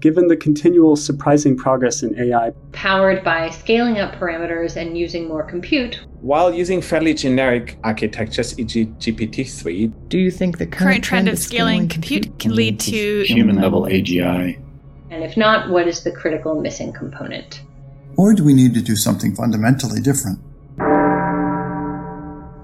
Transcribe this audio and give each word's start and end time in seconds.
given 0.00 0.28
the 0.28 0.36
continual 0.36 0.96
surprising 0.96 1.56
progress 1.56 2.02
in 2.02 2.18
AI. 2.18 2.52
Powered 2.72 3.22
by 3.22 3.50
scaling 3.50 3.98
up 3.98 4.14
parameters 4.14 4.76
and 4.76 4.96
using 4.96 5.28
more 5.28 5.42
compute. 5.42 6.00
While 6.20 6.52
using 6.52 6.80
fairly 6.80 7.14
generic 7.14 7.78
architectures, 7.84 8.58
e.g., 8.58 8.86
GPT-3. 8.86 10.08
Do 10.08 10.18
you 10.18 10.30
think 10.30 10.58
the 10.58 10.66
current, 10.66 10.78
current 10.78 11.04
trend 11.04 11.28
of 11.28 11.38
scaling 11.38 11.88
compute 11.88 12.38
can 12.38 12.54
lead 12.54 12.80
to 12.80 13.22
human-level 13.24 13.82
AGI? 13.82 14.60
And 15.10 15.24
if 15.24 15.36
not, 15.36 15.70
what 15.70 15.86
is 15.86 16.02
the 16.02 16.12
critical 16.12 16.60
missing 16.60 16.92
component? 16.92 17.62
Or 18.16 18.32
do 18.34 18.44
we 18.44 18.54
need 18.54 18.74
to 18.74 18.80
do 18.80 18.96
something 18.96 19.34
fundamentally 19.34 20.00
different? 20.00 20.38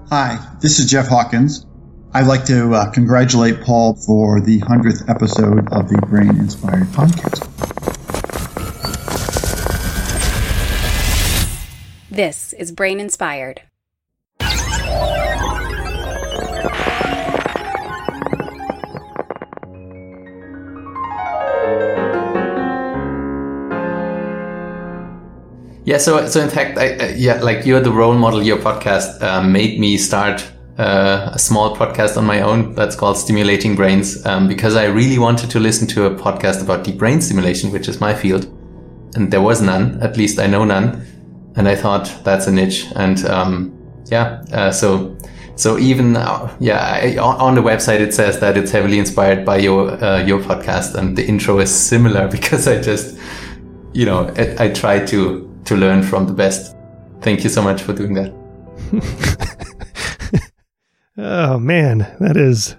Hi, 0.09 0.39
this 0.61 0.79
is 0.79 0.89
Jeff 0.89 1.07
Hawkins. 1.07 1.65
I'd 2.13 2.25
like 2.25 2.45
to 2.45 2.73
uh, 2.73 2.89
congratulate 2.91 3.61
Paul 3.61 3.95
for 3.95 4.39
the 4.39 4.59
100th 4.61 5.09
episode 5.09 5.67
of 5.71 5.89
the 5.89 5.97
Brain 6.07 6.29
Inspired 6.29 6.87
podcast. 6.87 7.43
This 12.09 12.53
is 12.53 12.71
Brain 12.71 12.99
Inspired. 12.99 13.61
Yeah, 25.83 25.99
so 25.99 26.27
so 26.27 26.41
in 26.41 26.49
fact, 26.49 26.77
I, 26.77 27.13
yeah, 27.15 27.41
like 27.41 27.65
you're 27.65 27.79
the 27.79 27.91
role 27.91 28.15
model. 28.15 28.43
Your 28.43 28.57
podcast 28.57 29.21
uh, 29.21 29.41
made 29.41 29.79
me 29.79 29.97
start 29.97 30.43
uh, 30.77 31.31
a 31.33 31.39
small 31.39 31.75
podcast 31.75 32.17
on 32.17 32.25
my 32.25 32.41
own 32.41 32.73
that's 32.75 32.95
called 32.95 33.17
Stimulating 33.17 33.75
Brains 33.75 34.23
um, 34.25 34.47
because 34.47 34.75
I 34.75 34.85
really 34.85 35.17
wanted 35.17 35.49
to 35.51 35.59
listen 35.59 35.87
to 35.87 36.05
a 36.05 36.11
podcast 36.11 36.61
about 36.61 36.83
deep 36.83 36.97
brain 36.97 37.19
stimulation, 37.19 37.71
which 37.71 37.87
is 37.87 37.99
my 37.99 38.13
field. 38.13 38.45
And 39.15 39.31
there 39.31 39.41
was 39.41 39.61
none, 39.61 39.99
at 40.01 40.17
least 40.17 40.39
I 40.39 40.45
know 40.45 40.65
none. 40.65 41.05
And 41.55 41.67
I 41.67 41.75
thought 41.75 42.13
that's 42.23 42.45
a 42.45 42.51
niche. 42.51 42.85
And 42.95 43.25
um, 43.25 43.73
yeah, 44.05 44.43
uh, 44.53 44.71
so 44.71 45.17
so 45.55 45.79
even 45.79 46.15
uh, 46.15 46.55
yeah, 46.59 46.99
I, 47.01 47.17
on 47.17 47.55
the 47.55 47.61
website 47.61 47.99
it 47.99 48.13
says 48.13 48.39
that 48.41 48.57
it's 48.57 48.69
heavily 48.69 48.99
inspired 48.99 49.43
by 49.43 49.57
your 49.57 49.91
uh, 50.03 50.23
your 50.23 50.39
podcast, 50.39 50.93
and 50.93 51.17
the 51.17 51.25
intro 51.25 51.57
is 51.59 51.73
similar 51.73 52.27
because 52.31 52.67
I 52.67 52.79
just 52.79 53.17
you 53.93 54.05
know 54.05 54.31
I, 54.37 54.65
I 54.65 54.69
try 54.69 55.03
to 55.05 55.61
to 55.65 55.75
learn 55.75 56.03
from 56.03 56.27
the 56.27 56.33
best. 56.33 56.75
Thank 57.21 57.43
you 57.43 57.49
so 57.49 57.63
much 57.63 57.81
for 57.81 57.93
doing 57.93 58.13
that. 58.13 59.57
Oh 61.17 61.57
man, 61.59 62.15
that 62.19 62.37
is 62.37 62.75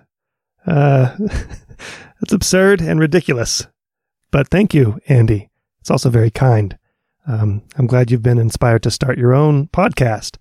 uh 0.67 1.17
that's 1.19 2.33
absurd 2.33 2.81
and 2.81 3.01
ridiculous. 3.01 3.67
But 4.31 4.49
thank 4.49 4.75
you, 4.75 5.01
Andy. 5.09 5.49
It's 5.81 5.91
also 5.91 6.11
very 6.11 6.31
kind. 6.31 6.79
Um, 7.27 7.63
I'm 7.77 7.87
glad 7.87 8.11
you've 8.11 8.23
been 8.23 8.39
inspired 8.39 8.83
to 8.85 8.91
start 8.91 9.19
your 9.19 9.35
own 9.35 9.69
podcast. 9.69 10.37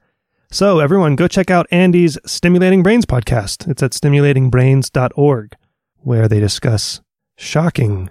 So 0.49 0.79
everyone, 0.79 1.17
go 1.17 1.27
check 1.27 1.51
out 1.51 1.67
Andy's 1.71 2.17
Stimulating 2.25 2.81
Brains 2.81 3.05
podcast. 3.05 3.67
It's 3.69 3.83
at 3.83 3.91
stimulatingbrains.org, 3.91 5.55
where 5.97 6.27
they 6.29 6.39
discuss 6.39 7.01
shocking 7.35 8.09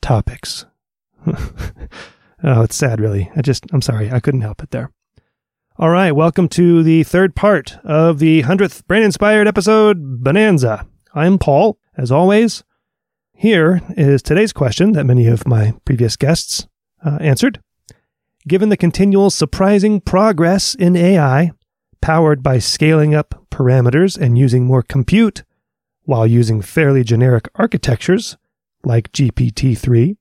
topics. 0.00 0.66
oh, 1.26 2.62
it's 2.62 2.74
sad, 2.74 3.00
really. 3.00 3.30
I 3.36 3.42
just, 3.42 3.64
I'm 3.72 3.82
sorry, 3.82 4.10
I 4.10 4.18
couldn't 4.18 4.40
help 4.40 4.62
it 4.64 4.72
there. 4.72 4.90
All 5.78 5.88
right, 5.88 6.12
welcome 6.12 6.48
to 6.50 6.82
the 6.82 7.02
third 7.02 7.34
part 7.34 7.78
of 7.82 8.18
the 8.18 8.42
100th 8.42 8.86
Brain 8.86 9.02
Inspired 9.04 9.48
episode 9.48 10.22
Bonanza. 10.22 10.86
I'm 11.14 11.38
Paul, 11.38 11.78
as 11.96 12.12
always. 12.12 12.62
Here 13.32 13.80
is 13.96 14.22
today's 14.22 14.52
question 14.52 14.92
that 14.92 15.06
many 15.06 15.26
of 15.28 15.46
my 15.46 15.72
previous 15.86 16.14
guests 16.16 16.68
uh, 17.02 17.16
answered. 17.22 17.58
Given 18.46 18.68
the 18.68 18.76
continual 18.76 19.30
surprising 19.30 20.02
progress 20.02 20.74
in 20.74 20.94
AI, 20.94 21.52
powered 22.02 22.42
by 22.42 22.58
scaling 22.58 23.14
up 23.14 23.46
parameters 23.50 24.20
and 24.20 24.36
using 24.36 24.66
more 24.66 24.82
compute, 24.82 25.42
while 26.02 26.26
using 26.26 26.60
fairly 26.60 27.02
generic 27.02 27.48
architectures 27.54 28.36
like 28.84 29.10
GPT 29.12 29.76
3, 29.78 30.18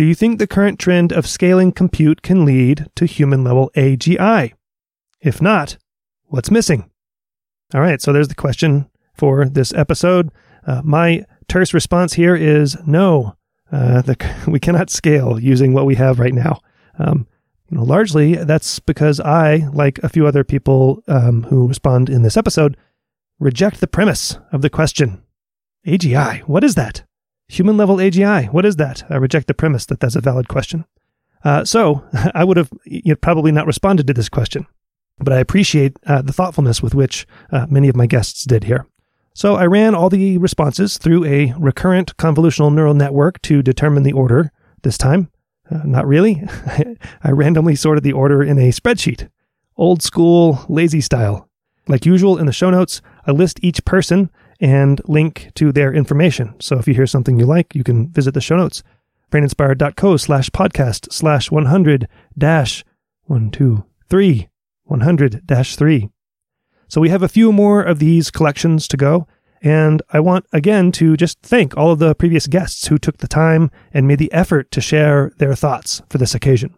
do 0.00 0.06
you 0.06 0.14
think 0.14 0.38
the 0.38 0.46
current 0.46 0.78
trend 0.78 1.12
of 1.12 1.26
scaling 1.26 1.72
compute 1.72 2.22
can 2.22 2.46
lead 2.46 2.86
to 2.94 3.04
human 3.04 3.44
level 3.44 3.70
AGI? 3.76 4.54
If 5.20 5.42
not, 5.42 5.76
what's 6.24 6.50
missing? 6.50 6.90
All 7.74 7.82
right, 7.82 8.00
so 8.00 8.10
there's 8.10 8.28
the 8.28 8.34
question 8.34 8.88
for 9.12 9.44
this 9.44 9.74
episode. 9.74 10.30
Uh, 10.66 10.80
my 10.82 11.26
terse 11.48 11.74
response 11.74 12.14
here 12.14 12.34
is 12.34 12.78
no. 12.86 13.36
Uh, 13.70 14.00
the, 14.00 14.16
we 14.48 14.58
cannot 14.58 14.88
scale 14.88 15.38
using 15.38 15.74
what 15.74 15.84
we 15.84 15.96
have 15.96 16.18
right 16.18 16.32
now. 16.32 16.60
Um, 16.98 17.26
you 17.68 17.76
know, 17.76 17.84
largely, 17.84 18.36
that's 18.36 18.78
because 18.78 19.20
I, 19.20 19.68
like 19.70 19.98
a 19.98 20.08
few 20.08 20.26
other 20.26 20.44
people 20.44 21.02
um, 21.08 21.42
who 21.42 21.68
respond 21.68 22.08
in 22.08 22.22
this 22.22 22.38
episode, 22.38 22.78
reject 23.38 23.80
the 23.80 23.86
premise 23.86 24.38
of 24.50 24.62
the 24.62 24.70
question. 24.70 25.22
AGI, 25.86 26.40
what 26.44 26.64
is 26.64 26.74
that? 26.76 27.04
Human 27.50 27.76
level 27.76 27.96
AGI, 27.96 28.52
what 28.52 28.64
is 28.64 28.76
that? 28.76 29.02
I 29.10 29.16
reject 29.16 29.48
the 29.48 29.54
premise 29.54 29.84
that 29.86 29.98
that's 29.98 30.14
a 30.14 30.20
valid 30.20 30.46
question. 30.46 30.84
Uh, 31.44 31.64
so 31.64 32.04
I 32.34 32.44
would 32.44 32.56
have 32.56 32.70
you 32.84 33.02
know, 33.06 33.16
probably 33.16 33.50
not 33.50 33.66
responded 33.66 34.06
to 34.06 34.14
this 34.14 34.28
question, 34.28 34.68
but 35.18 35.32
I 35.32 35.40
appreciate 35.40 35.96
uh, 36.06 36.22
the 36.22 36.32
thoughtfulness 36.32 36.80
with 36.80 36.94
which 36.94 37.26
uh, 37.50 37.66
many 37.68 37.88
of 37.88 37.96
my 37.96 38.06
guests 38.06 38.44
did 38.44 38.64
here. 38.64 38.86
So 39.34 39.56
I 39.56 39.66
ran 39.66 39.96
all 39.96 40.08
the 40.08 40.38
responses 40.38 40.96
through 40.96 41.24
a 41.24 41.52
recurrent 41.58 42.16
convolutional 42.16 42.72
neural 42.72 42.94
network 42.94 43.42
to 43.42 43.62
determine 43.62 44.04
the 44.04 44.12
order 44.12 44.52
this 44.82 44.96
time. 44.96 45.28
Uh, 45.68 45.82
not 45.84 46.06
really. 46.06 46.44
I 47.24 47.30
randomly 47.30 47.74
sorted 47.74 48.04
the 48.04 48.12
order 48.12 48.44
in 48.44 48.58
a 48.58 48.70
spreadsheet, 48.70 49.28
old 49.76 50.02
school, 50.02 50.64
lazy 50.68 51.00
style. 51.00 51.48
Like 51.88 52.06
usual 52.06 52.38
in 52.38 52.46
the 52.46 52.52
show 52.52 52.70
notes, 52.70 53.02
I 53.26 53.32
list 53.32 53.58
each 53.60 53.84
person 53.84 54.30
and 54.60 55.00
link 55.08 55.50
to 55.54 55.72
their 55.72 55.92
information. 55.92 56.54
So 56.60 56.78
if 56.78 56.86
you 56.86 56.94
hear 56.94 57.06
something 57.06 57.38
you 57.38 57.46
like, 57.46 57.74
you 57.74 57.82
can 57.82 58.08
visit 58.10 58.34
the 58.34 58.40
show 58.40 58.56
notes. 58.56 58.82
braininspired.co 59.30 60.16
slash 60.16 60.50
podcast 60.50 61.12
slash 61.12 61.50
100 61.50 62.08
dash 62.36 62.84
123 63.24 64.48
100 64.84 65.46
dash 65.46 65.76
3. 65.76 66.10
So 66.88 67.00
we 67.00 67.08
have 67.08 67.22
a 67.22 67.28
few 67.28 67.52
more 67.52 67.82
of 67.82 68.00
these 68.00 68.30
collections 68.30 68.88
to 68.88 68.96
go. 68.96 69.26
And 69.62 70.02
I 70.12 70.20
want 70.20 70.46
again 70.52 70.90
to 70.92 71.16
just 71.16 71.40
thank 71.42 71.76
all 71.76 71.92
of 71.92 71.98
the 71.98 72.14
previous 72.14 72.46
guests 72.46 72.86
who 72.88 72.98
took 72.98 73.18
the 73.18 73.28
time 73.28 73.70
and 73.92 74.08
made 74.08 74.18
the 74.18 74.32
effort 74.32 74.70
to 74.72 74.80
share 74.80 75.32
their 75.38 75.54
thoughts 75.54 76.02
for 76.08 76.18
this 76.18 76.34
occasion. 76.34 76.74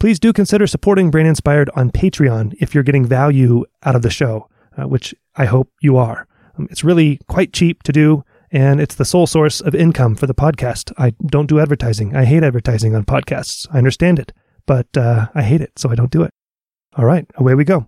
Please 0.00 0.18
do 0.18 0.32
consider 0.32 0.66
supporting 0.66 1.10
Brain 1.10 1.26
Inspired 1.26 1.70
on 1.74 1.90
Patreon 1.90 2.54
if 2.60 2.74
you're 2.74 2.82
getting 2.82 3.06
value 3.06 3.64
out 3.84 3.96
of 3.96 4.02
the 4.02 4.10
show, 4.10 4.48
uh, 4.76 4.86
which 4.86 5.14
I 5.36 5.46
hope 5.46 5.70
you 5.80 5.96
are. 5.96 6.26
Um, 6.58 6.68
it's 6.70 6.84
really 6.84 7.18
quite 7.28 7.52
cheap 7.52 7.82
to 7.84 7.92
do, 7.92 8.24
and 8.50 8.80
it's 8.80 8.94
the 8.94 9.04
sole 9.04 9.26
source 9.26 9.60
of 9.60 9.74
income 9.74 10.14
for 10.14 10.26
the 10.26 10.34
podcast. 10.34 10.92
I 10.98 11.14
don't 11.26 11.48
do 11.48 11.60
advertising. 11.60 12.14
I 12.14 12.24
hate 12.24 12.42
advertising 12.42 12.94
on 12.94 13.04
podcasts. 13.04 13.66
I 13.72 13.78
understand 13.78 14.18
it, 14.18 14.32
but 14.66 14.86
uh, 14.96 15.28
I 15.34 15.42
hate 15.42 15.60
it, 15.60 15.78
so 15.78 15.90
I 15.90 15.94
don't 15.94 16.10
do 16.10 16.22
it. 16.22 16.30
All 16.96 17.04
right, 17.04 17.26
away 17.36 17.54
we 17.54 17.64
go. 17.64 17.86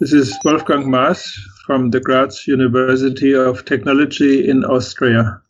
This 0.00 0.12
is 0.12 0.38
Wolfgang 0.44 0.84
Maaß 0.84 1.26
from 1.66 1.90
the 1.90 2.00
Graz 2.00 2.46
University 2.46 3.34
of 3.34 3.64
Technology 3.64 4.48
in 4.48 4.64
Austria. 4.64 5.40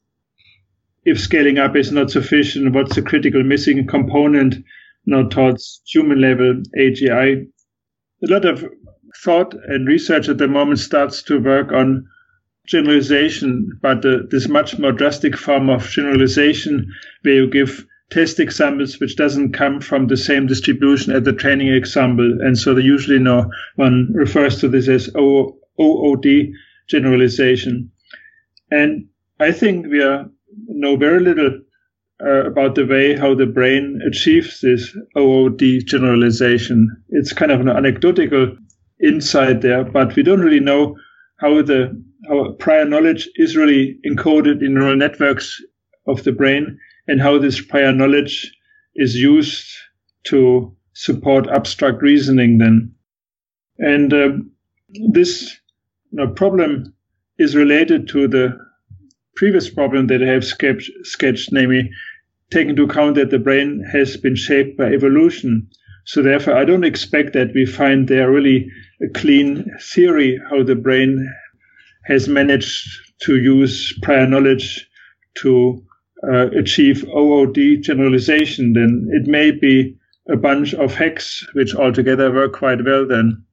If 1.05 1.19
scaling 1.19 1.59
up 1.59 1.77
is 1.77 1.93
not 1.93 2.11
sufficient, 2.11 2.75
what's 2.75 2.95
the 2.95 3.03
critical 3.03 3.43
missing 3.43 3.87
component 3.87 4.57
now 5.07 5.29
towards 5.29 5.81
human 5.87 6.21
level 6.21 6.63
AGI? 6.79 7.47
A 8.23 8.27
lot 8.31 8.45
of 8.45 8.65
thought 9.23 9.55
and 9.69 9.87
research 9.87 10.29
at 10.29 10.39
the 10.39 10.49
moment 10.49 10.79
starts 10.79 11.23
to 11.25 11.41
work 11.41 11.73
on 11.73 12.09
generalization, 12.67 13.79
but 13.83 14.05
uh, 14.05 14.19
this 14.31 14.49
much 14.49 14.79
more 14.79 14.93
drastic 14.93 15.37
form 15.37 15.69
of 15.69 15.89
generalization 15.89 16.87
where 17.23 17.35
you 17.35 17.51
give 17.51 17.85
test 18.11 18.41
examples 18.41 18.99
which 18.99 19.17
doesn't 19.17 19.53
come 19.53 19.81
from 19.81 20.07
the 20.07 20.17
same 20.17 20.47
distribution 20.47 21.13
as 21.13 21.23
the 21.23 21.33
training 21.33 21.69
example. 21.69 22.39
And 22.41 22.59
so 22.59 22.75
they 22.75 22.83
usually 22.83 23.19
know 23.19 23.51
one 23.77 24.11
refers 24.13 24.61
to 24.61 24.69
this 24.69 24.89
as 24.89 25.11
OOD 25.17 26.53
generalization. 26.89 27.91
And 28.71 29.07
I 29.39 29.53
think 29.53 29.87
we 29.87 30.03
are, 30.03 30.29
know 30.69 30.97
very 30.97 31.21
little 31.21 31.61
uh, 32.23 32.47
about 32.47 32.75
the 32.75 32.87
way 32.87 33.17
how 33.17 33.35
the 33.35 33.47
brain 33.47 34.01
achieves 34.07 34.61
this 34.61 34.95
OOD 35.17 35.87
generalization. 35.87 37.05
It's 37.09 37.33
kind 37.33 37.53
of 37.53 37.61
an 37.61 37.69
anecdotal 37.69 38.57
insight 39.03 39.61
there, 39.61 39.85
but 39.85 40.15
we 40.17 40.23
don't 40.23 40.41
really 40.41 40.61
know 40.61 40.97
how 41.39 41.63
the 41.63 42.03
how 42.29 42.53
prior 42.53 42.85
knowledge 42.85 43.29
is 43.37 43.57
really 43.57 43.99
encoded 44.07 44.63
in 44.63 44.75
neural 44.75 44.97
networks 44.97 45.61
of 46.07 46.23
the 46.25 46.33
brain 46.33 46.79
and 47.09 47.21
how 47.21 47.39
this 47.39 47.61
prior 47.61 47.93
knowledge 47.93 48.53
is 48.95 49.17
used 49.17 49.67
to 50.25 50.75
support 50.93 51.49
abstract 51.49 52.03
reasoning 52.03 52.59
then. 52.59 52.95
And 53.79 54.13
uh, 54.13 54.29
this 55.13 55.59
you 56.11 56.19
know, 56.19 56.29
problem 56.29 56.95
is 57.39 57.57
related 57.57 58.07
to 58.09 58.29
the 58.29 58.59
previous 59.35 59.71
problem 59.71 60.09
that 60.09 60.23
I 60.23 60.27
have 60.27 60.45
sketched, 60.45 60.91
sketched 61.03 61.51
namely, 61.53 61.91
take 62.51 62.69
into 62.69 62.83
account 62.83 63.15
that 63.15 63.31
the 63.31 63.39
brain 63.39 63.83
has 63.91 64.17
been 64.17 64.37
shaped 64.37 64.77
by 64.77 64.93
evolution. 64.93 65.69
So 66.05 66.23
therefore, 66.23 66.57
I 66.57 66.65
don't 66.65 66.85
expect 66.85 67.33
that 67.33 67.55
we 67.55 67.65
find 67.65 68.09
there 68.09 68.31
really 68.31 68.69
a 69.03 69.09
clean 69.09 69.65
theory 69.81 70.41
how 70.51 70.63
the 70.63 70.75
brain 70.75 71.29
has 72.05 72.29
managed 72.29 72.89
to 73.23 73.37
use 73.37 73.99
prior 74.03 74.27
knowledge 74.27 74.89
to 75.37 75.83
uh, 76.29 76.51
achieve 76.51 77.05
OOD 77.05 77.83
generalization. 77.83 78.73
Then 78.75 79.09
it 79.13 79.27
may 79.27 79.51
be 79.51 79.97
a 80.29 80.37
bunch 80.37 80.75
of 80.75 80.95
hacks 80.95 81.47
which 81.55 81.75
altogether 81.75 82.33
work 82.33 82.53
quite 82.55 82.85
well 82.85 83.07
then. 83.07 83.45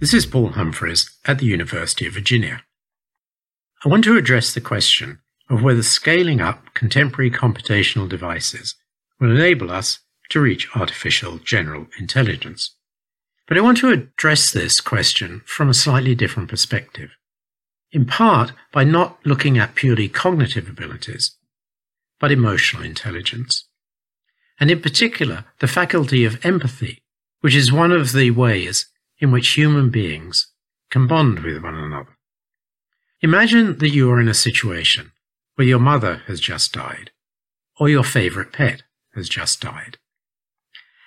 This 0.00 0.14
is 0.14 0.24
Paul 0.24 0.48
Humphreys 0.48 1.10
at 1.26 1.40
the 1.40 1.44
University 1.44 2.06
of 2.06 2.14
Virginia. 2.14 2.62
I 3.84 3.88
want 3.90 4.04
to 4.04 4.16
address 4.16 4.54
the 4.54 4.62
question 4.62 5.18
of 5.50 5.62
whether 5.62 5.82
scaling 5.82 6.40
up 6.40 6.72
contemporary 6.74 7.30
computational 7.30 8.08
devices 8.08 8.76
will 9.18 9.32
enable 9.32 9.70
us 9.70 9.98
to 10.30 10.40
reach 10.40 10.68
artificial 10.76 11.38
general 11.38 11.86
intelligence. 11.98 12.76
But 13.48 13.58
I 13.58 13.60
want 13.60 13.78
to 13.78 13.90
address 13.90 14.52
this 14.52 14.80
question 14.80 15.42
from 15.44 15.68
a 15.68 15.74
slightly 15.74 16.14
different 16.14 16.48
perspective, 16.48 17.10
in 17.90 18.06
part 18.06 18.52
by 18.72 18.84
not 18.84 19.18
looking 19.26 19.58
at 19.58 19.74
purely 19.74 20.08
cognitive 20.08 20.68
abilities, 20.68 21.36
but 22.20 22.30
emotional 22.30 22.84
intelligence, 22.84 23.66
and 24.60 24.70
in 24.70 24.80
particular 24.80 25.46
the 25.58 25.66
faculty 25.66 26.24
of 26.24 26.44
empathy, 26.46 27.02
which 27.40 27.56
is 27.56 27.72
one 27.72 27.90
of 27.90 28.12
the 28.12 28.30
ways 28.30 28.86
in 29.18 29.32
which 29.32 29.48
human 29.48 29.90
beings 29.90 30.46
can 30.90 31.08
bond 31.08 31.40
with 31.40 31.60
one 31.60 31.74
another. 31.74 32.16
Imagine 33.20 33.78
that 33.78 33.90
you 33.90 34.10
are 34.10 34.20
in 34.20 34.28
a 34.28 34.34
situation 34.34 35.10
where 35.54 35.66
your 35.66 35.78
mother 35.78 36.22
has 36.26 36.40
just 36.40 36.72
died, 36.72 37.10
or 37.78 37.88
your 37.88 38.04
favorite 38.04 38.52
pet 38.52 38.82
has 39.14 39.28
just 39.28 39.60
died, 39.60 39.98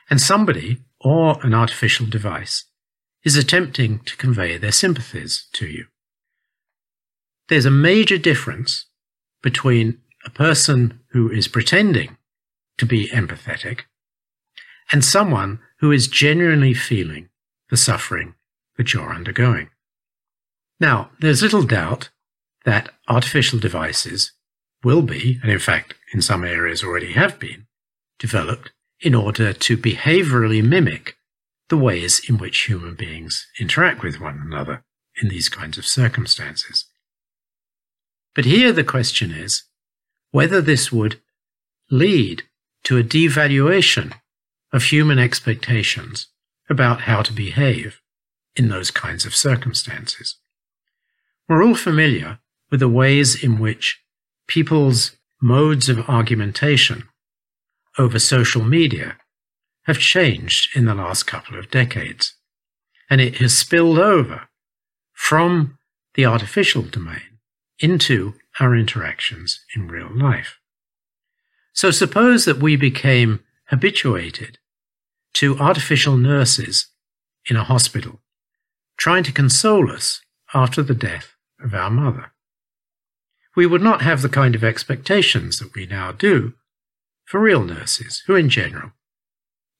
and 0.09 0.19
somebody 0.19 0.81
or 0.99 1.39
an 1.45 1.53
artificial 1.53 2.05
device 2.05 2.65
is 3.23 3.37
attempting 3.37 3.99
to 3.99 4.17
convey 4.17 4.57
their 4.57 4.71
sympathies 4.71 5.47
to 5.53 5.67
you. 5.67 5.85
There's 7.49 7.65
a 7.65 7.71
major 7.71 8.17
difference 8.17 8.85
between 9.41 9.99
a 10.25 10.29
person 10.29 10.99
who 11.11 11.29
is 11.29 11.47
pretending 11.47 12.17
to 12.77 12.85
be 12.85 13.09
empathetic 13.09 13.81
and 14.91 15.03
someone 15.03 15.59
who 15.79 15.91
is 15.91 16.07
genuinely 16.07 16.73
feeling 16.73 17.29
the 17.69 17.77
suffering 17.77 18.35
that 18.77 18.93
you're 18.93 19.13
undergoing. 19.13 19.69
Now, 20.79 21.11
there's 21.19 21.41
little 21.41 21.63
doubt 21.63 22.09
that 22.65 22.89
artificial 23.07 23.59
devices 23.59 24.31
will 24.83 25.01
be, 25.01 25.39
and 25.41 25.51
in 25.51 25.59
fact, 25.59 25.95
in 26.13 26.21
some 26.21 26.43
areas 26.43 26.83
already 26.83 27.13
have 27.13 27.39
been, 27.39 27.67
developed 28.19 28.71
in 28.99 29.15
order 29.15 29.53
to 29.53 29.77
behaviorally 29.77 30.63
mimic 30.63 31.15
the 31.69 31.77
ways 31.77 32.21
in 32.27 32.37
which 32.37 32.65
human 32.65 32.95
beings 32.95 33.47
interact 33.59 34.03
with 34.03 34.19
one 34.19 34.41
another 34.45 34.83
in 35.21 35.29
these 35.29 35.49
kinds 35.49 35.77
of 35.77 35.85
circumstances. 35.85 36.85
But 38.35 38.45
here 38.45 38.71
the 38.71 38.83
question 38.83 39.31
is 39.31 39.63
whether 40.31 40.61
this 40.61 40.91
would 40.91 41.19
lead 41.91 42.43
to 42.83 42.97
a 42.97 43.03
devaluation 43.03 44.13
of 44.71 44.83
human 44.83 45.19
expectations 45.19 46.27
about 46.69 47.01
how 47.01 47.21
to 47.21 47.31
behave 47.31 48.01
in 48.55 48.69
those 48.69 48.91
kinds 48.91 49.25
of 49.25 49.35
circumstances. 49.35 50.37
We're 51.47 51.63
all 51.63 51.75
familiar 51.75 52.39
with 52.73 52.79
the 52.79 52.89
ways 52.89 53.43
in 53.43 53.59
which 53.59 54.01
people's 54.47 55.11
modes 55.39 55.89
of 55.89 56.09
argumentation 56.09 57.03
over 57.99 58.17
social 58.17 58.63
media 58.63 59.15
have 59.83 59.99
changed 59.99 60.75
in 60.75 60.85
the 60.85 60.95
last 60.95 61.27
couple 61.27 61.59
of 61.59 61.69
decades. 61.69 62.33
And 63.11 63.21
it 63.21 63.35
has 63.35 63.55
spilled 63.55 63.99
over 63.99 64.49
from 65.11 65.77
the 66.15 66.25
artificial 66.25 66.81
domain 66.81 67.37
into 67.77 68.33
our 68.59 68.75
interactions 68.75 69.63
in 69.75 69.87
real 69.87 70.09
life. 70.11 70.57
So 71.73 71.91
suppose 71.91 72.45
that 72.45 72.57
we 72.57 72.75
became 72.75 73.41
habituated 73.65 74.57
to 75.35 75.59
artificial 75.59 76.17
nurses 76.17 76.87
in 77.47 77.55
a 77.55 77.65
hospital 77.65 78.19
trying 78.97 79.25
to 79.25 79.31
console 79.31 79.91
us 79.91 80.21
after 80.55 80.81
the 80.81 80.95
death 80.95 81.35
of 81.63 81.75
our 81.75 81.91
mother. 81.91 82.32
We 83.55 83.65
would 83.65 83.81
not 83.81 84.01
have 84.01 84.21
the 84.21 84.29
kind 84.29 84.55
of 84.55 84.63
expectations 84.63 85.59
that 85.59 85.75
we 85.75 85.85
now 85.85 86.11
do 86.11 86.53
for 87.25 87.39
real 87.39 87.63
nurses, 87.63 88.23
who 88.27 88.35
in 88.35 88.49
general 88.49 88.91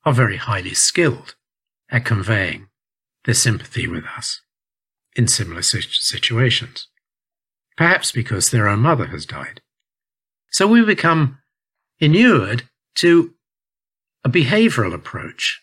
are 0.06 0.14
very 0.14 0.38
highly 0.38 0.74
skilled 0.74 1.36
at 1.90 2.06
conveying 2.06 2.68
their 3.26 3.34
sympathy 3.34 3.88
with 3.88 4.06
us 4.18 4.42
in 5.16 5.28
similar 5.28 5.62
situations, 5.62 6.88
perhaps 7.78 8.12
because 8.12 8.52
their 8.52 8.68
own 8.68 8.80
mother 8.80 9.08
has 9.08 9.26
died. 9.26 9.62
So 10.50 10.68
we 10.68 10.84
become 10.86 11.40
inured 12.00 12.70
to 12.96 13.34
a 14.24 14.30
behavioral 14.30 14.94
approach, 14.94 15.62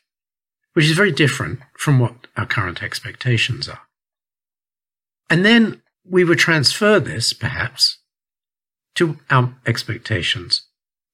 which 0.73 0.87
is 0.87 0.93
very 0.93 1.13
different 1.13 1.61
from 1.79 1.99
what 1.99 2.27
our 2.37 2.47
current 2.47 2.83
expectations 2.83 3.69
are. 3.69 3.83
And 5.29 5.45
then 5.45 5.83
we 6.05 6.25
would 6.25 6.39
transfer 6.39 6.99
this, 6.99 7.33
perhaps, 7.33 7.99
to 9.01 9.17
our 9.31 9.55
expectations 9.67 10.67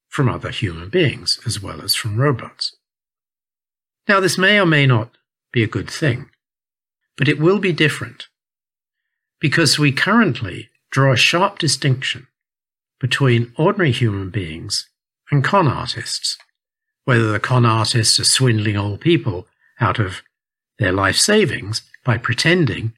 from 0.09 0.29
other 0.29 0.51
human 0.51 0.89
beings 0.89 1.39
as 1.47 1.63
well 1.63 1.81
as 1.81 1.95
from 1.95 2.17
robots. 2.17 2.75
Now, 4.09 4.19
this 4.19 4.37
may 4.37 4.59
or 4.59 4.67
may 4.67 4.87
not 4.87 5.17
be 5.53 5.63
a 5.63 5.69
good 5.69 5.89
thing, 5.89 6.31
but 7.17 7.29
it 7.29 7.39
will 7.39 7.61
be 7.61 7.73
different 7.73 8.27
because 9.41 9.79
we 9.79 9.93
currently 9.93 10.69
draw 10.91 11.13
a 11.13 11.17
sharp 11.17 11.61
distinction 11.61 12.27
between 12.99 13.53
ordinary 13.57 13.93
human 13.93 14.31
beings 14.31 14.89
and 15.31 15.45
con 15.45 15.69
artists 15.69 16.37
whether 17.05 17.31
the 17.31 17.39
con 17.39 17.65
artists 17.65 18.19
are 18.19 18.25
swindling 18.25 18.77
old 18.77 19.01
people 19.01 19.47
out 19.81 20.01
of 20.01 20.23
their 20.81 20.91
life 20.91 21.17
savings 21.17 21.83
by 22.05 22.19
pretending 22.19 22.95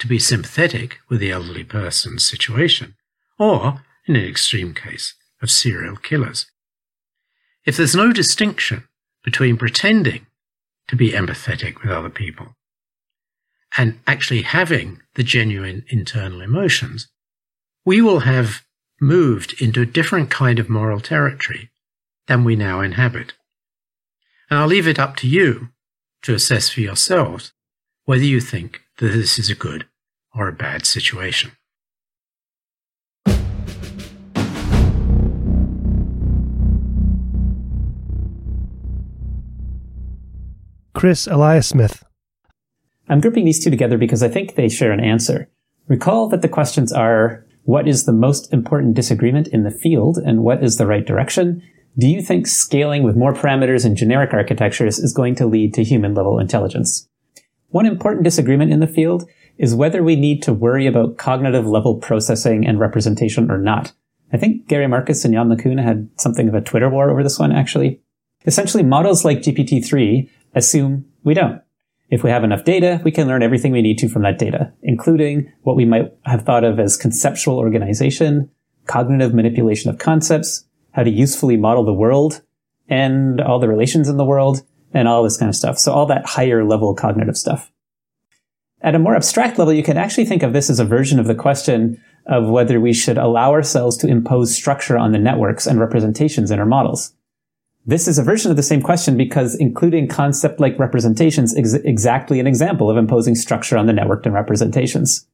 to 0.00 0.08
be 0.08 0.18
sympathetic 0.18 0.98
with 1.08 1.20
the 1.20 1.30
elderly 1.30 1.62
person's 1.62 2.26
situation, 2.26 2.96
or, 3.38 3.84
in 4.06 4.16
an 4.16 4.24
extreme 4.24 4.74
case, 4.74 5.14
of 5.40 5.50
serial 5.50 5.96
killers. 5.96 6.46
If 7.64 7.76
there's 7.76 7.94
no 7.94 8.12
distinction 8.12 8.84
between 9.24 9.56
pretending 9.56 10.26
to 10.88 10.96
be 10.96 11.12
empathetic 11.12 11.82
with 11.82 11.90
other 11.90 12.10
people 12.10 12.56
and 13.76 14.00
actually 14.06 14.42
having 14.42 15.00
the 15.14 15.22
genuine 15.22 15.84
internal 15.88 16.40
emotions, 16.40 17.08
we 17.84 18.00
will 18.00 18.20
have 18.20 18.62
moved 19.00 19.60
into 19.60 19.80
a 19.80 19.86
different 19.86 20.30
kind 20.30 20.58
of 20.58 20.68
moral 20.68 21.00
territory 21.00 21.70
than 22.26 22.44
we 22.44 22.56
now 22.56 22.80
inhabit. 22.80 23.32
And 24.48 24.58
I'll 24.58 24.66
leave 24.66 24.86
it 24.86 24.98
up 24.98 25.16
to 25.16 25.28
you 25.28 25.70
to 26.22 26.34
assess 26.34 26.68
for 26.68 26.80
yourselves 26.80 27.52
whether 28.04 28.24
you 28.24 28.40
think 28.40 28.82
that 28.98 29.08
this 29.08 29.38
is 29.38 29.50
a 29.50 29.54
good 29.54 29.86
or 30.34 30.48
a 30.48 30.52
bad 30.52 30.86
situation. 30.86 31.52
Chris 41.02 41.26
Eliasmith. 41.26 42.04
I'm 43.08 43.20
grouping 43.20 43.44
these 43.44 43.58
two 43.58 43.70
together 43.70 43.98
because 43.98 44.22
I 44.22 44.28
think 44.28 44.54
they 44.54 44.68
share 44.68 44.92
an 44.92 45.00
answer. 45.00 45.50
Recall 45.88 46.28
that 46.28 46.42
the 46.42 46.48
questions 46.48 46.92
are 46.92 47.44
what 47.64 47.88
is 47.88 48.04
the 48.04 48.12
most 48.12 48.52
important 48.52 48.94
disagreement 48.94 49.48
in 49.48 49.64
the 49.64 49.72
field 49.72 50.16
and 50.16 50.44
what 50.44 50.62
is 50.62 50.76
the 50.76 50.86
right 50.86 51.04
direction? 51.04 51.60
Do 51.98 52.06
you 52.06 52.22
think 52.22 52.46
scaling 52.46 53.02
with 53.02 53.16
more 53.16 53.34
parameters 53.34 53.84
and 53.84 53.96
generic 53.96 54.32
architectures 54.32 55.00
is 55.00 55.12
going 55.12 55.34
to 55.34 55.46
lead 55.46 55.74
to 55.74 55.82
human 55.82 56.14
level 56.14 56.38
intelligence? 56.38 57.08
One 57.70 57.84
important 57.84 58.22
disagreement 58.22 58.72
in 58.72 58.78
the 58.78 58.86
field 58.86 59.28
is 59.58 59.74
whether 59.74 60.04
we 60.04 60.14
need 60.14 60.40
to 60.44 60.52
worry 60.52 60.86
about 60.86 61.18
cognitive 61.18 61.66
level 61.66 61.96
processing 61.96 62.64
and 62.64 62.78
representation 62.78 63.50
or 63.50 63.58
not. 63.58 63.92
I 64.32 64.36
think 64.36 64.68
Gary 64.68 64.86
Marcus 64.86 65.24
and 65.24 65.34
Yann 65.34 65.48
LeCun 65.48 65.82
had 65.82 66.08
something 66.16 66.48
of 66.48 66.54
a 66.54 66.60
Twitter 66.60 66.88
war 66.88 67.10
over 67.10 67.24
this 67.24 67.40
one, 67.40 67.50
actually. 67.50 68.00
Essentially, 68.46 68.84
models 68.84 69.24
like 69.24 69.38
GPT-3 69.38 70.28
assume 70.54 71.06
we 71.24 71.34
don't. 71.34 71.62
If 72.10 72.22
we 72.22 72.30
have 72.30 72.44
enough 72.44 72.64
data, 72.64 73.00
we 73.04 73.10
can 73.10 73.26
learn 73.26 73.42
everything 73.42 73.72
we 73.72 73.80
need 73.80 73.98
to 73.98 74.08
from 74.08 74.22
that 74.22 74.38
data, 74.38 74.72
including 74.82 75.50
what 75.62 75.76
we 75.76 75.86
might 75.86 76.12
have 76.26 76.42
thought 76.42 76.62
of 76.62 76.78
as 76.78 76.96
conceptual 76.96 77.58
organization, 77.58 78.50
cognitive 78.86 79.32
manipulation 79.32 79.88
of 79.88 79.98
concepts, 79.98 80.66
how 80.90 81.02
to 81.02 81.10
usefully 81.10 81.56
model 81.56 81.84
the 81.84 81.94
world 81.94 82.42
and 82.88 83.40
all 83.40 83.58
the 83.58 83.68
relations 83.68 84.08
in 84.08 84.18
the 84.18 84.24
world, 84.24 84.62
and 84.92 85.08
all 85.08 85.22
this 85.22 85.38
kind 85.38 85.48
of 85.48 85.56
stuff. 85.56 85.78
So 85.78 85.92
all 85.92 86.04
that 86.06 86.26
higher 86.26 86.64
level 86.64 86.94
cognitive 86.94 87.38
stuff. 87.38 87.72
At 88.82 88.94
a 88.94 88.98
more 88.98 89.16
abstract 89.16 89.58
level, 89.58 89.72
you 89.72 89.82
can 89.82 89.96
actually 89.96 90.26
think 90.26 90.42
of 90.42 90.52
this 90.52 90.68
as 90.68 90.80
a 90.80 90.84
version 90.84 91.18
of 91.18 91.26
the 91.26 91.34
question 91.34 92.02
of 92.26 92.48
whether 92.48 92.80
we 92.80 92.92
should 92.92 93.16
allow 93.16 93.52
ourselves 93.52 93.96
to 93.98 94.08
impose 94.08 94.54
structure 94.54 94.98
on 94.98 95.12
the 95.12 95.18
networks 95.18 95.66
and 95.66 95.80
representations 95.80 96.50
in 96.50 96.58
our 96.58 96.66
models. 96.66 97.14
This 97.84 98.06
is 98.06 98.16
a 98.16 98.22
version 98.22 98.52
of 98.52 98.56
the 98.56 98.62
same 98.62 98.80
question 98.80 99.16
because 99.16 99.56
including 99.56 100.06
concept-like 100.06 100.78
representations 100.78 101.52
is 101.52 101.74
exactly 101.74 102.38
an 102.38 102.46
example 102.46 102.88
of 102.88 102.96
imposing 102.96 103.34
structure 103.34 103.76
on 103.76 103.86
the 103.86 103.92
networked 103.92 104.24
and 104.24 104.34
representations. 104.34 105.26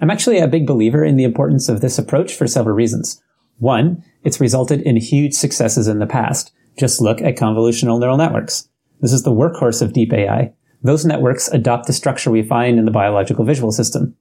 I'm 0.00 0.10
actually 0.10 0.38
a 0.38 0.48
big 0.48 0.66
believer 0.66 1.04
in 1.04 1.16
the 1.16 1.22
importance 1.22 1.68
of 1.68 1.80
this 1.80 1.96
approach 1.96 2.34
for 2.34 2.48
several 2.48 2.74
reasons. 2.74 3.22
One, 3.58 4.02
it's 4.24 4.40
resulted 4.40 4.82
in 4.82 4.96
huge 4.96 5.34
successes 5.34 5.86
in 5.86 6.00
the 6.00 6.06
past. 6.06 6.52
Just 6.76 7.00
look 7.00 7.22
at 7.22 7.36
convolutional 7.36 8.00
neural 8.00 8.16
networks. 8.16 8.68
This 9.00 9.12
is 9.12 9.22
the 9.22 9.30
workhorse 9.30 9.80
of 9.80 9.92
deep 9.92 10.12
AI. 10.12 10.52
Those 10.82 11.04
networks 11.04 11.46
adopt 11.46 11.86
the 11.86 11.92
structure 11.92 12.32
we 12.32 12.42
find 12.42 12.76
in 12.76 12.86
the 12.86 12.90
biological 12.90 13.44
visual 13.44 13.70
system. 13.70 14.16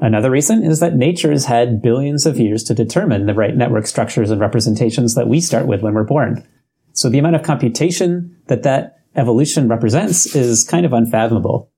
Another 0.00 0.30
reason 0.30 0.64
is 0.64 0.80
that 0.80 0.96
nature 0.96 1.30
has 1.30 1.44
had 1.44 1.82
billions 1.82 2.24
of 2.24 2.38
years 2.38 2.64
to 2.64 2.74
determine 2.74 3.26
the 3.26 3.34
right 3.34 3.54
network 3.54 3.86
structures 3.86 4.30
and 4.30 4.40
representations 4.40 5.14
that 5.14 5.28
we 5.28 5.38
start 5.42 5.66
with 5.66 5.82
when 5.82 5.92
we're 5.92 6.04
born. 6.04 6.48
So 6.92 7.08
the 7.08 7.18
amount 7.18 7.36
of 7.36 7.42
computation 7.42 8.36
that 8.46 8.62
that 8.62 9.00
evolution 9.16 9.68
represents 9.68 10.34
is 10.34 10.64
kind 10.64 10.86
of 10.86 10.92
unfathomable. 10.92 11.70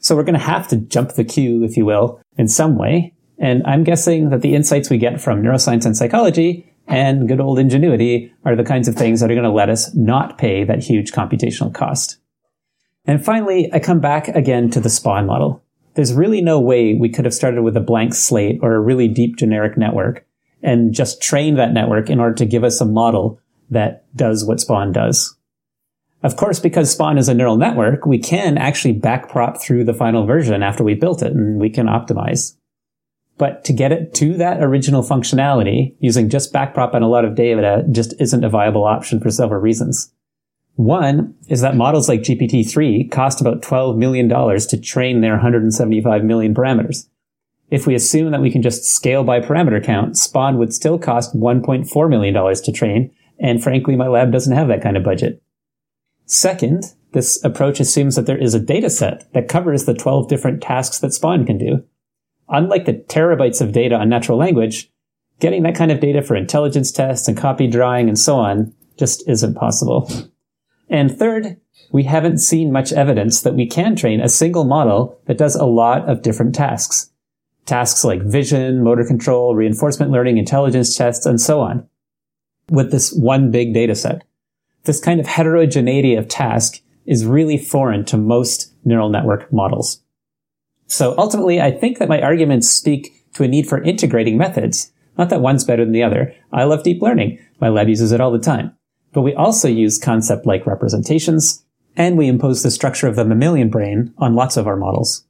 So 0.00 0.14
we're 0.14 0.24
going 0.24 0.38
to 0.38 0.40
have 0.40 0.68
to 0.68 0.76
jump 0.76 1.12
the 1.12 1.24
queue, 1.24 1.64
if 1.64 1.76
you 1.76 1.84
will, 1.84 2.20
in 2.36 2.48
some 2.48 2.76
way. 2.76 3.14
And 3.38 3.62
I'm 3.66 3.84
guessing 3.84 4.30
that 4.30 4.42
the 4.42 4.54
insights 4.54 4.90
we 4.90 4.98
get 4.98 5.20
from 5.20 5.42
neuroscience 5.42 5.84
and 5.84 5.96
psychology 5.96 6.72
and 6.86 7.28
good 7.28 7.40
old 7.40 7.58
ingenuity 7.58 8.32
are 8.44 8.56
the 8.56 8.64
kinds 8.64 8.88
of 8.88 8.94
things 8.94 9.20
that 9.20 9.30
are 9.30 9.34
going 9.34 9.44
to 9.44 9.50
let 9.50 9.70
us 9.70 9.94
not 9.94 10.38
pay 10.38 10.64
that 10.64 10.82
huge 10.82 11.12
computational 11.12 11.72
cost. 11.72 12.18
And 13.04 13.24
finally, 13.24 13.70
I 13.72 13.78
come 13.78 14.00
back 14.00 14.28
again 14.28 14.70
to 14.70 14.80
the 14.80 14.88
Spaun 14.88 15.26
model. 15.26 15.62
There's 15.94 16.14
really 16.14 16.40
no 16.40 16.60
way 16.60 16.94
we 16.94 17.08
could 17.08 17.24
have 17.24 17.34
started 17.34 17.62
with 17.62 17.76
a 17.76 17.80
blank 17.80 18.14
slate 18.14 18.60
or 18.62 18.74
a 18.74 18.80
really 18.80 19.08
deep 19.08 19.36
generic 19.36 19.76
network 19.76 20.26
and 20.62 20.92
just 20.92 21.22
trained 21.22 21.58
that 21.58 21.72
network 21.72 22.10
in 22.10 22.20
order 22.20 22.34
to 22.34 22.46
give 22.46 22.64
us 22.64 22.80
a 22.80 22.84
model 22.84 23.40
that 23.70 24.04
does 24.16 24.44
what 24.44 24.58
Spaun 24.58 24.92
does. 24.92 25.36
Of 26.22 26.36
course, 26.36 26.58
because 26.58 26.96
Spaun 26.96 27.18
is 27.18 27.28
a 27.28 27.34
neural 27.34 27.56
network, 27.56 28.04
we 28.04 28.18
can 28.18 28.58
actually 28.58 28.94
backprop 28.94 29.60
through 29.60 29.84
the 29.84 29.94
final 29.94 30.26
version 30.26 30.62
after 30.62 30.82
we 30.82 30.94
built 30.94 31.22
it 31.22 31.32
and 31.32 31.60
we 31.60 31.70
can 31.70 31.86
optimize. 31.86 32.56
But 33.36 33.64
to 33.64 33.72
get 33.72 33.92
it 33.92 34.14
to 34.14 34.36
that 34.38 34.62
original 34.62 35.04
functionality 35.04 35.94
using 36.00 36.28
just 36.28 36.52
backprop 36.52 36.94
and 36.94 37.04
a 37.04 37.08
lot 37.08 37.24
of 37.24 37.36
data 37.36 37.84
just 37.90 38.14
isn't 38.20 38.44
a 38.44 38.48
viable 38.48 38.84
option 38.84 39.20
for 39.20 39.30
several 39.30 39.60
reasons. 39.60 40.12
One 40.74 41.34
is 41.48 41.60
that 41.60 41.76
models 41.76 42.08
like 42.08 42.22
GPT-3 42.22 43.10
cost 43.10 43.40
about 43.40 43.62
$12 43.62 43.96
million 43.96 44.28
to 44.28 44.80
train 44.80 45.20
their 45.20 45.32
175 45.32 46.24
million 46.24 46.54
parameters. 46.54 47.08
If 47.70 47.86
we 47.86 47.94
assume 47.94 48.32
that 48.32 48.40
we 48.40 48.50
can 48.50 48.62
just 48.62 48.84
scale 48.84 49.24
by 49.24 49.40
parameter 49.40 49.84
count, 49.84 50.14
Spaun 50.14 50.56
would 50.56 50.72
still 50.72 50.98
cost 50.98 51.36
$1.4 51.36 52.10
million 52.10 52.34
to 52.34 52.72
train 52.72 53.10
and 53.38 53.62
frankly, 53.62 53.96
my 53.96 54.08
lab 54.08 54.32
doesn't 54.32 54.56
have 54.56 54.68
that 54.68 54.82
kind 54.82 54.96
of 54.96 55.04
budget. 55.04 55.42
Second, 56.26 56.94
this 57.12 57.42
approach 57.44 57.80
assumes 57.80 58.16
that 58.16 58.26
there 58.26 58.38
is 58.38 58.54
a 58.54 58.60
data 58.60 58.90
set 58.90 59.32
that 59.32 59.48
covers 59.48 59.84
the 59.84 59.94
12 59.94 60.28
different 60.28 60.62
tasks 60.62 60.98
that 60.98 61.12
Spaun 61.12 61.46
can 61.46 61.56
do. 61.56 61.84
Unlike 62.48 62.84
the 62.84 62.94
terabytes 62.94 63.60
of 63.60 63.72
data 63.72 63.94
on 63.94 64.08
natural 64.08 64.38
language, 64.38 64.90
getting 65.40 65.62
that 65.62 65.74
kind 65.74 65.90
of 65.90 66.00
data 66.00 66.22
for 66.22 66.36
intelligence 66.36 66.90
tests 66.92 67.28
and 67.28 67.36
copy 67.36 67.66
drawing 67.66 68.08
and 68.08 68.18
so 68.18 68.36
on 68.36 68.74
just 68.98 69.26
isn't 69.28 69.54
possible. 69.54 70.10
And 70.90 71.16
third, 71.16 71.58
we 71.92 72.04
haven't 72.04 72.38
seen 72.38 72.72
much 72.72 72.92
evidence 72.92 73.42
that 73.42 73.54
we 73.54 73.66
can 73.66 73.94
train 73.94 74.20
a 74.20 74.28
single 74.28 74.64
model 74.64 75.20
that 75.26 75.38
does 75.38 75.54
a 75.54 75.64
lot 75.64 76.08
of 76.08 76.22
different 76.22 76.54
tasks. 76.54 77.10
Tasks 77.66 78.04
like 78.04 78.22
vision, 78.22 78.82
motor 78.82 79.04
control, 79.04 79.54
reinforcement 79.54 80.10
learning, 80.10 80.38
intelligence 80.38 80.96
tests, 80.96 81.26
and 81.26 81.40
so 81.40 81.60
on 81.60 81.88
with 82.70 82.90
this 82.90 83.12
one 83.12 83.50
big 83.50 83.74
data 83.74 83.94
set. 83.94 84.24
This 84.84 85.00
kind 85.00 85.20
of 85.20 85.26
heterogeneity 85.26 86.14
of 86.14 86.28
task 86.28 86.80
is 87.06 87.26
really 87.26 87.58
foreign 87.58 88.04
to 88.06 88.16
most 88.16 88.72
neural 88.84 89.08
network 89.08 89.52
models. 89.52 90.02
So 90.86 91.14
ultimately, 91.18 91.60
I 91.60 91.70
think 91.70 91.98
that 91.98 92.08
my 92.08 92.20
arguments 92.20 92.68
speak 92.68 93.26
to 93.34 93.42
a 93.42 93.48
need 93.48 93.68
for 93.68 93.82
integrating 93.82 94.38
methods. 94.38 94.92
Not 95.16 95.30
that 95.30 95.40
one's 95.40 95.64
better 95.64 95.84
than 95.84 95.92
the 95.92 96.02
other. 96.02 96.34
I 96.52 96.64
love 96.64 96.82
deep 96.82 97.02
learning. 97.02 97.38
My 97.60 97.68
lab 97.68 97.88
uses 97.88 98.12
it 98.12 98.20
all 98.20 98.30
the 98.30 98.38
time. 98.38 98.74
But 99.12 99.22
we 99.22 99.34
also 99.34 99.68
use 99.68 99.98
concept-like 99.98 100.66
representations, 100.66 101.64
and 101.96 102.16
we 102.16 102.28
impose 102.28 102.62
the 102.62 102.70
structure 102.70 103.08
of 103.08 103.16
the 103.16 103.24
mammalian 103.24 103.68
brain 103.68 104.14
on 104.18 104.34
lots 104.34 104.56
of 104.56 104.66
our 104.66 104.76
models. 104.76 105.26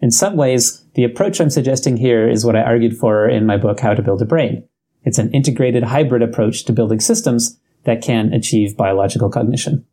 In 0.00 0.10
some 0.10 0.36
ways, 0.36 0.84
the 0.94 1.04
approach 1.04 1.40
I'm 1.40 1.50
suggesting 1.50 1.96
here 1.96 2.28
is 2.28 2.44
what 2.44 2.56
I 2.56 2.62
argued 2.62 2.96
for 2.96 3.28
in 3.28 3.46
my 3.46 3.56
book, 3.56 3.80
How 3.80 3.94
to 3.94 4.02
Build 4.02 4.22
a 4.22 4.26
Brain. 4.26 4.68
It's 5.04 5.18
an 5.18 5.30
integrated 5.32 5.84
hybrid 5.84 6.22
approach 6.22 6.64
to 6.64 6.72
building 6.72 6.98
systems 6.98 7.58
that 7.84 8.02
can 8.02 8.32
achieve 8.32 8.76
biological 8.76 9.28
cognition. 9.28 9.84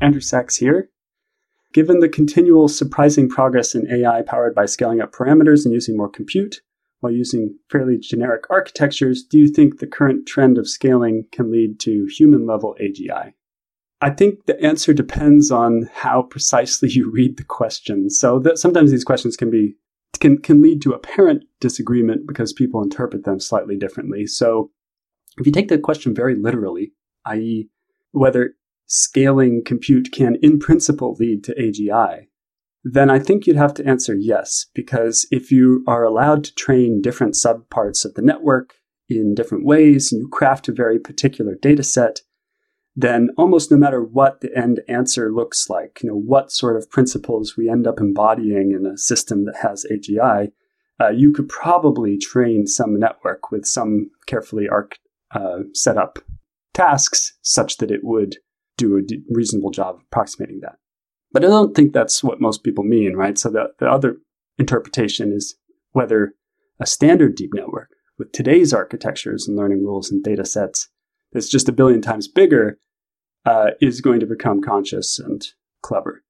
Andrew 0.00 0.20
Saxe 0.20 0.56
here. 0.56 0.90
Given 1.72 2.00
the 2.00 2.08
continual 2.08 2.68
surprising 2.68 3.28
progress 3.28 3.74
in 3.74 3.90
AI 3.90 4.22
powered 4.22 4.54
by 4.54 4.66
scaling 4.66 5.00
up 5.00 5.12
parameters 5.12 5.64
and 5.64 5.74
using 5.74 5.96
more 5.96 6.08
compute, 6.08 6.60
while 7.00 7.12
using 7.12 7.58
fairly 7.70 7.98
generic 7.98 8.44
architectures, 8.50 9.22
do 9.22 9.38
you 9.38 9.48
think 9.48 9.78
the 9.78 9.86
current 9.86 10.26
trend 10.26 10.58
of 10.58 10.68
scaling 10.68 11.26
can 11.30 11.50
lead 11.50 11.78
to 11.80 12.06
human 12.10 12.46
level 12.46 12.76
AGI? 12.80 13.34
I 14.00 14.10
think 14.10 14.46
the 14.46 14.60
answer 14.62 14.92
depends 14.92 15.50
on 15.50 15.88
how 15.92 16.22
precisely 16.22 16.88
you 16.92 17.10
read 17.10 17.36
the 17.36 17.44
question. 17.44 18.10
So 18.10 18.38
that 18.40 18.58
sometimes 18.58 18.90
these 18.90 19.04
questions 19.04 19.36
can 19.36 19.50
be 19.50 19.74
can 20.20 20.38
can 20.38 20.62
lead 20.62 20.82
to 20.82 20.92
apparent 20.92 21.44
disagreement 21.60 22.26
because 22.26 22.52
people 22.52 22.82
interpret 22.82 23.24
them 23.24 23.38
slightly 23.40 23.76
differently. 23.76 24.26
So 24.26 24.70
if 25.38 25.46
you 25.46 25.52
take 25.52 25.68
the 25.68 25.78
question 25.78 26.14
very 26.14 26.34
literally, 26.34 26.92
i.e., 27.26 27.68
whether 28.12 28.54
scaling 28.86 29.62
compute 29.64 30.10
can 30.12 30.36
in 30.42 30.58
principle 30.58 31.14
lead 31.20 31.44
to 31.44 31.54
AGI, 31.54 32.26
then 32.82 33.10
I 33.10 33.18
think 33.18 33.46
you'd 33.46 33.56
have 33.56 33.74
to 33.74 33.86
answer 33.86 34.14
yes, 34.14 34.66
because 34.74 35.26
if 35.30 35.52
you 35.52 35.84
are 35.86 36.04
allowed 36.04 36.44
to 36.44 36.54
train 36.54 37.02
different 37.02 37.34
subparts 37.34 38.04
of 38.04 38.14
the 38.14 38.22
network 38.22 38.74
in 39.08 39.34
different 39.34 39.64
ways 39.64 40.10
and 40.10 40.22
you 40.22 40.28
craft 40.28 40.68
a 40.68 40.72
very 40.72 40.98
particular 40.98 41.54
data 41.54 41.82
set, 41.82 42.20
then 43.00 43.28
almost 43.38 43.70
no 43.70 43.76
matter 43.76 44.02
what 44.02 44.40
the 44.40 44.50
end 44.58 44.80
answer 44.88 45.30
looks 45.32 45.70
like, 45.70 46.00
you 46.02 46.08
know, 46.08 46.16
what 46.16 46.50
sort 46.50 46.76
of 46.76 46.90
principles 46.90 47.56
we 47.56 47.70
end 47.70 47.86
up 47.86 48.00
embodying 48.00 48.72
in 48.72 48.84
a 48.84 48.98
system 48.98 49.44
that 49.44 49.54
has 49.62 49.86
AGI, 49.88 50.50
uh, 51.00 51.10
you 51.10 51.30
could 51.30 51.48
probably 51.48 52.18
train 52.18 52.66
some 52.66 52.98
network 52.98 53.52
with 53.52 53.66
some 53.66 54.10
carefully 54.26 54.68
arc, 54.68 54.98
uh, 55.30 55.58
set 55.74 55.96
up 55.96 56.18
tasks 56.74 57.38
such 57.40 57.76
that 57.76 57.92
it 57.92 58.00
would 58.02 58.38
do 58.76 58.96
a 58.96 59.02
d- 59.02 59.22
reasonable 59.30 59.70
job 59.70 59.94
of 59.94 60.00
approximating 60.10 60.58
that. 60.62 60.78
But 61.30 61.44
I 61.44 61.48
don't 61.48 61.76
think 61.76 61.92
that's 61.92 62.24
what 62.24 62.40
most 62.40 62.64
people 62.64 62.82
mean, 62.82 63.14
right? 63.14 63.38
So 63.38 63.48
the, 63.48 63.68
the 63.78 63.86
other 63.86 64.16
interpretation 64.58 65.32
is 65.32 65.54
whether 65.92 66.34
a 66.80 66.86
standard 66.86 67.36
deep 67.36 67.50
network 67.54 67.90
with 68.18 68.32
today's 68.32 68.74
architectures 68.74 69.46
and 69.46 69.56
learning 69.56 69.84
rules 69.84 70.10
and 70.10 70.24
data 70.24 70.44
sets 70.44 70.88
that's 71.32 71.48
just 71.48 71.68
a 71.68 71.72
billion 71.72 72.02
times 72.02 72.26
bigger 72.26 72.80
uh, 73.48 73.70
is 73.80 74.02
going 74.02 74.20
to 74.20 74.26
become 74.26 74.60
conscious 74.60 75.18
and 75.18 75.42
clever? 75.82 76.22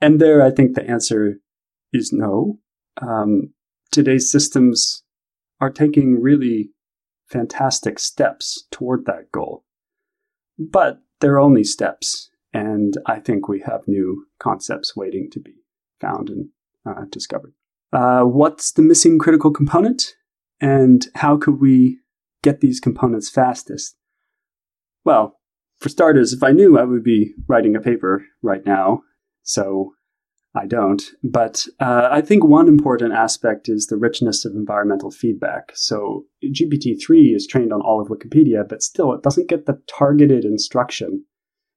And 0.00 0.20
there, 0.20 0.42
I 0.42 0.50
think 0.52 0.74
the 0.74 0.88
answer 0.88 1.40
is 1.92 2.12
no. 2.12 2.60
Um, 3.02 3.52
today's 3.90 4.30
systems 4.30 5.02
are 5.60 5.70
taking 5.70 6.20
really 6.20 6.70
fantastic 7.26 7.98
steps 7.98 8.66
toward 8.70 9.06
that 9.06 9.32
goal. 9.32 9.64
But 10.58 11.00
they're 11.20 11.40
only 11.40 11.64
steps, 11.64 12.30
and 12.52 12.94
I 13.06 13.18
think 13.18 13.48
we 13.48 13.60
have 13.66 13.80
new 13.88 14.26
concepts 14.38 14.94
waiting 14.94 15.28
to 15.32 15.40
be 15.40 15.54
found 16.00 16.30
and 16.30 16.48
uh, 16.88 17.06
discovered. 17.10 17.54
Uh, 17.92 18.22
what's 18.22 18.72
the 18.72 18.82
missing 18.82 19.18
critical 19.18 19.50
component, 19.50 20.14
and 20.60 21.08
how 21.16 21.36
could 21.36 21.60
we 21.60 21.98
get 22.42 22.60
these 22.60 22.78
components 22.78 23.28
fastest? 23.28 23.96
Well, 25.04 25.35
for 25.80 25.88
starters, 25.88 26.32
if 26.32 26.42
I 26.42 26.52
knew, 26.52 26.78
I 26.78 26.84
would 26.84 27.04
be 27.04 27.34
writing 27.48 27.76
a 27.76 27.80
paper 27.80 28.24
right 28.42 28.64
now. 28.64 29.02
So 29.42 29.92
I 30.54 30.66
don't. 30.66 31.02
But 31.22 31.66
uh, 31.80 32.08
I 32.10 32.22
think 32.22 32.42
one 32.42 32.66
important 32.66 33.12
aspect 33.12 33.68
is 33.68 33.86
the 33.86 33.98
richness 33.98 34.44
of 34.44 34.54
environmental 34.54 35.10
feedback. 35.10 35.72
So 35.74 36.24
GPT-3 36.44 37.34
is 37.34 37.46
trained 37.46 37.72
on 37.72 37.82
all 37.82 38.00
of 38.00 38.08
Wikipedia, 38.08 38.66
but 38.66 38.82
still 38.82 39.12
it 39.12 39.22
doesn't 39.22 39.48
get 39.48 39.66
the 39.66 39.80
targeted 39.86 40.44
instruction 40.44 41.24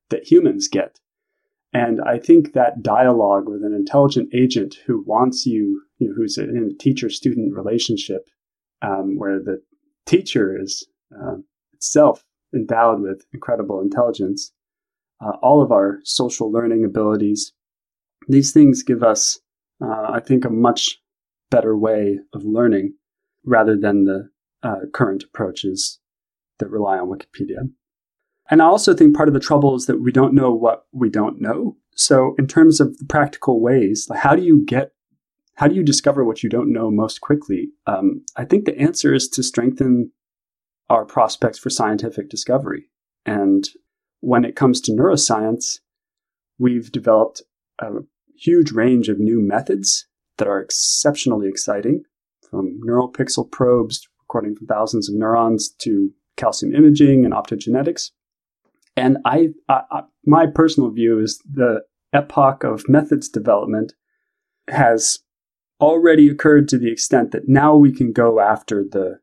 that 0.10 0.32
humans 0.32 0.70
get. 0.70 1.00
And 1.74 2.00
I 2.02 2.18
think 2.18 2.54
that 2.54 2.82
dialogue 2.82 3.48
with 3.48 3.64
an 3.64 3.76
intelligent 3.76 4.34
agent 4.34 4.78
who 4.88 5.04
wants 5.06 5.46
you, 5.46 5.84
you 6.00 6.08
know, 6.08 6.14
who's 6.16 6.38
in 6.38 6.72
a 6.72 6.84
teacher-student 6.84 7.54
relationship, 7.54 8.28
um, 8.82 9.18
where 9.18 9.40
the 9.40 9.62
teacher 10.08 10.58
is 10.60 10.88
uh, 11.14 11.36
itself 11.74 12.24
endowed 12.54 13.02
with 13.02 13.26
incredible 13.34 13.82
intelligence. 13.82 14.52
Uh, 15.22 15.32
all 15.42 15.62
of 15.62 15.72
our 15.72 16.00
social 16.04 16.52
learning 16.52 16.86
abilities, 16.86 17.54
these 18.28 18.52
things 18.52 18.84
give 18.84 19.04
us, 19.04 19.40
uh, 19.84 20.08
I 20.10 20.20
think, 20.20 20.46
a 20.46 20.50
much 20.50 21.00
better 21.50 21.78
way 21.78 22.20
of 22.34 22.44
learning 22.44 22.94
rather 23.44 23.76
than 23.76 24.06
the 24.06 24.30
uh, 24.64 24.86
current 24.94 25.24
approaches 25.24 26.00
that 26.60 26.70
rely 26.70 27.00
on 27.00 27.10
Wikipedia. 27.10 27.70
And 28.50 28.62
I 28.62 28.66
also 28.66 28.94
think 28.94 29.16
part 29.16 29.28
of 29.28 29.34
the 29.34 29.40
trouble 29.40 29.76
is 29.76 29.86
that 29.86 30.02
we 30.02 30.12
don't 30.12 30.34
know 30.34 30.52
what 30.52 30.86
we 30.92 31.10
don't 31.10 31.40
know. 31.40 31.78
So, 31.96 32.36
in 32.40 32.48
terms 32.48 32.80
of 32.80 32.98
the 32.98 33.06
practical 33.06 33.62
ways, 33.62 34.08
like 34.10 34.20
how 34.20 34.36
do 34.36 34.44
you 34.44 34.64
get, 34.66 34.92
how 35.56 35.68
do 35.68 35.76
you 35.76 35.84
discover 35.84 36.24
what 36.24 36.44
you 36.44 36.50
don't 36.50 36.72
know 36.72 36.90
most 36.90 37.22
quickly? 37.22 37.70
Um, 37.88 38.24
I 38.38 38.46
think 38.46 38.66
the 38.66 38.78
answer 38.78 39.14
is 39.14 39.28
to 39.30 39.44
strengthen 39.44 40.12
our 40.90 41.06
prospects 41.06 41.60
for 41.60 41.70
scientific 41.70 42.30
discovery. 42.30 42.90
And 43.26 43.68
when 44.22 44.44
it 44.44 44.56
comes 44.56 44.82
to 44.82 44.92
neuroscience, 44.92 45.80
we've 46.58 46.92
developed 46.92 47.42
a 47.80 47.90
huge 48.38 48.72
range 48.72 49.10
of 49.10 49.20
new 49.20 49.42
methods 49.42 50.08
that 50.38 50.48
are 50.48 50.60
exceptionally 50.60 51.48
exciting, 51.48 52.04
from 52.50 52.80
Neuropixel 52.86 53.52
probes 53.52 54.08
recording 54.22 54.56
from 54.56 54.68
thousands 54.68 55.10
of 55.10 55.16
neurons 55.16 55.70
to 55.80 56.12
calcium 56.38 56.74
imaging 56.74 57.26
and 57.26 57.34
optogenetics. 57.34 58.12
And 58.96 59.18
I, 59.26 59.50
I, 59.68 60.04
my 60.26 60.46
personal 60.48 60.90
view 60.90 61.20
is 61.20 61.42
the 61.50 61.82
epoch 62.14 62.64
of 62.64 62.90
methods 62.90 63.30
development 63.30 63.94
has 64.68 65.20
already 65.80 66.30
occurred 66.30 66.68
to 66.70 66.78
the 66.78 66.92
extent 66.92 67.32
that 67.32 67.48
now 67.48 67.76
we 67.76 67.92
can 67.92 68.12
go 68.12 68.40
after 68.40 68.84
the 68.84 69.20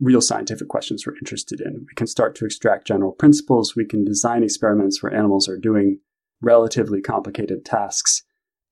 real 0.00 0.20
scientific 0.20 0.68
questions 0.68 1.06
we're 1.06 1.16
interested 1.16 1.60
in. 1.60 1.86
We 1.88 1.94
can 1.94 2.06
start 2.06 2.34
to 2.36 2.44
extract 2.44 2.86
general 2.86 3.12
principles. 3.12 3.74
We 3.74 3.86
can 3.86 4.04
design 4.04 4.42
experiments 4.42 5.02
where 5.02 5.14
animals 5.14 5.48
are 5.48 5.56
doing 5.56 6.00
relatively 6.42 7.00
complicated 7.00 7.64
tasks. 7.64 8.22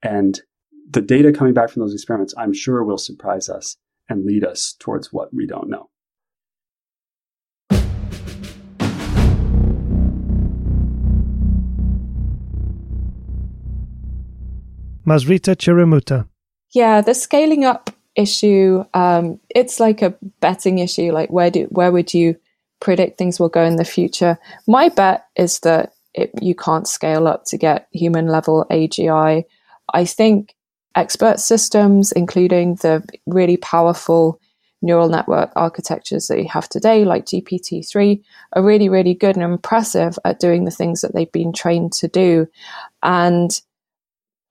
And 0.02 0.40
the 0.90 1.00
data 1.00 1.32
coming 1.32 1.54
back 1.54 1.70
from 1.70 1.80
those 1.80 1.94
experiments, 1.94 2.34
I'm 2.36 2.52
sure, 2.52 2.84
will 2.84 2.98
surprise 2.98 3.48
us 3.48 3.76
and 4.08 4.26
lead 4.26 4.44
us 4.44 4.76
towards 4.78 5.12
what 5.12 5.32
we 5.32 5.46
don't 5.46 5.70
know. 5.70 5.88
Mazviita 15.06 15.54
Chirimuuta. 15.54 16.28
Yeah, 16.72 17.02
the 17.02 17.14
scaling 17.14 17.64
up 17.64 17.90
issue, 18.16 18.84
um, 18.94 19.40
it's 19.50 19.80
like 19.80 20.02
a 20.02 20.14
betting 20.40 20.78
issue. 20.78 21.12
Like 21.12 21.30
where 21.30 21.50
do 21.50 21.64
where 21.70 21.92
would 21.92 22.14
you 22.14 22.36
predict 22.80 23.18
things 23.18 23.40
will 23.40 23.48
go 23.48 23.64
in 23.64 23.76
the 23.76 23.84
future? 23.84 24.38
My 24.66 24.88
bet 24.88 25.26
is 25.36 25.60
that 25.60 25.94
it, 26.14 26.30
you 26.40 26.54
can't 26.54 26.86
scale 26.86 27.26
up 27.26 27.44
to 27.46 27.58
get 27.58 27.88
human 27.92 28.26
level 28.26 28.66
AGI. 28.70 29.44
I 29.92 30.04
think 30.04 30.54
expert 30.94 31.40
systems, 31.40 32.12
including 32.12 32.76
the 32.76 33.02
really 33.26 33.56
powerful 33.56 34.40
neural 34.84 35.08
network 35.08 35.50
architectures 35.56 36.26
that 36.28 36.38
you 36.38 36.48
have 36.48 36.68
today, 36.68 37.04
like 37.04 37.24
GPT-3, 37.24 38.22
are 38.52 38.62
really, 38.62 38.88
really 38.88 39.14
good 39.14 39.34
and 39.34 39.44
impressive 39.44 40.18
at 40.24 40.38
doing 40.38 40.64
the 40.64 40.70
things 40.70 41.00
that 41.00 41.14
they've 41.14 41.32
been 41.32 41.52
trained 41.52 41.92
to 41.94 42.06
do. 42.06 42.46
And 43.02 43.60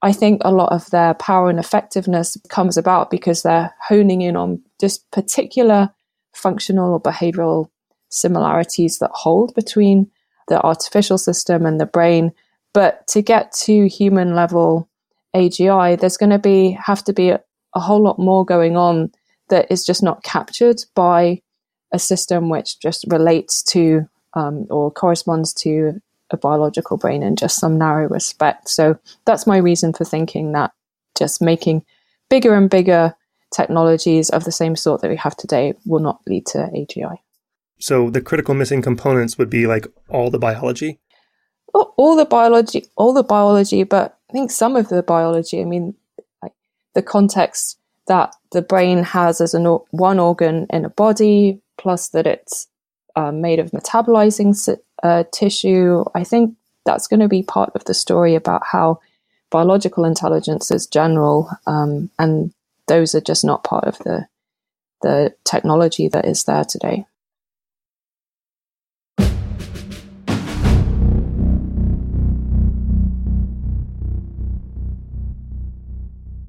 I 0.03 0.11
think 0.11 0.41
a 0.43 0.51
lot 0.51 0.73
of 0.73 0.89
their 0.89 1.13
power 1.13 1.49
and 1.49 1.57
effectiveness 1.57 2.37
comes 2.49 2.75
about 2.75 3.09
because 3.09 3.41
they're 3.41 3.73
honing 3.87 4.21
in 4.21 4.35
on 4.35 4.61
just 4.79 5.09
particular 5.11 5.89
functional 6.33 6.91
or 6.91 7.01
behavioral 7.01 7.69
similarities 8.09 8.99
that 8.99 9.11
hold 9.13 9.55
between 9.55 10.11
the 10.49 10.61
artificial 10.61 11.17
system 11.17 11.65
and 11.65 11.79
the 11.79 11.85
brain. 11.85 12.33
But 12.73 13.07
to 13.07 13.21
get 13.21 13.53
to 13.63 13.87
human 13.87 14.35
level 14.35 14.89
AGI, 15.33 15.97
there's 15.97 16.17
going 16.17 16.31
to 16.31 16.39
be 16.39 16.77
have 16.83 17.05
to 17.05 17.13
be 17.13 17.29
a, 17.29 17.41
a 17.73 17.79
whole 17.79 18.03
lot 18.03 18.19
more 18.19 18.43
going 18.43 18.75
on 18.75 19.09
that 19.47 19.71
is 19.71 19.85
just 19.85 20.03
not 20.03 20.23
captured 20.23 20.83
by 20.95 21.41
a 21.93 21.99
system 21.99 22.49
which 22.49 22.77
just 22.79 23.05
relates 23.07 23.63
to 23.63 24.09
um, 24.33 24.67
or 24.69 24.91
corresponds 24.91 25.53
to 25.53 26.01
a 26.33 26.37
biological 26.37 26.97
brain 26.97 27.23
in 27.23 27.35
just 27.35 27.59
some 27.59 27.77
narrow 27.77 28.07
respect. 28.07 28.69
So 28.69 28.97
that's 29.25 29.47
my 29.47 29.57
reason 29.57 29.93
for 29.93 30.05
thinking 30.05 30.51
that 30.53 30.71
just 31.17 31.41
making 31.41 31.85
bigger 32.29 32.53
and 32.55 32.69
bigger 32.69 33.15
technologies 33.53 34.29
of 34.31 34.43
the 34.43 34.51
same 34.51 34.75
sort 34.75 35.01
that 35.01 35.09
we 35.09 35.17
have 35.17 35.37
today 35.37 35.75
will 35.85 35.99
not 35.99 36.19
lead 36.27 36.45
to 36.47 36.57
AGI. 36.57 37.17
So 37.79 38.09
the 38.09 38.21
critical 38.21 38.55
missing 38.55 38.81
components 38.81 39.37
would 39.37 39.49
be 39.49 39.67
like 39.67 39.87
all 40.09 40.29
the 40.29 40.39
biology? 40.39 40.99
Well, 41.73 41.93
all 41.97 42.15
the 42.15 42.25
biology, 42.25 42.85
all 42.95 43.13
the 43.13 43.23
biology, 43.23 43.83
but 43.83 44.17
I 44.29 44.33
think 44.33 44.51
some 44.51 44.75
of 44.75 44.89
the 44.89 45.03
biology, 45.03 45.61
I 45.61 45.65
mean, 45.65 45.95
like 46.41 46.53
the 46.93 47.01
context 47.01 47.77
that 48.07 48.35
the 48.51 48.61
brain 48.61 49.03
has 49.03 49.41
as 49.41 49.53
an 49.53 49.65
one 49.91 50.19
organ 50.19 50.67
in 50.69 50.85
a 50.85 50.89
body, 50.89 51.61
plus 51.77 52.09
that 52.09 52.27
it's 52.27 52.67
uh, 53.15 53.31
made 53.31 53.59
of 53.59 53.71
metabolizing 53.71 54.55
uh, 55.03 55.25
tissue. 55.31 56.03
I 56.15 56.23
think 56.23 56.55
that's 56.85 57.07
going 57.07 57.19
to 57.19 57.27
be 57.27 57.43
part 57.43 57.71
of 57.75 57.85
the 57.85 57.93
story 57.93 58.35
about 58.35 58.63
how 58.65 58.99
biological 59.51 60.05
intelligence 60.05 60.71
is 60.71 60.87
general, 60.87 61.49
um, 61.67 62.09
and 62.17 62.53
those 62.87 63.13
are 63.13 63.21
just 63.21 63.45
not 63.45 63.63
part 63.63 63.83
of 63.83 63.97
the 63.99 64.27
the 65.01 65.35
technology 65.43 66.07
that 66.07 66.25
is 66.25 66.45
there 66.45 66.63
today. 66.63 67.05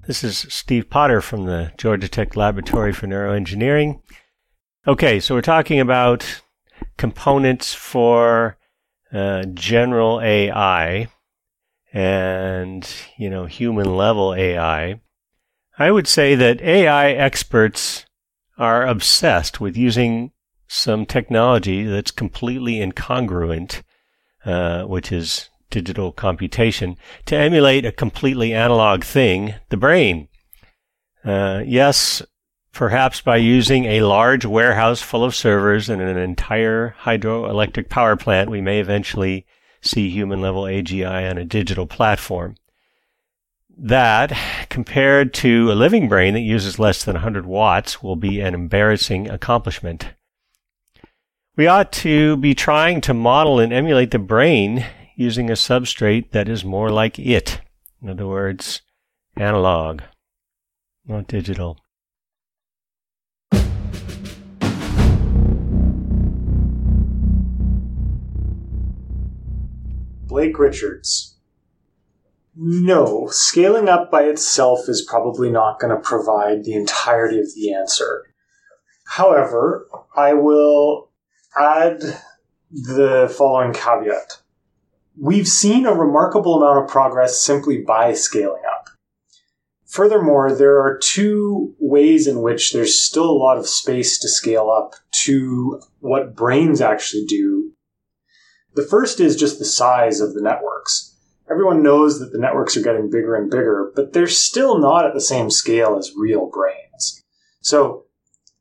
This 0.06 0.22
is 0.22 0.46
Steve 0.50 0.90
Potter 0.90 1.22
from 1.22 1.46
the 1.46 1.72
Georgia 1.78 2.08
Tech 2.08 2.36
Laboratory 2.36 2.92
for 2.92 3.06
Neuroengineering. 3.06 4.00
Okay, 4.86 5.18
so 5.18 5.34
we're 5.34 5.40
talking 5.40 5.80
about 5.80 6.42
components 6.96 7.74
for 7.74 8.56
uh, 9.12 9.44
general 9.54 10.20
AI 10.20 11.08
and, 11.92 12.88
you 13.16 13.30
know, 13.30 13.46
human 13.46 13.96
level 13.96 14.34
AI, 14.34 15.00
I 15.78 15.90
would 15.90 16.08
say 16.08 16.34
that 16.34 16.60
AI 16.60 17.12
experts 17.12 18.06
are 18.58 18.86
obsessed 18.86 19.60
with 19.60 19.76
using 19.76 20.32
some 20.66 21.06
technology 21.06 21.84
that's 21.84 22.10
completely 22.10 22.74
incongruent, 22.74 23.82
uh, 24.44 24.82
which 24.84 25.12
is 25.12 25.50
digital 25.70 26.12
computation, 26.12 26.96
to 27.26 27.36
emulate 27.36 27.84
a 27.84 27.92
completely 27.92 28.52
analog 28.52 29.04
thing, 29.04 29.54
the 29.70 29.76
brain. 29.76 30.28
Uh, 31.24 31.62
yes, 31.64 32.22
perhaps 32.74 33.20
by 33.20 33.36
using 33.36 33.84
a 33.84 34.02
large 34.02 34.44
warehouse 34.44 35.00
full 35.00 35.24
of 35.24 35.34
servers 35.34 35.88
and 35.88 36.02
an 36.02 36.18
entire 36.18 36.94
hydroelectric 37.02 37.88
power 37.88 38.16
plant, 38.16 38.50
we 38.50 38.60
may 38.60 38.80
eventually 38.80 39.46
see 39.80 40.10
human 40.10 40.40
level 40.40 40.64
AGI 40.64 41.30
on 41.30 41.38
a 41.38 41.44
digital 41.44 41.86
platform. 41.86 42.56
That, 43.76 44.36
compared 44.68 45.32
to 45.34 45.70
a 45.70 45.74
living 45.74 46.08
brain 46.08 46.34
that 46.34 46.40
uses 46.40 46.78
less 46.78 47.04
than 47.04 47.14
100 47.14 47.46
watts, 47.46 48.02
will 48.02 48.16
be 48.16 48.40
an 48.40 48.54
embarrassing 48.54 49.28
accomplishment. 49.28 50.14
We 51.56 51.66
ought 51.66 51.92
to 51.92 52.36
be 52.36 52.54
trying 52.54 53.00
to 53.02 53.14
model 53.14 53.60
and 53.60 53.72
emulate 53.72 54.10
the 54.10 54.18
brain 54.18 54.84
using 55.16 55.48
a 55.48 55.54
substrate 55.54 56.32
that 56.32 56.48
is 56.48 56.64
more 56.64 56.90
like 56.90 57.18
it. 57.18 57.60
In 58.02 58.10
other 58.10 58.26
words, 58.26 58.82
analog, 59.36 60.02
not 61.06 61.28
digital. 61.28 61.78
Blake 70.26 70.58
Richards. 70.58 71.36
No, 72.56 73.26
scaling 73.30 73.88
up 73.88 74.10
by 74.10 74.22
itself 74.22 74.88
is 74.88 75.06
probably 75.08 75.50
not 75.50 75.80
going 75.80 75.94
to 75.94 76.00
provide 76.00 76.64
the 76.64 76.74
entirety 76.74 77.40
of 77.40 77.52
the 77.54 77.74
answer. 77.74 78.24
However, 79.06 79.88
I 80.16 80.34
will 80.34 81.10
add 81.58 82.00
the 82.70 83.32
following 83.36 83.72
caveat. 83.72 84.40
We've 85.20 85.48
seen 85.48 85.84
a 85.86 85.94
remarkable 85.94 86.56
amount 86.56 86.84
of 86.84 86.90
progress 86.90 87.40
simply 87.40 87.82
by 87.82 88.14
scaling 88.14 88.62
up. 88.72 88.88
Furthermore, 89.86 90.52
there 90.52 90.80
are 90.80 90.98
two 90.98 91.74
ways 91.78 92.26
in 92.26 92.40
which 92.40 92.72
there's 92.72 93.00
still 93.00 93.30
a 93.30 93.32
lot 93.32 93.58
of 93.58 93.68
space 93.68 94.18
to 94.20 94.28
scale 94.28 94.70
up 94.70 94.94
to 95.24 95.80
what 96.00 96.34
brains 96.34 96.80
actually 96.80 97.24
do 97.26 97.73
the 98.74 98.86
first 98.86 99.20
is 99.20 99.36
just 99.36 99.58
the 99.58 99.64
size 99.64 100.20
of 100.20 100.34
the 100.34 100.42
networks. 100.42 101.16
Everyone 101.50 101.82
knows 101.82 102.18
that 102.18 102.32
the 102.32 102.38
networks 102.38 102.76
are 102.76 102.82
getting 102.82 103.10
bigger 103.10 103.34
and 103.34 103.50
bigger, 103.50 103.92
but 103.94 104.12
they're 104.12 104.26
still 104.26 104.78
not 104.78 105.04
at 105.04 105.14
the 105.14 105.20
same 105.20 105.50
scale 105.50 105.96
as 105.96 106.12
real 106.16 106.50
brains. 106.50 107.22
So 107.60 108.04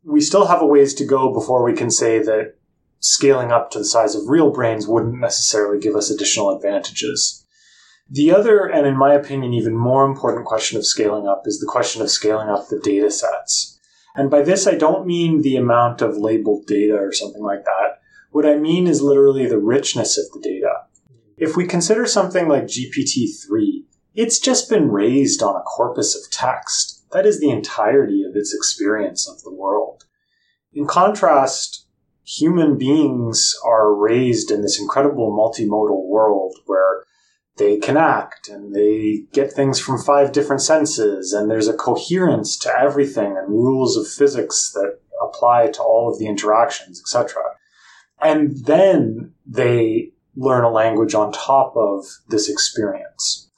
we 0.04 0.22
still 0.22 0.48
have 0.48 0.62
a 0.62 0.66
ways 0.66 0.94
to 0.96 1.06
go 1.06 1.34
before 1.34 1.64
we 1.64 1.74
can 1.74 1.90
say 1.90 2.20
that 2.20 2.56
scaling 3.00 3.52
up 3.52 3.72
to 3.72 3.80
the 3.80 3.86
size 3.86 4.16
of 4.16 4.28
real 4.28 4.52
brains 4.52 4.88
wouldn't 4.88 5.20
necessarily 5.20 5.80
give 5.80 5.96
us 5.96 6.10
additional 6.10 6.56
advantages. 6.56 7.46
The 8.10 8.32
other, 8.32 8.66
and 8.66 8.86
in 8.86 8.98
my 8.98 9.14
opinion, 9.14 9.54
even 9.54 9.76
more 9.76 10.06
important 10.06 10.46
question 10.46 10.78
of 10.78 10.86
scaling 10.86 11.28
up 11.28 11.44
is 11.46 11.60
the 11.60 11.72
question 11.72 12.02
of 12.02 12.12
scaling 12.12 12.50
up 12.50 12.68
the 12.68 12.80
data 12.80 13.10
sets. 13.10 13.80
And 14.16 14.30
by 14.30 14.42
this, 14.42 14.68
I 14.68 14.76
don't 14.76 15.08
mean 15.08 15.42
the 15.42 15.56
amount 15.56 16.02
of 16.02 16.18
labeled 16.18 16.68
data 16.68 16.96
or 16.96 17.12
something 17.12 17.42
like 17.42 17.64
that. 17.66 18.00
What 18.34 18.48
I 18.48 18.58
mean 18.58 18.88
is 18.88 19.04
literally 19.04 19.46
the 19.46 19.60
richness 19.60 20.18
of 20.18 20.26
the 20.34 20.40
data. 20.40 20.86
If 21.38 21.56
we 21.56 21.68
consider 21.68 22.08
something 22.08 22.48
like 22.48 22.64
GPT-3, 22.64 23.84
it's 24.16 24.40
just 24.40 24.72
been 24.72 24.90
raised 24.90 25.44
on 25.44 25.56
a 25.56 25.62
corpus 25.62 26.16
of 26.16 26.32
text. 26.32 27.06
That 27.12 27.28
is 27.28 27.40
the 27.40 27.52
entirety 27.52 28.24
of 28.24 28.36
its 28.36 28.52
experience 28.52 29.30
of 29.30 29.44
the 29.44 29.54
world. 29.54 30.06
In 30.74 30.88
contrast, 30.88 31.86
human 32.26 32.76
beings 32.76 33.56
are 33.64 33.94
raised 33.94 34.50
in 34.50 34.64
this 34.64 34.80
incredible 34.80 35.32
multimodal 35.32 36.08
world 36.08 36.56
where 36.66 37.04
they 37.58 37.78
can 37.78 37.98
act 37.98 38.50
and 38.50 38.74
they 38.74 39.26
get 39.32 39.54
things 39.54 39.80
from 39.80 40.02
five 40.02 40.32
different 40.32 40.64
senses 40.64 41.34
and 41.34 41.52
there's 41.52 41.68
a 41.68 41.78
coherence 41.78 42.58
to 42.58 42.80
everything 42.80 43.38
and 43.38 43.50
rules 43.50 43.96
of 43.96 44.08
physics 44.08 44.72
that 44.74 44.98
apply 45.22 45.68
to 45.68 45.84
all 45.84 46.12
of 46.12 46.18
the 46.18 46.26
interactions, 46.26 47.00
etc. 47.00 47.44
And 48.24 48.58
then 48.66 49.34
they 49.46 50.12
learn 50.36 50.64
a 50.64 50.72
language 50.72 51.14
on 51.14 51.32
top 51.32 51.74
of 51.76 52.06
this 52.30 52.50
experience. 52.50 53.52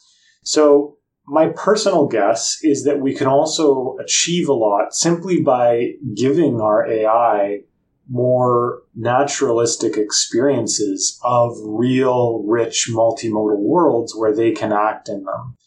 So 0.44 0.98
my 1.28 1.50
personal 1.50 2.08
guess 2.08 2.60
is 2.62 2.84
that 2.84 3.00
we 3.00 3.16
can 3.16 3.28
also 3.28 3.98
achieve 4.04 4.48
a 4.48 4.54
lot 4.54 4.94
simply 4.94 5.42
by 5.42 5.94
giving 6.16 6.62
our 6.62 6.88
AI 6.88 7.62
more 8.08 8.84
naturalistic 8.96 9.98
experiences 9.98 11.20
of 11.24 11.58
real, 11.64 12.44
rich, 12.46 12.90
multimodal 12.92 13.58
worlds 13.58 14.16
where 14.16 14.36
they 14.36 14.52
can 14.52 14.72
act 14.72 15.10
in 15.10 15.24
them. 15.24 15.58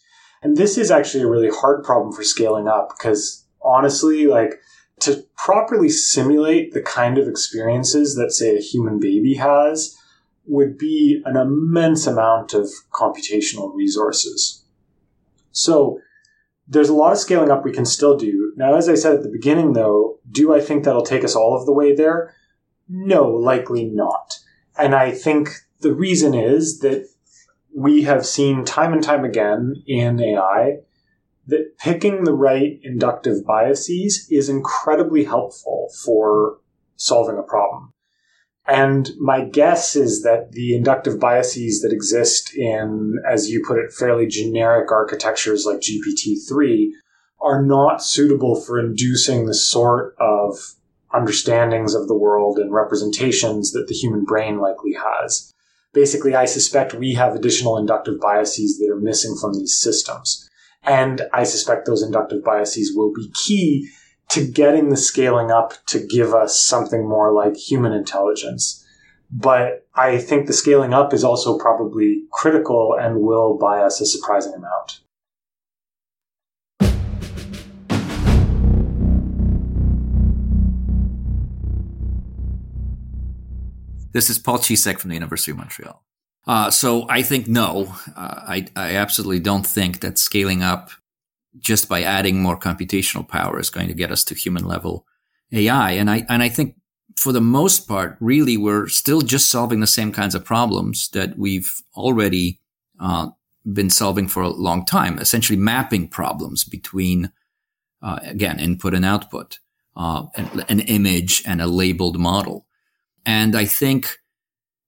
And 0.43 0.57
this 0.57 0.79
is 0.79 0.91
actually 0.91 1.25
a 1.25 1.29
really 1.29 1.51
hard 1.51 1.83
problem 1.83 2.13
for 2.13 2.23
scaling 2.23 2.69
up 2.69 2.91
because 2.97 3.45
honestly, 3.61 4.27
like 4.27 4.61
to 5.01 5.25
properly 5.37 5.89
simulate 5.89 6.73
the 6.73 6.83
kind 6.83 7.19
of 7.19 7.29
experiences 7.29 8.15
that, 8.17 8.33
say, 8.33 8.57
a 8.57 8.61
human 8.61 8.99
baby 8.99 9.35
has 9.35 9.97
would 10.47 10.79
be 10.79 11.23
an 11.25 11.37
immense 11.37 12.07
amount 12.07 12.55
of 12.55 12.69
computational 12.93 13.75
resources. 13.75 14.65
So 15.53 16.01
there's 16.67 16.89
a 16.89 16.95
lot 16.95 17.13
of 17.13 17.19
scaling 17.19 17.51
up 17.51 17.65
we 17.65 17.73
can 17.73 17.85
still 17.85 18.17
do. 18.17 18.53
Now, 18.57 18.75
as 18.75 18.89
I 18.89 18.95
said 18.95 19.15
at 19.15 19.23
the 19.23 19.31
beginning, 19.31 19.73
though, 19.73 20.19
do 20.31 20.55
I 20.55 20.61
think 20.61 20.85
that'll 20.85 21.03
take 21.03 21.25
us 21.25 21.35
all 21.35 21.57
of 21.57 21.67
the 21.67 21.73
way 21.73 21.95
there? 21.95 22.35
No, 22.89 23.29
likely 23.29 23.85
not. 23.85 24.39
And 24.79 24.95
I 24.95 25.13
think 25.13 25.51
the 25.81 25.95
reason 25.95 26.35
is 26.35 26.81
that 26.81 27.09
we 27.75 28.03
have 28.03 28.27
seen 28.27 28.65
time 28.65 28.93
and 28.93 29.03
time 29.03 29.25
again 29.25 29.83
in 29.87 30.21
AI 30.21 30.79
that 31.49 31.77
picking 31.79 32.25
the 32.25 32.33
right 32.33 32.79
inductive 32.83 33.45
biases 33.45 34.27
is 34.31 34.49
incredibly 34.49 35.25
helpful 35.25 35.89
for 36.05 36.59
solving 36.97 37.39
a 37.39 37.43
problem. 37.43 37.93
And 38.67 39.11
my 39.19 39.47
guess 39.47 39.97
is 39.97 40.23
that 40.25 40.53
the 40.53 40.77
inductive 40.77 41.19
biases 41.19 41.81
that 41.81 41.93
exist 41.93 42.55
in, 42.55 43.15
as 43.27 43.49
you 43.49 43.65
put 43.67 43.79
it, 43.79 43.93
fairly 43.93 44.27
generic 44.27 44.93
architectures 44.93 45.65
like 45.65 45.81
GPT-3 45.81 46.91
are 47.41 47.63
not 47.63 48.03
suitable 48.03 48.61
for 48.61 48.79
inducing 48.79 49.47
the 49.47 49.55
sort 49.55 50.15
of 50.21 50.59
understandings 51.15 51.95
of 51.95 52.09
the 52.09 52.19
world 52.19 52.59
and 52.59 52.75
representations 52.75 53.73
that 53.73 53.87
the 53.89 53.95
human 53.95 54.25
brain 54.25 54.59
likely 54.61 54.93
has. 54.93 55.55
Basically, 55.95 56.35
I 56.35 56.45
suspect 56.45 56.93
we 56.93 57.15
have 57.15 57.35
additional 57.35 57.79
inductive 57.79 58.21
biases 58.21 58.79
that 58.79 58.91
are 58.93 59.01
missing 59.01 59.35
from 59.41 59.55
these 59.55 59.75
systems. 59.75 60.47
And 60.83 61.23
I 61.33 61.45
suspect 61.45 61.87
those 61.87 62.03
inductive 62.03 62.45
biases 62.45 62.93
will 62.97 63.13
be 63.13 63.31
key 63.35 63.89
to 64.31 64.47
getting 64.47 64.91
the 64.91 64.97
scaling 64.97 65.51
up 65.51 65.73
to 65.87 66.07
give 66.07 66.35
us 66.35 66.61
something 66.61 67.09
more 67.09 67.33
like 67.33 67.57
human 67.57 67.93
intelligence. 67.93 68.85
But 69.31 69.87
I 69.95 70.19
think 70.19 70.47
the 70.47 70.53
scaling 70.53 70.95
up 70.95 71.13
is 71.13 71.25
also 71.25 71.59
probably 71.59 72.23
critical 72.33 72.97
and 72.99 73.21
will 73.21 73.59
buy 73.59 73.81
us 73.81 74.01
a 74.01 74.07
surprising 74.07 74.55
amount. 74.55 75.01
This 84.13 84.31
is 84.31 84.39
Paul 84.39 84.59
Cisek 84.59 84.99
from 84.99 85.11
the 85.11 85.15
University 85.15 85.51
of 85.51 85.59
Montreal. 85.59 86.03
Uh, 86.49 86.71
so 86.71 87.07
I 87.11 87.21
think 87.21 87.47
no, 87.47 87.95
uh, 88.17 88.41
I, 88.49 88.67
I 88.75 88.97
absolutely 88.97 89.41
don't 89.41 89.67
think 89.67 90.01
that 90.01 90.17
scaling 90.17 90.63
up 90.63 90.91
just 91.59 91.91
by 91.91 92.03
adding 92.03 92.41
more 92.41 92.59
computational 92.59 93.29
power 93.29 93.61
is 93.61 93.69
going 93.69 93.89
to 93.89 93.95
get 93.95 94.11
us 94.11 94.25
to 94.25 94.35
human 94.35 94.65
level 94.65 95.05
AI. 95.53 95.93
And 95.93 96.11
I, 96.11 96.25
and 96.27 96.43
I 96.43 96.49
think 96.49 96.77
for 97.17 97.33
the 97.33 97.43
most 97.43 97.87
part, 97.87 98.17
really, 98.19 98.57
we're 98.57 98.89
still 98.89 99.21
just 99.21 99.51
solving 99.51 99.81
the 99.81 99.87
same 99.87 100.11
kinds 100.11 100.35
of 100.35 100.45
problems 100.45 101.11
that 101.11 101.37
we've 101.37 101.71
already, 101.95 102.61
uh, 102.99 103.29
been 103.71 103.91
solving 103.91 104.27
for 104.27 104.43
a 104.43 104.49
long 104.49 104.87
time, 104.87 105.19
essentially 105.19 105.59
mapping 105.59 106.09
problems 106.09 106.65
between, 106.65 107.31
uh, 108.03 108.21
again, 108.23 108.59
input 108.59 108.95
and 108.95 109.05
output, 109.05 109.59
uh, 109.97 110.25
an, 110.37 110.65
an 110.71 110.81
image 110.81 111.43
and 111.47 111.61
a 111.61 111.67
labeled 111.67 112.19
model. 112.19 112.67
And 113.27 113.55
I 113.55 113.67
think 113.67 114.17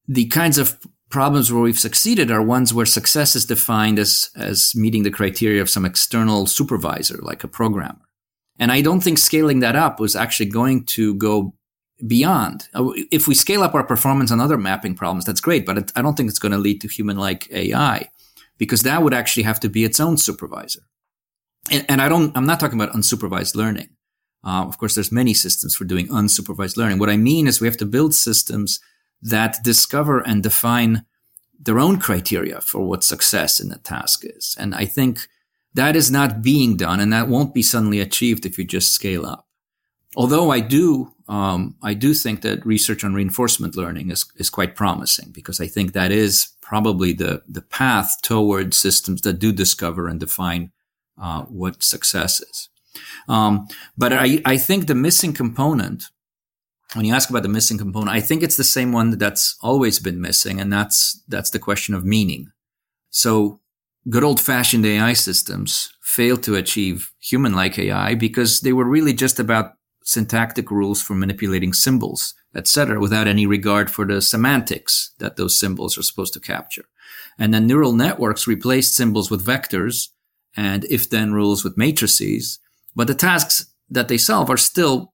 the 0.09 0.27
kinds 0.29 0.57
of 0.57 0.79
problems 1.11 1.53
where 1.53 1.63
we've 1.63 1.79
succeeded 1.79 2.31
are 2.31 2.43
ones 2.43 2.73
where 2.73 2.87
success 2.87 3.35
is 3.35 3.45
defined 3.45 3.99
as, 3.99 4.31
as 4.37 4.73
meeting 4.75 5.03
the 5.03 5.11
criteria 5.11 5.61
of 5.61 5.69
some 5.69 5.85
external 5.85 6.47
supervisor, 6.47 7.19
like 7.23 7.45
a 7.45 7.49
programmer. 7.49 8.01
And 8.59 8.71
I 8.71 8.81
don't 8.81 9.01
think 9.01 9.19
scaling 9.19 9.61
that 9.61 9.77
up 9.77 10.01
was 10.01 10.15
actually 10.15 10.51
going 10.51 10.85
to 10.87 11.15
go 11.15 11.55
beyond. 12.07 12.69
Uh, 12.75 12.91
if 13.11 13.27
we 13.27 13.35
scale 13.35 13.63
up 13.63 13.75
our 13.75 13.85
performance 13.85 14.31
on 14.31 14.41
other 14.41 14.57
mapping 14.57 14.95
problems, 14.95 15.25
that's 15.25 15.41
great, 15.41 15.67
but 15.67 15.93
I 15.97 16.03
don't 16.03 16.17
think 16.17 16.29
it's 16.29 16.39
going 16.39 16.53
to 16.53 16.59
lead 16.59 16.81
to 16.83 16.89
human 16.89 17.17
like 17.17 17.51
AI 17.51 18.09
because 18.59 18.83
that 18.83 19.03
would 19.03 19.15
actually 19.15 19.43
have 19.43 19.61
to 19.61 19.69
be 19.69 19.85
its 19.85 19.99
own 19.99 20.17
supervisor. 20.17 20.83
And, 21.71 21.85
and 21.89 22.01
I 22.01 22.09
don't, 22.09 22.37
I'm 22.37 22.47
not 22.47 22.61
talking 22.61 22.81
about 22.81 22.95
unsupervised 22.95 23.55
learning. 23.55 23.89
Uh, 24.45 24.65
of 24.65 24.79
course, 24.79 24.95
there's 24.95 25.13
many 25.13 25.35
systems 25.35 25.75
for 25.75 25.85
doing 25.85 26.09
unsupervised 26.09 26.77
learning. 26.77 26.99
What 26.99 27.11
I 27.11 27.17
mean 27.17 27.47
is 27.47 27.61
we 27.61 27.67
have 27.67 27.77
to 27.79 27.87
build 27.87 28.15
systems 28.15 28.81
that 29.23 29.63
discover 29.63 30.21
and 30.21 30.43
define 30.43 31.05
their 31.59 31.79
own 31.79 31.99
criteria 31.99 32.61
for 32.61 32.81
what 32.81 33.05
success 33.05 33.61
in 33.61 33.69
the 33.69 33.79
task 33.79 34.25
is. 34.25 34.57
And 34.59 34.75
I 34.75 34.87
think 34.87 35.29
that 35.75 35.95
is 35.95 36.11
not 36.11 36.43
being 36.43 36.77
done 36.77 37.01
and 37.01 37.13
that 37.13 37.29
won't 37.29 37.55
be 37.55 37.63
suddenly 37.63 38.01
achieved 38.01 38.47
if 38.47 38.59
you 38.59 38.65
just 38.65 38.93
scale 38.93 39.27
up. 39.27 39.47
Although 40.17 40.51
I 40.51 40.61
do, 40.61 41.13
um, 41.29 41.77
I 41.83 41.95
do 41.95 42.15
think 42.15 42.43
that 42.43 42.67
research 42.67 43.05
on 43.05 43.15
reinforcement 43.15 43.77
learning 43.77 44.11
is, 44.11 44.25
is 44.37 44.51
quite 44.51 44.75
promising 44.75 45.31
because 45.31 45.61
I 45.61 45.69
think 45.69 45.93
that 45.93 46.11
is 46.11 46.49
probably 46.61 47.13
the, 47.13 47.43
the 47.49 47.63
path 47.63 48.17
towards 48.23 48.77
systems 48.77 49.21
that 49.21 49.39
do 49.39 49.53
discover 49.53 50.09
and 50.09 50.19
define 50.19 50.73
uh, 51.21 51.43
what 51.43 51.83
success 51.83 52.41
is. 52.41 52.69
Um, 53.29 53.69
but 53.97 54.13
I, 54.13 54.41
I 54.45 54.57
think 54.57 54.87
the 54.87 54.95
missing 54.97 55.33
component 55.33 56.11
when 56.95 57.05
you 57.05 57.15
ask 57.15 57.31
about 57.31 57.43
the 57.43 57.49
missing 57.49 57.79
component, 57.79 58.11
I 58.11 58.21
think 58.21 58.43
it's 58.43 58.57
the 58.57 58.65
same 58.65 58.93
one 58.93 59.17
that's 59.19 59.57
always 59.61 59.99
been 59.99 60.21
missing, 60.21 60.61
and 60.61 60.73
that's 60.73 61.23
that's 61.29 61.51
the 61.51 61.59
question 61.59 61.95
of 61.95 62.05
meaning. 62.05 62.51
So 63.11 63.61
good 64.09 64.25
old 64.25 64.41
fashioned 64.41 64.87
AI 64.87 65.13
systems 65.13 65.93
failed 66.03 66.43
to 66.43 66.57
achieve 66.57 67.13
human 67.21 67.55
like 67.55 67.79
AI 67.79 68.15
because 68.15 68.61
they 68.61 68.73
were 68.73 68.89
really 68.89 69.13
just 69.13 69.39
about 69.39 69.73
syntactic 70.03 70.71
rules 70.71 71.03
for 71.03 71.15
manipulating 71.15 71.73
symbols, 71.73 72.35
etc., 72.55 72.99
without 72.99 73.29
any 73.29 73.47
regard 73.47 73.91
for 73.91 74.05
the 74.05 74.21
semantics 74.21 75.13
that 75.19 75.37
those 75.37 75.59
symbols 75.59 75.97
are 75.99 76.03
supposed 76.03 76.33
to 76.33 76.41
capture. 76.41 76.85
And 77.39 77.55
then 77.55 77.67
neural 77.67 77.93
networks 77.93 78.47
replaced 78.47 78.95
symbols 78.95 79.31
with 79.31 79.47
vectors 79.47 80.09
and 80.57 80.85
if 80.87 81.09
then 81.09 81.33
rules 81.33 81.63
with 81.63 81.77
matrices, 81.77 82.59
but 82.97 83.07
the 83.07 83.15
tasks 83.15 83.73
that 83.89 84.09
they 84.09 84.19
solve 84.19 84.51
are 84.51 84.57
still 84.57 85.10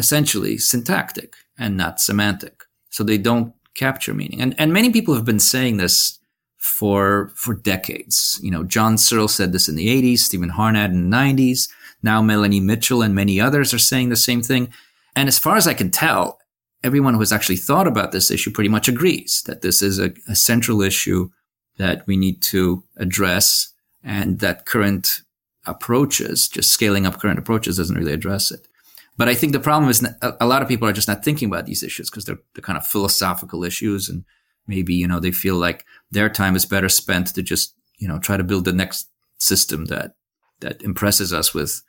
essentially 0.00 0.58
syntactic 0.58 1.34
and 1.56 1.76
not 1.76 2.00
semantic. 2.00 2.64
So 2.88 3.04
they 3.04 3.18
don't 3.18 3.54
capture 3.74 4.14
meaning. 4.14 4.40
And, 4.40 4.56
and 4.58 4.72
many 4.72 4.90
people 4.90 5.14
have 5.14 5.24
been 5.24 5.38
saying 5.38 5.76
this 5.76 6.18
for, 6.56 7.30
for 7.36 7.54
decades. 7.54 8.40
You 8.42 8.50
know, 8.50 8.64
John 8.64 8.98
Searle 8.98 9.28
said 9.28 9.52
this 9.52 9.68
in 9.68 9.76
the 9.76 9.88
80s, 9.88 10.18
Stevan 10.20 10.50
Harnad 10.50 10.86
in 10.86 11.10
the 11.10 11.16
90s. 11.16 11.68
Now 12.02 12.20
Melanie 12.22 12.60
Mitchell 12.60 13.02
and 13.02 13.14
many 13.14 13.40
others 13.40 13.72
are 13.72 13.78
saying 13.78 14.08
the 14.08 14.16
same 14.16 14.42
thing. 14.42 14.72
And 15.14 15.28
as 15.28 15.38
far 15.38 15.56
as 15.56 15.68
I 15.68 15.74
can 15.74 15.90
tell, 15.90 16.38
everyone 16.82 17.14
who 17.14 17.20
has 17.20 17.32
actually 17.32 17.56
thought 17.56 17.86
about 17.86 18.10
this 18.10 18.30
issue 18.30 18.50
pretty 18.50 18.70
much 18.70 18.88
agrees 18.88 19.42
that 19.46 19.60
this 19.60 19.82
is 19.82 19.98
a, 19.98 20.12
a 20.28 20.34
central 20.34 20.80
issue 20.80 21.30
that 21.76 22.06
we 22.06 22.16
need 22.16 22.42
to 22.42 22.82
address 22.96 23.72
and 24.02 24.40
that 24.40 24.64
current 24.64 25.20
approaches, 25.66 26.48
just 26.48 26.72
scaling 26.72 27.06
up 27.06 27.20
current 27.20 27.38
approaches 27.38 27.76
doesn't 27.76 27.96
really 27.96 28.12
address 28.12 28.50
it. 28.50 28.66
But 29.16 29.28
I 29.28 29.34
think 29.34 29.52
the 29.52 29.60
problem 29.60 29.90
is 29.90 30.06
a 30.22 30.46
lot 30.46 30.62
of 30.62 30.68
people 30.68 30.88
are 30.88 30.92
just 30.92 31.08
not 31.08 31.24
thinking 31.24 31.48
about 31.48 31.66
these 31.66 31.82
issues 31.82 32.08
because 32.08 32.24
they're, 32.24 32.38
they're 32.54 32.62
kind 32.62 32.78
of 32.78 32.86
philosophical 32.86 33.64
issues. 33.64 34.08
And 34.08 34.24
maybe, 34.66 34.94
you 34.94 35.06
know, 35.06 35.20
they 35.20 35.32
feel 35.32 35.56
like 35.56 35.84
their 36.10 36.30
time 36.30 36.56
is 36.56 36.64
better 36.64 36.88
spent 36.88 37.28
to 37.34 37.42
just, 37.42 37.74
you 37.98 38.08
know, 38.08 38.18
try 38.18 38.36
to 38.36 38.44
build 38.44 38.64
the 38.64 38.72
next 38.72 39.08
system 39.38 39.86
that, 39.86 40.14
that 40.60 40.80
impresses 40.82 41.32
us 41.32 41.52
with, 41.52 41.82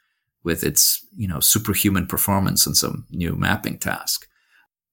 with 0.44 0.64
its, 0.64 1.06
you 1.16 1.28
know, 1.28 1.40
superhuman 1.40 2.08
performance 2.08 2.66
and 2.66 2.76
some 2.76 3.06
new 3.12 3.36
mapping 3.36 3.78
task. 3.78 4.28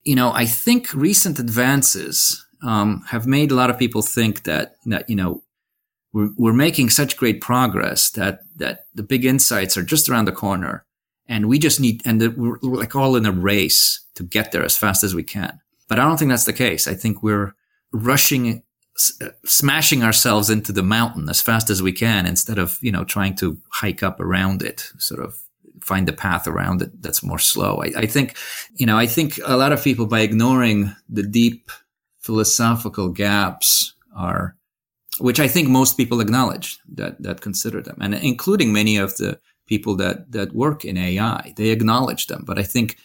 You 0.04 0.14
know, 0.14 0.32
I 0.32 0.46
think 0.46 0.94
recent 0.94 1.38
advances, 1.38 2.44
um, 2.62 3.02
have 3.08 3.26
made 3.26 3.50
a 3.50 3.54
lot 3.54 3.70
of 3.70 3.78
people 3.78 4.02
think 4.02 4.44
that, 4.44 4.74
that, 4.86 5.08
you 5.08 5.16
know, 5.16 5.42
we're, 6.12 6.30
we're 6.36 6.52
making 6.52 6.90
such 6.90 7.16
great 7.16 7.40
progress 7.40 8.10
that, 8.10 8.40
that 8.56 8.86
the 8.94 9.02
big 9.02 9.24
insights 9.24 9.76
are 9.76 9.82
just 9.82 10.08
around 10.08 10.24
the 10.24 10.32
corner 10.32 10.84
and 11.28 11.46
we 11.46 11.58
just 11.58 11.80
need, 11.80 12.02
and 12.04 12.20
we're, 12.36 12.58
like 12.62 12.96
all 12.96 13.16
in 13.16 13.26
a 13.26 13.32
race 13.32 14.00
to 14.14 14.24
get 14.24 14.50
there 14.50 14.64
as 14.64 14.76
fast 14.76 15.04
as 15.04 15.14
we 15.14 15.22
can. 15.22 15.60
But 15.88 15.98
I 15.98 16.04
don't 16.04 16.18
think 16.18 16.30
that's 16.30 16.44
the 16.44 16.52
case. 16.52 16.88
I 16.88 16.94
think 16.94 17.22
we're 17.22 17.54
rushing, 17.92 18.62
uh, 19.22 19.28
smashing 19.44 20.02
ourselves 20.02 20.50
into 20.50 20.72
the 20.72 20.82
mountain 20.82 21.28
as 21.28 21.40
fast 21.40 21.70
as 21.70 21.82
we 21.82 21.92
can 21.92 22.26
instead 22.26 22.58
of, 22.58 22.78
you 22.82 22.92
know, 22.92 23.04
trying 23.04 23.36
to 23.36 23.58
hike 23.70 24.02
up 24.02 24.20
around 24.20 24.62
it, 24.62 24.90
sort 24.98 25.22
of 25.22 25.38
find 25.80 26.08
the 26.08 26.12
path 26.12 26.46
around 26.46 26.82
it 26.82 27.02
that's 27.02 27.22
more 27.22 27.38
slow. 27.38 27.82
I, 27.82 28.02
I 28.02 28.06
think, 28.06 28.36
you 28.74 28.86
know, 28.86 28.98
I 28.98 29.06
think 29.06 29.38
a 29.44 29.56
lot 29.56 29.72
of 29.72 29.84
people 29.84 30.06
by 30.06 30.20
ignoring 30.20 30.94
the 31.08 31.22
deep 31.22 31.70
philosophical 32.18 33.08
gaps 33.08 33.94
are, 34.16 34.56
which 35.20 35.40
I 35.40 35.48
think 35.48 35.68
most 35.68 35.96
people 35.96 36.20
acknowledge 36.20 36.78
that, 36.94 37.22
that 37.22 37.40
consider 37.40 37.80
them 37.80 37.98
and 38.00 38.14
including 38.14 38.72
many 38.72 38.96
of 38.96 39.16
the 39.16 39.38
people 39.68 39.94
that 39.96 40.32
that 40.32 40.54
work 40.54 40.84
in 40.84 40.96
AI. 40.96 41.52
They 41.56 41.68
acknowledge 41.68 42.26
them, 42.26 42.42
but 42.44 42.58
I 42.58 42.64
think 42.64 42.96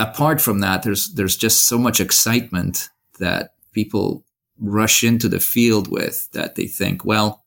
apart 0.00 0.40
from 0.40 0.60
that, 0.60 0.82
there's 0.82 1.12
there's 1.14 1.36
just 1.36 1.66
so 1.66 1.78
much 1.78 2.00
excitement 2.00 2.88
that 3.20 3.54
people 3.72 4.24
rush 4.58 5.04
into 5.04 5.28
the 5.28 5.40
field 5.40 5.88
with 5.88 6.28
that 6.32 6.54
they 6.54 6.66
think, 6.66 7.04
well, 7.04 7.44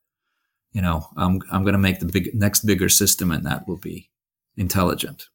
you 0.71 0.81
know, 0.81 1.07
I'm 1.17 1.41
I'm 1.51 1.63
going 1.63 1.73
to 1.73 1.79
make 1.79 1.99
the 1.99 2.05
big 2.05 2.33
next 2.33 2.65
bigger 2.65 2.89
system, 2.89 3.31
and 3.31 3.45
that 3.45 3.67
will 3.67 3.77
be 3.77 4.09
intelligent. 4.55 5.27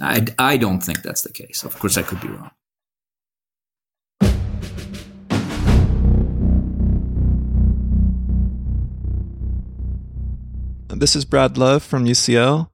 I 0.00 0.26
I 0.38 0.56
don't 0.56 0.80
think 0.80 1.02
that's 1.02 1.22
the 1.22 1.32
case. 1.32 1.64
Of 1.64 1.78
course, 1.78 1.98
I 1.98 2.02
could 2.02 2.20
be 2.20 2.28
wrong. 2.28 2.50
This 10.88 11.16
is 11.16 11.24
Brad 11.24 11.58
Love 11.58 11.82
from 11.82 12.04
UCL. 12.04 12.70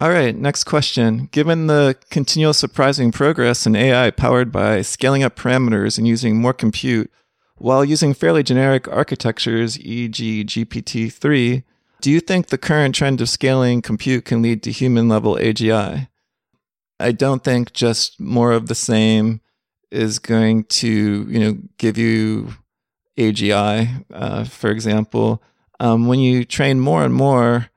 All 0.00 0.10
right, 0.10 0.36
next 0.36 0.64
question. 0.64 1.28
Given 1.30 1.68
the 1.68 1.96
continual 2.10 2.52
surprising 2.52 3.12
progress 3.12 3.66
in 3.66 3.76
AI 3.76 4.10
powered 4.10 4.50
by 4.50 4.82
scaling 4.82 5.22
up 5.22 5.36
parameters 5.36 5.96
and 5.96 6.06
using 6.06 6.40
more 6.40 6.52
compute, 6.52 7.10
while 7.56 7.84
using 7.84 8.12
fairly 8.12 8.42
generic 8.42 8.88
architectures, 8.88 9.78
e.g., 9.78 10.44
GPT 10.44 11.12
3, 11.12 11.62
do 12.00 12.10
you 12.10 12.18
think 12.18 12.48
the 12.48 12.58
current 12.58 12.94
trend 12.94 13.20
of 13.20 13.28
scaling 13.28 13.80
compute 13.80 14.24
can 14.24 14.42
lead 14.42 14.62
to 14.64 14.72
human 14.72 15.08
level 15.08 15.36
AGI? 15.36 16.08
I 16.98 17.12
don't 17.12 17.44
think 17.44 17.72
just 17.72 18.20
more 18.20 18.52
of 18.52 18.66
the 18.66 18.74
same 18.74 19.40
is 19.90 20.18
going 20.18 20.64
to, 20.64 21.26
you 21.28 21.38
know, 21.38 21.58
give 21.78 21.96
you 21.96 22.54
AGI. 23.16 24.04
Uh, 24.12 24.44
for 24.44 24.70
example, 24.70 25.42
um, 25.82 26.06
when 26.06 26.20
you 26.20 26.44
train 26.44 26.78
more 26.78 27.02
and 27.02 27.12
more 27.12 27.68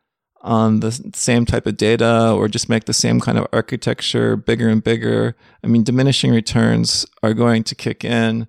on 0.41 0.79
the 0.81 0.91
same 1.15 1.43
type 1.43 1.65
of 1.65 1.75
data 1.75 2.31
or 2.31 2.47
just 2.47 2.69
make 2.69 2.85
the 2.85 2.93
same 2.93 3.19
kind 3.19 3.35
of 3.35 3.47
architecture 3.51 4.35
bigger 4.35 4.69
and 4.69 4.83
bigger, 4.83 5.35
I 5.63 5.67
mean, 5.67 5.83
diminishing 5.83 6.31
returns 6.31 7.07
are 7.23 7.33
going 7.33 7.63
to 7.63 7.73
kick 7.73 8.05
in. 8.05 8.47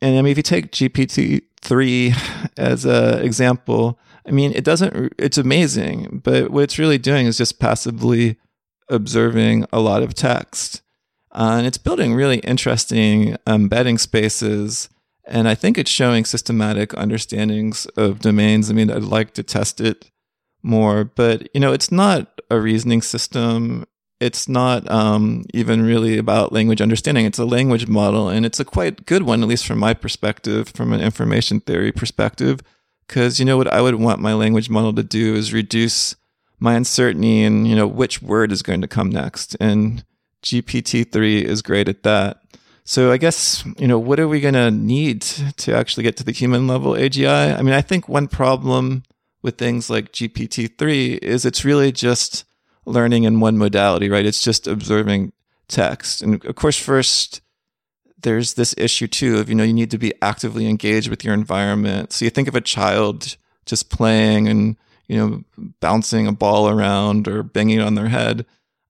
And 0.00 0.18
I 0.18 0.22
mean, 0.22 0.32
if 0.32 0.36
you 0.36 0.42
take 0.42 0.72
GPT 0.72 1.42
3 1.60 2.14
as 2.56 2.84
an 2.84 3.22
example, 3.22 3.96
I 4.26 4.32
mean, 4.32 4.50
it 4.56 4.64
doesn't, 4.64 5.14
it's 5.18 5.38
amazing, 5.38 6.20
but 6.24 6.50
what 6.50 6.64
it's 6.64 6.78
really 6.80 6.98
doing 6.98 7.26
is 7.26 7.38
just 7.38 7.60
passively 7.60 8.38
observing 8.90 9.66
a 9.72 9.78
lot 9.78 10.02
of 10.02 10.14
text. 10.14 10.82
Uh, 11.30 11.54
and 11.58 11.66
it's 11.66 11.78
building 11.78 12.12
really 12.12 12.38
interesting 12.38 13.36
embedding 13.46 13.98
spaces 13.98 14.88
and 15.26 15.48
I 15.48 15.54
think 15.54 15.76
it's 15.76 15.90
showing 15.90 16.24
systematic 16.24 16.96
understandings 16.96 17.86
of 17.96 18.20
domains. 18.20 18.70
I 18.70 18.74
mean, 18.74 18.90
I'd 18.90 19.02
like 19.02 19.34
to 19.34 19.42
test 19.42 19.80
it 19.80 20.10
more, 20.62 21.04
but 21.04 21.48
you 21.54 21.60
know, 21.60 21.72
it's 21.72 21.90
not 21.90 22.40
a 22.50 22.60
reasoning 22.60 23.02
system. 23.02 23.86
It's 24.20 24.48
not 24.48 24.90
um, 24.90 25.44
even 25.52 25.82
really 25.82 26.16
about 26.16 26.52
language 26.52 26.80
understanding. 26.80 27.26
It's 27.26 27.38
a 27.38 27.44
language 27.44 27.86
model, 27.86 28.28
and 28.28 28.46
it's 28.46 28.60
a 28.60 28.64
quite 28.64 29.04
good 29.04 29.24
one, 29.24 29.42
at 29.42 29.48
least 29.48 29.66
from 29.66 29.78
my 29.78 29.94
perspective, 29.94 30.68
from 30.70 30.92
an 30.92 31.00
information 31.00 31.60
theory 31.60 31.92
perspective. 31.92 32.60
Because 33.06 33.38
you 33.38 33.44
know 33.44 33.56
what 33.56 33.72
I 33.72 33.82
would 33.82 33.96
want 33.96 34.20
my 34.20 34.32
language 34.34 34.70
model 34.70 34.92
to 34.94 35.02
do 35.02 35.34
is 35.34 35.52
reduce 35.52 36.16
my 36.58 36.74
uncertainty 36.74 37.42
in 37.42 37.66
you 37.66 37.76
know 37.76 37.86
which 37.86 38.22
word 38.22 38.52
is 38.52 38.62
going 38.62 38.80
to 38.80 38.88
come 38.88 39.10
next, 39.10 39.56
and 39.60 40.04
GPT 40.42 41.10
three 41.10 41.44
is 41.44 41.62
great 41.62 41.88
at 41.88 42.02
that. 42.04 42.42
So 42.88 43.10
I 43.10 43.16
guess, 43.16 43.64
you 43.78 43.88
know, 43.88 43.98
what 43.98 44.20
are 44.20 44.28
we 44.28 44.40
going 44.40 44.54
to 44.54 44.70
need 44.70 45.22
to 45.22 45.74
actually 45.74 46.04
get 46.04 46.16
to 46.18 46.24
the 46.24 46.30
human 46.30 46.68
level 46.68 46.92
AGI? 46.92 47.58
I 47.58 47.60
mean, 47.60 47.74
I 47.74 47.82
think 47.82 48.08
one 48.08 48.28
problem 48.28 49.02
with 49.42 49.58
things 49.58 49.90
like 49.90 50.12
GPT-3 50.12 51.18
is 51.18 51.44
it's 51.44 51.64
really 51.64 51.90
just 51.90 52.44
learning 52.84 53.24
in 53.24 53.40
one 53.40 53.58
modality, 53.58 54.08
right? 54.08 54.24
It's 54.24 54.42
just 54.42 54.68
observing 54.68 55.32
text. 55.66 56.22
And 56.22 56.44
of 56.44 56.54
course, 56.54 56.78
first, 56.78 57.40
there's 58.22 58.54
this 58.54 58.72
issue 58.78 59.08
too 59.08 59.38
of, 59.38 59.48
you 59.48 59.56
know, 59.56 59.64
you 59.64 59.74
need 59.74 59.90
to 59.90 59.98
be 59.98 60.14
actively 60.22 60.68
engaged 60.68 61.08
with 61.08 61.24
your 61.24 61.34
environment. 61.34 62.12
So 62.12 62.24
you 62.24 62.30
think 62.30 62.46
of 62.46 62.54
a 62.54 62.60
child 62.60 63.36
just 63.64 63.90
playing 63.90 64.46
and, 64.46 64.76
you 65.08 65.16
know, 65.16 65.42
bouncing 65.80 66.28
a 66.28 66.32
ball 66.32 66.68
around 66.68 67.26
or 67.26 67.42
banging 67.42 67.80
on 67.80 67.96
their 67.96 68.08
head 68.08 68.46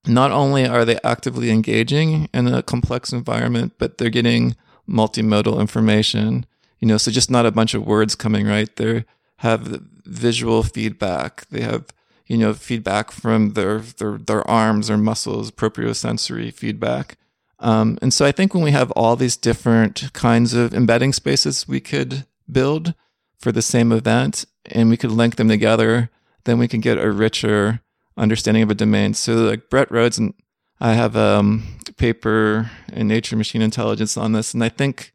not 0.07 0.31
only 0.31 0.67
are 0.67 0.85
they 0.85 0.99
actively 1.03 1.51
engaging 1.51 2.29
in 2.33 2.47
a 2.47 2.63
complex 2.63 3.13
environment, 3.13 3.75
but 3.79 3.99
they're 3.99 4.11
getting 4.11 4.57
multimodal 4.89 5.61
information. 5.61 6.47
You 6.81 6.89
know, 6.89 6.97
so 6.97 7.11
just 7.11 7.31
not 7.31 7.47
a 7.47 7.53
bunch 7.53 7.75
of 7.75 7.87
words 7.87 8.15
coming 8.15 8.47
right. 8.47 8.75
They 8.77 9.05
have 9.39 9.83
visual 10.05 10.63
feedback. 10.63 11.47
They 11.49 11.63
have 11.63 11.87
you 12.27 12.37
know 12.37 12.55
feedback 12.55 13.11
from 13.11 13.51
their 13.55 13.79
their 13.81 14.19
their 14.19 14.49
arms 14.49 14.91
or 14.91 14.97
muscles, 14.97 15.51
propriosensory 15.51 16.53
feedback. 16.53 17.17
Um, 17.59 17.99
and 18.03 18.13
so 18.13 18.27
I 18.27 18.33
think 18.33 18.53
when 18.53 18.63
we 18.63 18.73
have 18.73 18.91
all 18.93 19.17
these 19.17 19.37
different 19.37 20.13
kinds 20.13 20.53
of 20.53 20.75
embedding 20.75 21.15
spaces 21.15 21.67
we 21.67 21.81
could 21.81 22.27
build 22.51 22.95
for 23.39 23.51
the 23.51 23.63
same 23.63 23.93
event, 23.93 24.45
and 24.67 24.91
we 24.91 24.97
could 24.97 25.11
link 25.11 25.37
them 25.37 25.49
together, 25.49 26.11
then 26.45 26.59
we 26.59 26.69
can 26.69 26.81
get 26.81 26.99
a 26.99 27.11
richer 27.11 27.81
understanding 28.17 28.63
of 28.63 28.71
a 28.71 28.75
domain. 28.75 29.15
So 29.15 29.35
like 29.35 29.69
Brett 29.71 29.91
Roads 29.91 30.19
and 30.19 30.35
I 30.81 30.93
have 30.93 31.17
um, 31.17 31.79
a 31.89 31.93
paper 31.93 32.71
in 32.93 33.09
Nature 33.09 33.37
Machine 33.37 33.63
Intelligence 33.63 34.17
on 34.17 34.33
this, 34.33 34.53
and 34.53 34.63
I 34.63 34.69
think 34.69 35.15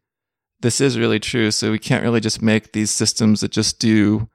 this 0.60 0.80
is 0.80 0.98
really 0.98 1.20
true. 1.20 1.50
So 1.50 1.70
we 1.70 1.78
can't 1.78 2.02
really 2.02 2.20
just 2.20 2.42
make 2.42 2.72
these 2.72 2.90
systems 2.90 3.40
that 3.40 3.52
just 3.52 3.78
do 3.78 4.28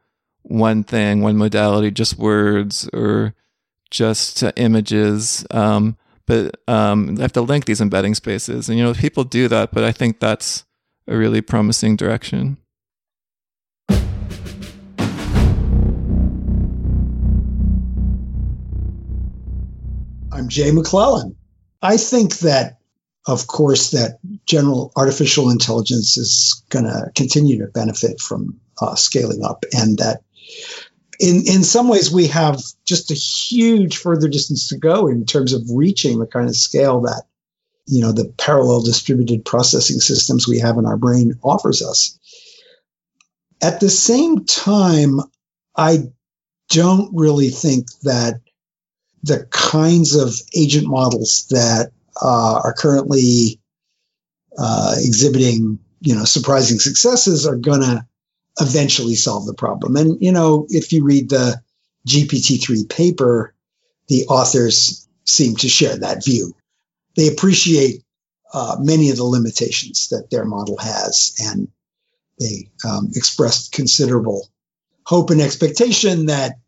one 0.43 0.83
thing, 0.83 1.21
one 1.21 1.37
modality, 1.37 1.91
just 1.91 2.17
words 2.17 2.89
or 2.93 3.33
just 3.91 4.43
uh, 4.43 4.53
images. 4.55 5.45
Um, 5.51 5.97
but 6.25 6.59
um, 6.67 7.15
they 7.15 7.21
have 7.21 7.33
to 7.33 7.41
link 7.41 7.65
these 7.65 7.81
embedding 7.81 8.15
spaces, 8.15 8.69
and 8.69 8.77
you 8.77 8.83
know 8.83 8.93
people 8.93 9.23
do 9.23 9.47
that. 9.47 9.71
But 9.71 9.83
I 9.83 9.91
think 9.91 10.19
that's 10.19 10.65
a 11.07 11.17
really 11.17 11.41
promising 11.41 11.95
direction. 11.95 12.57
I'm 20.37 20.49
Jay 20.49 20.69
McClelland. 20.69 21.35
I 21.81 21.97
think 21.97 22.37
that, 22.39 22.77
of 23.25 23.47
course, 23.47 23.89
that 23.91 24.19
general 24.45 24.91
artificial 24.95 25.49
intelligence 25.49 26.15
is 26.15 26.63
going 26.69 26.85
to 26.85 27.11
continue 27.15 27.57
to 27.57 27.71
benefit 27.71 28.21
from 28.21 28.59
uh, 28.79 28.93
scaling 28.93 29.43
up, 29.43 29.65
and 29.73 29.97
that 29.97 30.21
in 31.19 31.47
in 31.47 31.63
some 31.63 31.87
ways 31.87 32.11
we 32.11 32.27
have 32.27 32.61
just 32.85 33.09
a 33.09 33.15
huge 33.15 33.97
further 33.97 34.27
distance 34.27 34.67
to 34.67 34.77
go 34.77 35.07
in 35.07 35.25
terms 35.25 35.53
of 35.53 35.63
reaching 35.73 36.19
the 36.19 36.27
kind 36.27 36.47
of 36.47 36.55
scale 36.55 37.01
that 37.01 37.23
you 37.87 38.01
know 38.01 38.11
the 38.11 38.31
parallel 38.37 38.83
distributed 38.83 39.43
processing 39.43 39.99
systems 39.99 40.47
we 40.47 40.59
have 40.59 40.77
in 40.77 40.85
our 40.85 40.97
brain 40.97 41.33
offers 41.43 41.81
us. 41.81 42.19
At 43.63 43.79
the 43.79 43.89
same 43.89 44.45
time, 44.45 45.19
I 45.75 46.03
don't 46.69 47.09
really 47.15 47.49
think 47.49 47.87
that 48.03 48.39
the 49.23 49.45
kinds 49.51 50.15
of 50.15 50.33
agent 50.55 50.87
models 50.87 51.47
that 51.49 51.91
uh, 52.21 52.61
are 52.63 52.73
currently 52.73 53.59
uh, 54.57 54.95
exhibiting, 54.97 55.79
you 56.01 56.15
know, 56.15 56.25
surprising 56.25 56.79
successes 56.79 57.45
are 57.45 57.55
going 57.55 57.81
to 57.81 58.05
eventually 58.59 59.15
solve 59.15 59.45
the 59.45 59.53
problem. 59.53 59.95
And, 59.95 60.21
you 60.21 60.31
know, 60.31 60.65
if 60.69 60.91
you 60.91 61.03
read 61.03 61.29
the 61.29 61.61
GPT-3 62.07 62.89
paper, 62.89 63.53
the 64.07 64.25
authors 64.27 65.07
seem 65.25 65.55
to 65.57 65.69
share 65.69 65.97
that 65.97 66.23
view. 66.23 66.53
they 67.15 67.27
appreciate 67.27 68.03
uh, 68.53 68.77
many 68.79 69.09
of 69.09 69.17
the 69.17 69.23
limitations 69.23 70.07
that 70.09 70.29
their 70.31 70.45
model 70.45 70.77
has, 70.77 71.35
and 71.39 71.67
they 72.39 72.69
um, 72.87 73.09
expressed 73.13 73.73
considerable 73.73 74.47
hope 75.05 75.29
and 75.31 75.41
expectation 75.41 76.27
that 76.27 76.59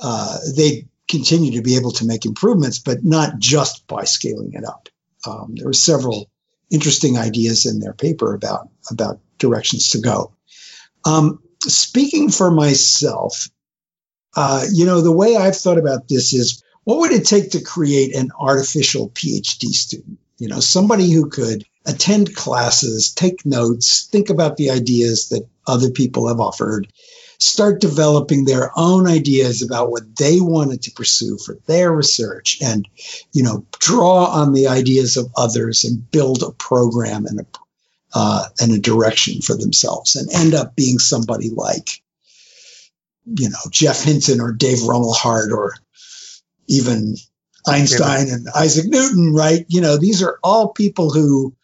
uh, 0.00 0.38
they 0.56 0.86
continue 1.08 1.52
to 1.52 1.62
be 1.62 1.76
able 1.76 1.92
to 1.92 2.06
make 2.06 2.24
improvements, 2.24 2.78
but 2.78 3.04
not 3.04 3.38
just 3.38 3.86
by 3.86 4.04
scaling 4.04 4.52
it 4.54 4.64
up. 4.64 4.88
Um, 5.26 5.54
there 5.56 5.66
were 5.66 5.72
several 5.72 6.30
interesting 6.70 7.16
ideas 7.16 7.66
in 7.66 7.80
their 7.80 7.92
paper 7.92 8.34
about 8.34 8.68
about 8.90 9.20
directions 9.38 9.90
to 9.90 10.00
go. 10.00 10.32
Um, 11.04 11.40
speaking 11.60 12.30
for 12.30 12.50
myself, 12.50 13.48
uh, 14.34 14.64
you 14.72 14.84
know, 14.84 15.00
the 15.00 15.12
way 15.12 15.36
I've 15.36 15.56
thought 15.56 15.78
about 15.78 16.08
this 16.08 16.32
is, 16.32 16.62
what 16.84 16.98
would 16.98 17.12
it 17.12 17.26
take 17.26 17.52
to 17.52 17.62
create 17.62 18.14
an 18.14 18.30
artificial 18.38 19.10
PhD 19.10 19.68
student? 19.68 20.18
You 20.38 20.48
know, 20.48 20.60
somebody 20.60 21.10
who 21.10 21.28
could 21.28 21.64
attend 21.86 22.34
classes, 22.34 23.12
take 23.12 23.46
notes, 23.46 24.08
think 24.10 24.28
about 24.28 24.56
the 24.56 24.70
ideas 24.70 25.28
that 25.28 25.48
other 25.66 25.90
people 25.90 26.28
have 26.28 26.40
offered, 26.40 26.88
start 27.38 27.80
developing 27.80 28.44
their 28.44 28.70
own 28.76 29.06
ideas 29.06 29.62
about 29.62 29.90
what 29.90 30.16
they 30.16 30.40
wanted 30.40 30.82
to 30.82 30.90
pursue 30.90 31.38
for 31.38 31.56
their 31.66 31.92
research 31.92 32.58
and 32.62 32.88
you 33.32 33.42
know 33.42 33.64
draw 33.78 34.26
on 34.26 34.52
the 34.52 34.68
ideas 34.68 35.16
of 35.16 35.30
others 35.36 35.84
and 35.84 36.10
build 36.10 36.42
a 36.42 36.50
program 36.52 37.26
and 37.26 37.40
a 37.40 37.46
uh, 38.14 38.46
and 38.60 38.72
a 38.72 38.78
direction 38.78 39.42
for 39.42 39.54
themselves 39.54 40.16
and 40.16 40.32
end 40.32 40.54
up 40.54 40.74
being 40.74 40.98
somebody 40.98 41.50
like 41.50 42.02
you 43.26 43.50
know 43.50 43.58
Geoff 43.70 44.02
Hinton 44.02 44.40
or 44.40 44.52
Dave 44.52 44.78
Rumelhart 44.78 45.50
or 45.50 45.74
even 46.66 47.16
Einstein 47.66 48.28
and 48.28 48.46
Isaac 48.54 48.86
Newton 48.88 49.34
right? 49.34 49.66
You 49.68 49.80
know 49.80 49.98
these 49.98 50.22
are 50.22 50.38
all 50.42 50.68
people 50.68 51.10
who 51.10 51.54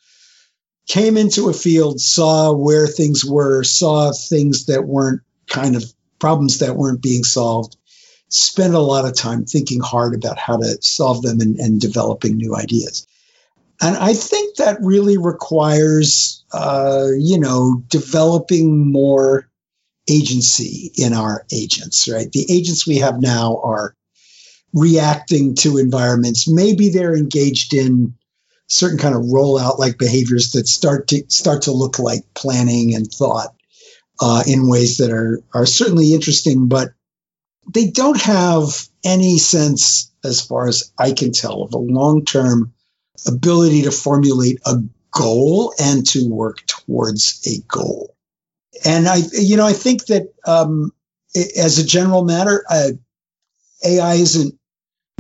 came 0.87 1.16
into 1.16 1.48
a 1.48 1.54
field 1.54 2.00
saw 2.00 2.52
where 2.52 2.87
things 2.87 3.24
were 3.24 3.62
saw 3.62 4.12
things 4.12 4.66
that 4.66 4.85
weren't 4.85 5.22
kind 5.48 5.76
of 5.76 5.85
problems 6.18 6.59
that 6.59 6.76
weren't 6.76 7.02
being 7.02 7.24
solved, 7.24 7.76
spent 8.28 8.74
a 8.74 8.78
lot 8.78 9.05
of 9.05 9.14
time 9.14 9.44
thinking 9.44 9.81
hard 9.81 10.14
about 10.14 10.38
how 10.38 10.57
to 10.57 10.78
solve 10.81 11.22
them 11.22 11.40
and, 11.40 11.57
and 11.59 11.81
developing 11.81 12.37
new 12.37 12.55
ideas. 12.57 13.07
And 13.81 13.96
I 13.96 14.14
think 14.14 14.57
that 14.57 14.78
really 14.81 15.18
requires, 15.18 16.44
uh, 16.52 17.09
you 17.18 17.38
know, 17.38 17.83
developing 17.88 18.92
more 18.92 19.48
agency 20.09 20.92
in 20.96 21.12
our 21.12 21.44
agents, 21.52 22.09
right? 22.09 22.31
The 22.31 22.46
agents 22.50 22.87
we 22.87 22.98
have 22.98 23.20
now 23.20 23.61
are 23.64 23.96
reacting 24.72 25.55
to 25.57 25.78
environments. 25.78 26.48
Maybe 26.48 26.88
they're 26.88 27.16
engaged 27.16 27.74
in 27.74 28.14
certain 28.68 28.98
kind 28.98 29.14
of 29.14 29.22
rollout 29.22 29.78
like 29.78 29.98
behaviors 29.98 30.52
that 30.52 30.66
start 30.66 31.09
to 31.09 31.22
start 31.28 31.62
to 31.62 31.72
look 31.72 31.98
like 31.98 32.22
planning 32.35 32.94
and 32.94 33.07
thought 33.07 33.55
uh, 34.20 34.42
in 34.46 34.68
ways 34.68 34.98
that 34.98 35.11
are 35.11 35.42
are 35.53 35.66
certainly 35.66 36.14
interesting, 36.14 36.68
but 36.68 36.90
they 37.72 37.90
don't 37.90 38.20
have 38.20 38.88
any 39.05 39.38
sense, 39.38 40.11
as 40.25 40.40
far 40.40 40.68
as 40.68 40.92
I 40.98 41.12
can 41.12 41.33
tell, 41.33 41.62
of 41.62 41.75
a 41.75 41.79
long 41.79 42.25
term 42.25 42.72
ability 43.27 43.83
to 43.83 43.90
formulate 43.90 44.61
a 44.66 44.83
goal 45.12 45.75
and 45.81 46.07
to 46.09 46.29
work 46.29 46.64
towards 46.66 47.40
a 47.46 47.62
goal. 47.68 48.14
And 48.85 49.07
I, 49.07 49.18
you 49.33 49.57
know, 49.57 49.66
I 49.66 49.75
think 49.75 50.07
that 50.07 50.33
um, 50.46 50.92
as 51.35 51.79
a 51.79 51.85
general 51.85 52.25
matter, 52.25 52.64
uh, 52.68 52.90
AI 53.85 54.14
isn't 54.14 54.59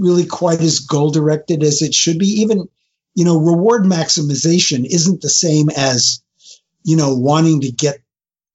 really 0.00 0.26
quite 0.26 0.60
as 0.60 0.80
goal 0.80 1.10
directed 1.10 1.62
as 1.62 1.82
it 1.82 1.94
should 1.94 2.18
be. 2.18 2.26
Even, 2.40 2.68
you 3.14 3.24
know, 3.24 3.38
reward 3.38 3.84
maximization 3.84 4.84
isn't 4.84 5.20
the 5.20 5.28
same 5.28 5.68
as, 5.70 6.22
you 6.82 6.96
know, 6.96 7.14
wanting 7.14 7.60
to 7.60 7.70
get 7.70 7.98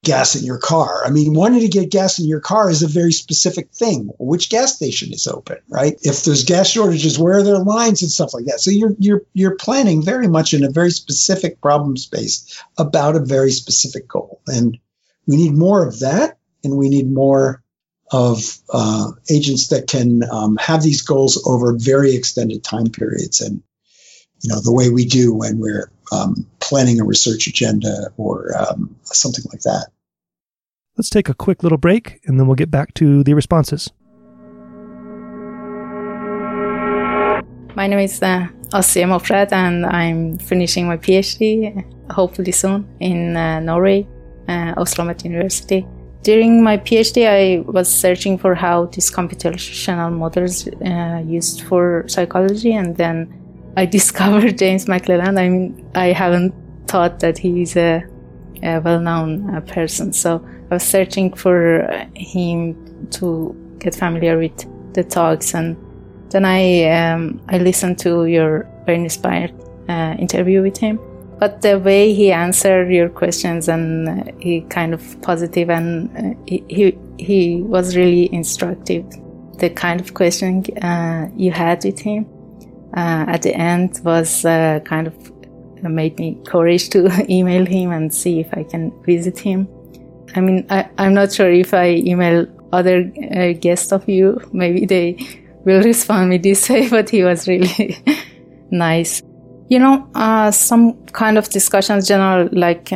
gas 0.03 0.35
in 0.35 0.45
your 0.45 0.57
car. 0.57 1.03
I 1.05 1.09
mean, 1.09 1.33
wanting 1.33 1.61
to 1.61 1.67
get 1.67 1.91
gas 1.91 2.19
in 2.19 2.27
your 2.27 2.39
car 2.39 2.69
is 2.69 2.83
a 2.83 2.87
very 2.87 3.11
specific 3.11 3.71
thing. 3.71 4.09
Which 4.19 4.49
gas 4.49 4.75
station 4.75 5.11
is 5.11 5.27
open, 5.27 5.57
right? 5.67 5.97
If 6.01 6.23
there's 6.23 6.45
gas 6.45 6.69
shortages, 6.69 7.19
where 7.19 7.39
are 7.39 7.43
there 7.43 7.57
lines 7.57 8.01
and 8.01 8.11
stuff 8.11 8.33
like 8.33 8.45
that? 8.45 8.59
So 8.59 8.71
you're 8.71 8.95
you're 8.99 9.23
you're 9.33 9.55
planning 9.55 10.03
very 10.03 10.27
much 10.27 10.53
in 10.53 10.63
a 10.63 10.69
very 10.69 10.91
specific 10.91 11.61
problem 11.61 11.97
space 11.97 12.63
about 12.77 13.15
a 13.15 13.25
very 13.25 13.51
specific 13.51 14.07
goal, 14.07 14.41
and 14.47 14.77
we 15.25 15.35
need 15.35 15.53
more 15.53 15.85
of 15.85 15.99
that, 15.99 16.37
and 16.63 16.77
we 16.77 16.89
need 16.89 17.11
more 17.11 17.63
of 18.09 18.39
uh, 18.71 19.11
agents 19.29 19.67
that 19.67 19.87
can 19.87 20.23
um, 20.31 20.55
have 20.57 20.81
these 20.81 21.01
goals 21.01 21.43
over 21.45 21.75
very 21.77 22.15
extended 22.15 22.63
time 22.63 22.89
periods, 22.89 23.41
and 23.41 23.61
you 24.41 24.49
know 24.49 24.59
the 24.61 24.73
way 24.73 24.89
we 24.89 25.05
do 25.05 25.33
when 25.33 25.59
we're 25.59 25.89
um, 26.11 26.45
planning 26.59 26.99
a 26.99 27.03
research 27.03 27.47
agenda 27.47 28.11
or 28.17 28.51
um, 28.57 28.95
something 29.03 29.43
like 29.51 29.61
that. 29.61 29.87
Let's 30.97 31.09
take 31.09 31.29
a 31.29 31.33
quick 31.33 31.63
little 31.63 31.77
break 31.77 32.21
and 32.25 32.39
then 32.39 32.47
we'll 32.47 32.55
get 32.55 32.71
back 32.71 32.93
to 32.95 33.23
the 33.23 33.33
responses. 33.33 33.91
My 37.75 37.85
name 37.85 37.99
is 37.99 38.23
uh, 38.23 38.47
Asiye 38.73 39.05
Mofrad 39.05 39.51
and 39.51 39.85
I'm 39.85 40.39
finishing 40.39 40.87
my 40.87 40.97
PhD 40.97 41.85
hopefully 42.11 42.51
soon 42.51 42.87
in 42.99 43.37
uh, 43.37 43.59
Norway, 43.59 44.07
uh, 44.47 44.73
Oslo 44.77 45.05
Met 45.05 45.23
University. 45.23 45.85
During 46.23 46.63
my 46.63 46.77
PhD, 46.77 47.27
I 47.27 47.61
was 47.69 47.87
searching 47.87 48.37
for 48.37 48.55
how 48.55 48.85
these 48.85 49.11
computational 49.11 50.11
models 50.11 50.67
uh, 50.67 51.23
used 51.25 51.61
for 51.61 52.03
psychology, 52.07 52.73
and 52.73 52.97
then 52.97 53.31
I 53.77 53.85
discovered 53.85 54.57
James 54.63 54.85
McClelland. 54.85 55.39
I 55.39 55.49
mean, 55.49 55.89
I 55.93 56.07
haven't 56.07 56.53
thought 56.87 57.19
that 57.19 57.37
he's 57.37 57.77
a, 57.77 58.03
a 58.63 58.79
well-known 58.79 59.55
uh, 59.55 59.61
person, 59.61 60.11
so 60.13 60.43
I 60.71 60.73
was 60.73 60.83
searching 60.83 61.31
for 61.33 61.87
him 62.15 63.07
to 63.11 63.55
get 63.77 63.95
familiar 63.95 64.37
with 64.37 64.65
the 64.93 65.03
talks, 65.03 65.53
and 65.53 65.77
then 66.31 66.43
I 66.43 66.85
um, 66.85 67.39
I 67.49 67.59
listened 67.59 67.99
to 67.99 68.25
your 68.25 68.67
very 68.87 68.97
inspired 68.97 69.53
uh, 69.87 70.15
interview 70.17 70.63
with 70.63 70.77
him. 70.77 70.99
But 71.39 71.61
the 71.61 71.77
way 71.77 72.15
he 72.15 72.31
answered 72.31 72.91
your 72.91 73.09
questions 73.09 73.67
and 73.67 74.09
uh, 74.09 74.31
he 74.39 74.61
kind 74.61 74.91
of 74.95 75.21
positive 75.21 75.69
and 75.69 76.09
uh, 76.17 76.39
he, 76.47 76.63
he, 76.67 76.97
he 77.19 77.61
was 77.61 77.95
really 77.95 78.33
instructive. 78.33 79.05
The 79.59 79.69
kind 79.69 80.01
of 80.01 80.15
question 80.15 80.63
uh, 80.81 81.29
you 81.35 81.51
had 81.51 81.83
with 81.83 81.99
him 81.99 82.25
uh, 82.25 82.36
at 82.97 83.41
the 83.43 83.53
end 83.55 83.99
was 84.03 84.45
uh, 84.45 84.79
kind 84.85 85.07
of 85.07 85.31
made 85.83 86.17
me 86.17 86.37
courage 86.45 86.89
to 86.89 87.09
email 87.29 87.65
him 87.65 87.91
and 87.91 88.13
see 88.13 88.39
if 88.39 88.53
I 88.53 88.63
can 88.63 88.91
visit 89.03 89.37
him. 89.37 89.67
I 90.35 90.41
mean, 90.41 90.65
I, 90.69 90.89
am 90.97 91.13
not 91.13 91.31
sure 91.31 91.51
if 91.51 91.73
I 91.73 91.89
email 91.89 92.47
other 92.73 93.11
uh, 93.35 93.53
guests 93.53 93.91
of 93.91 94.07
you, 94.09 94.39
maybe 94.53 94.85
they 94.85 95.17
will 95.65 95.83
respond 95.91 96.29
me 96.29 96.37
this 96.37 96.69
way, 96.69 96.89
but 96.89 97.09
he 97.09 97.23
was 97.23 97.47
really 97.47 97.97
nice. 98.71 99.21
You 99.69 99.79
know, 99.79 100.09
uh, 100.15 100.51
some 100.51 101.05
kind 101.07 101.37
of 101.37 101.49
discussions, 101.49 102.07
general 102.07 102.49
like 102.51 102.91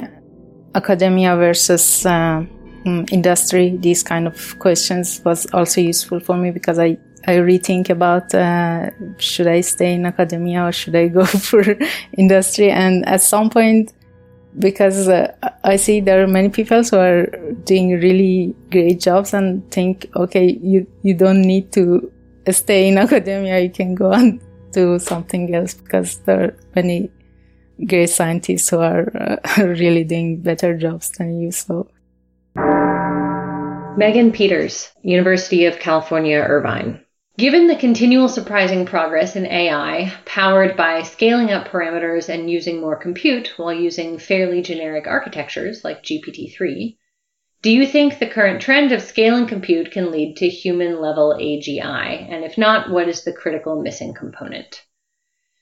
academia 0.73 1.35
versus 1.35 2.05
uh, 2.05 2.45
mm, 2.85 3.11
industry, 3.11 3.77
these 3.77 4.03
kind 4.03 4.25
of 4.27 4.57
questions 4.59 5.21
was 5.25 5.45
also 5.53 5.81
useful 5.81 6.19
for 6.21 6.37
me 6.37 6.51
because 6.51 6.79
I, 6.79 6.97
I 7.27 7.38
rethink 7.38 7.89
about 7.89 8.34
uh, 8.34 8.89
should 9.17 9.47
I 9.47 9.62
stay 9.62 9.93
in 9.93 10.05
academia 10.05 10.65
or 10.65 10.71
should 10.71 10.95
I 10.95 11.07
go 11.07 11.25
for 11.49 11.63
industry? 12.17 12.71
And 12.71 13.05
at 13.07 13.21
some 13.21 13.49
point, 13.49 13.93
because 14.57 15.07
uh, 15.07 15.34
I 15.63 15.75
see 15.75 16.01
there 16.01 16.23
are 16.23 16.27
many 16.27 16.49
people 16.49 16.84
who 16.84 16.97
are 16.97 17.27
doing 17.63 17.91
really 17.99 18.55
great 18.69 18.99
jobs 18.99 19.34
and 19.34 19.69
think, 19.71 20.10
okay, 20.15 20.58
you, 20.62 20.87
you 21.04 21.13
don't 21.13 21.41
need 21.41 21.71
to 21.73 22.12
stay 22.50 22.87
in 22.87 22.98
academia, 22.98 23.60
you 23.60 23.69
can 23.69 23.96
go 23.96 24.12
and 24.12 24.41
do 24.71 25.00
something 25.00 25.54
else 25.54 25.73
because 25.73 26.17
there 26.19 26.43
are 26.43 26.56
many 26.75 27.12
great 27.85 28.10
scientists 28.10 28.69
who 28.69 28.79
are 28.79 29.12
uh, 29.15 29.37
really 29.63 30.04
doing 30.04 30.41
better 30.41 30.77
jobs 30.77 31.12
than 31.12 31.39
you. 31.39 31.52
So, 31.52 31.87
Megan 33.98 34.31
Peters, 34.31 34.91
University 35.04 35.65
of 35.65 35.79
California, 35.79 36.39
Irvine. 36.39 37.00
Given 37.42 37.65
the 37.65 37.75
continual 37.75 38.29
surprising 38.29 38.85
progress 38.85 39.35
in 39.35 39.48
AI, 39.48 40.13
powered 40.25 40.77
by 40.77 41.02
scaling 41.02 41.50
up 41.50 41.69
parameters 41.69 42.29
and 42.29 42.48
using 42.48 42.79
more 42.79 42.96
compute 42.96 43.58
while 43.58 43.73
using 43.73 44.19
fairly 44.19 44.62
generic 44.62 45.08
architectures 45.08 45.83
like 45.83 46.04
GPT 46.04 46.54
3, 46.56 47.00
do 47.63 47.71
you 47.71 47.87
think 47.87 48.19
the 48.19 48.27
current 48.27 48.62
trend 48.62 48.92
of 48.92 49.02
scaling 49.02 49.48
compute 49.48 49.89
can 49.92 50.12
lead 50.12 50.37
to 50.37 50.50
human 50.50 51.02
level 51.02 51.35
AGI? 51.35 52.31
And 52.31 52.44
if 52.44 52.60
not, 52.60 52.92
what 52.92 53.10
is 53.10 53.23
the 53.23 53.33
critical 53.33 53.81
missing 53.81 54.13
component? 54.13 54.85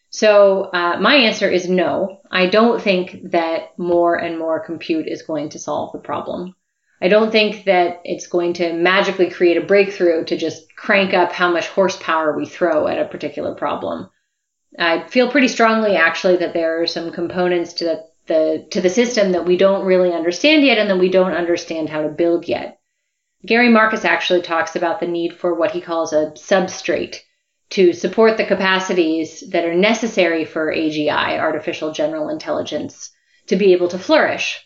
So, 0.10 0.64
uh, 0.74 0.98
my 1.00 1.16
answer 1.16 1.50
is 1.50 1.70
no. 1.70 2.20
I 2.30 2.48
don't 2.48 2.82
think 2.82 3.32
that 3.32 3.80
more 3.80 4.18
and 4.18 4.38
more 4.38 4.60
compute 4.60 5.08
is 5.08 5.22
going 5.22 5.48
to 5.52 5.60
solve 5.60 5.94
the 5.94 6.00
problem. 6.00 6.56
I 7.02 7.08
don't 7.08 7.32
think 7.32 7.66
that 7.66 8.02
it's 8.04 8.28
going 8.28 8.54
to 8.54 8.74
magically 8.74 9.30
create 9.30 9.58
a 9.58 9.66
breakthrough 9.66 10.26
to 10.26 10.38
just 10.38 10.76
crank 10.76 11.14
up 11.14 11.32
how 11.32 11.52
much 11.52 11.68
horsepower 11.68 12.36
we 12.36 12.46
throw 12.46 12.88
at 12.88 13.00
a 13.00 13.08
particular 13.08 13.56
problem. 13.56 14.10
I 14.78 15.08
feel 15.08 15.32
pretty 15.32 15.48
strongly 15.48 15.96
actually 15.96 16.38
that 16.38 16.54
there 16.54 16.82
are 16.82 16.88
some 16.88 17.12
components 17.12 17.74
to 17.74 17.86
the, 17.86 18.06
the 18.28 18.68
to 18.72 18.82
the 18.82 18.90
system 18.90 19.32
that 19.32 19.46
we 19.46 19.58
don't 19.58 19.86
really 19.86 20.14
understand 20.14 20.64
yet 20.64 20.78
and 20.78 20.90
that 20.90 21.00
we 21.00 21.10
don't 21.10 21.34
understand 21.34 21.90
how 21.90 22.02
to 22.02 22.10
build 22.10 22.48
yet. 22.48 22.80
Gary 23.46 23.70
Marcus 23.70 24.04
actually 24.04 24.42
talks 24.42 24.76
about 24.76 25.00
the 25.00 25.08
need 25.08 25.34
for 25.34 25.54
what 25.56 25.72
he 25.72 25.82
calls 25.82 26.12
a 26.12 26.32
substrate 26.36 27.22
to 27.70 27.94
support 27.94 28.38
the 28.38 28.46
capacities 28.46 29.44
that 29.52 29.64
are 29.64 29.76
necessary 29.76 30.44
for 30.44 30.74
AGI, 30.74 31.40
artificial 31.40 31.94
general 31.94 32.30
intelligence, 32.30 33.12
to 33.48 33.56
be 33.56 33.74
able 33.74 33.88
to 33.88 34.00
flourish. 34.00 34.66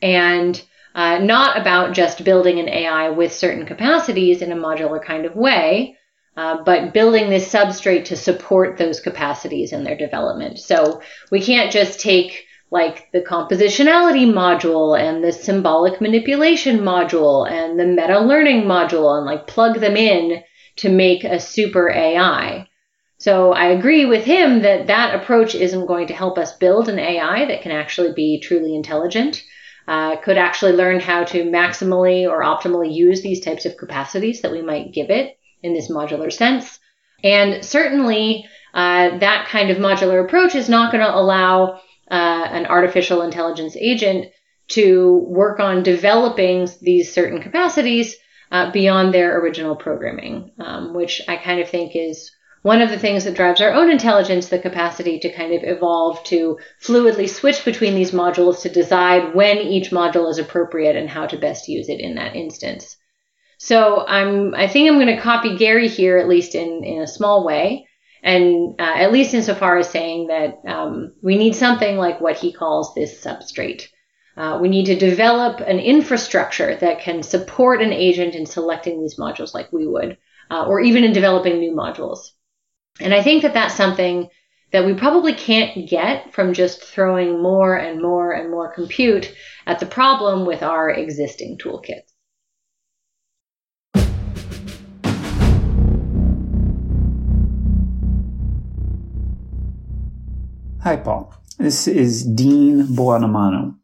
And 0.00 0.62
uh, 0.94 1.18
not 1.18 1.60
about 1.60 1.94
just 1.94 2.24
building 2.24 2.58
an 2.58 2.68
AI 2.68 3.10
with 3.10 3.32
certain 3.32 3.66
capacities 3.66 4.42
in 4.42 4.52
a 4.52 4.56
modular 4.56 5.02
kind 5.02 5.24
of 5.24 5.36
way, 5.36 5.96
uh, 6.36 6.62
but 6.64 6.92
building 6.92 7.30
this 7.30 7.52
substrate 7.52 8.06
to 8.06 8.16
support 8.16 8.78
those 8.78 9.00
capacities 9.00 9.72
in 9.72 9.84
their 9.84 9.96
development. 9.96 10.58
So 10.58 11.00
we 11.30 11.40
can't 11.40 11.72
just 11.72 12.00
take 12.00 12.44
like 12.70 13.10
the 13.12 13.20
compositionality 13.20 14.26
module 14.26 14.98
and 14.98 15.24
the 15.24 15.32
symbolic 15.32 16.00
manipulation 16.00 16.78
module 16.78 17.50
and 17.50 17.78
the 17.78 17.86
meta 17.86 18.20
learning 18.20 18.62
module 18.62 19.16
and 19.16 19.26
like 19.26 19.46
plug 19.46 19.80
them 19.80 19.96
in 19.96 20.42
to 20.76 20.88
make 20.88 21.24
a 21.24 21.40
super 21.40 21.90
AI. 21.90 22.66
So 23.18 23.52
I 23.52 23.66
agree 23.66 24.06
with 24.06 24.24
him 24.24 24.62
that 24.62 24.86
that 24.86 25.14
approach 25.14 25.54
isn't 25.54 25.86
going 25.86 26.06
to 26.06 26.14
help 26.14 26.38
us 26.38 26.56
build 26.56 26.88
an 26.88 26.98
AI 26.98 27.44
that 27.46 27.60
can 27.60 27.72
actually 27.72 28.12
be 28.14 28.40
truly 28.40 28.74
intelligent, 28.74 29.42
uh, 29.88 30.16
could 30.16 30.38
actually 30.38 30.72
learn 30.72 31.00
how 31.00 31.24
to 31.24 31.44
maximally 31.44 32.28
or 32.28 32.42
optimally 32.42 32.94
use 32.94 33.22
these 33.22 33.40
types 33.40 33.66
of 33.66 33.76
capacities 33.76 34.42
that 34.42 34.52
we 34.52 34.62
might 34.62 34.92
give 34.92 35.10
it 35.10 35.38
in 35.62 35.74
this 35.74 35.90
modular 35.90 36.32
sense. 36.32 36.78
And 37.22 37.64
certainly, 37.64 38.46
uh, 38.72 39.18
that 39.18 39.48
kind 39.48 39.70
of 39.70 39.78
modular 39.78 40.24
approach 40.24 40.54
is 40.54 40.68
not 40.68 40.92
going 40.92 41.04
to 41.04 41.14
allow 41.14 41.80
uh, 42.10 42.48
an 42.50 42.66
artificial 42.66 43.22
intelligence 43.22 43.76
agent 43.76 44.32
to 44.68 45.26
work 45.28 45.60
on 45.60 45.82
developing 45.82 46.68
these 46.80 47.12
certain 47.12 47.42
capacities 47.42 48.16
uh, 48.52 48.70
beyond 48.72 49.12
their 49.12 49.38
original 49.40 49.76
programming, 49.76 50.52
um, 50.58 50.94
which 50.94 51.20
I 51.28 51.36
kind 51.36 51.60
of 51.60 51.68
think 51.68 51.92
is 51.94 52.30
one 52.62 52.82
of 52.82 52.90
the 52.90 52.98
things 52.98 53.24
that 53.24 53.34
drives 53.34 53.60
our 53.60 53.72
own 53.72 53.90
intelligence, 53.90 54.48
the 54.48 54.58
capacity 54.58 55.18
to 55.20 55.32
kind 55.32 55.54
of 55.54 55.62
evolve 55.64 56.22
to 56.24 56.58
fluidly 56.82 57.28
switch 57.28 57.64
between 57.64 57.94
these 57.94 58.10
modules 58.10 58.62
to 58.62 58.68
decide 58.68 59.34
when 59.34 59.58
each 59.58 59.90
module 59.90 60.30
is 60.30 60.38
appropriate 60.38 60.94
and 60.94 61.08
how 61.08 61.26
to 61.26 61.38
best 61.38 61.68
use 61.68 61.88
it 61.88 62.00
in 62.00 62.16
that 62.16 62.36
instance. 62.36 62.96
So 63.56 64.06
I'm, 64.06 64.54
I 64.54 64.68
think 64.68 64.88
I'm 64.88 64.98
going 64.98 65.14
to 65.14 65.22
copy 65.22 65.56
Gary 65.56 65.88
here, 65.88 66.18
at 66.18 66.28
least 66.28 66.54
in, 66.54 66.84
in 66.84 67.02
a 67.02 67.06
small 67.06 67.44
way. 67.44 67.86
And 68.22 68.74
uh, 68.78 68.94
at 68.96 69.12
least 69.12 69.32
insofar 69.32 69.78
as 69.78 69.88
saying 69.88 70.26
that 70.26 70.58
um, 70.66 71.14
we 71.22 71.38
need 71.38 71.54
something 71.54 71.96
like 71.96 72.20
what 72.20 72.36
he 72.36 72.52
calls 72.52 72.94
this 72.94 73.22
substrate. 73.24 73.84
Uh, 74.36 74.58
we 74.60 74.68
need 74.68 74.86
to 74.86 74.98
develop 74.98 75.60
an 75.60 75.78
infrastructure 75.78 76.76
that 76.76 77.00
can 77.00 77.22
support 77.22 77.80
an 77.80 77.92
agent 77.92 78.34
in 78.34 78.44
selecting 78.44 79.00
these 79.00 79.16
modules 79.16 79.54
like 79.54 79.72
we 79.72 79.86
would, 79.86 80.18
uh, 80.50 80.66
or 80.66 80.80
even 80.80 81.04
in 81.04 81.12
developing 81.12 81.58
new 81.58 81.72
modules. 81.72 82.30
And 83.00 83.14
I 83.14 83.22
think 83.22 83.42
that 83.42 83.54
that's 83.54 83.74
something 83.74 84.28
that 84.72 84.84
we 84.84 84.94
probably 84.94 85.32
can't 85.32 85.88
get 85.88 86.34
from 86.34 86.52
just 86.52 86.84
throwing 86.84 87.42
more 87.42 87.74
and 87.74 88.00
more 88.00 88.32
and 88.32 88.50
more 88.50 88.72
compute 88.72 89.34
at 89.66 89.80
the 89.80 89.86
problem 89.86 90.46
with 90.46 90.62
our 90.62 90.90
existing 90.90 91.58
toolkits. 91.58 92.12
Hi, 100.82 100.96
Paul. 100.96 101.34
This 101.58 101.86
is 101.88 102.24
Dean 102.24 102.86
Buonomano. 102.86 103.79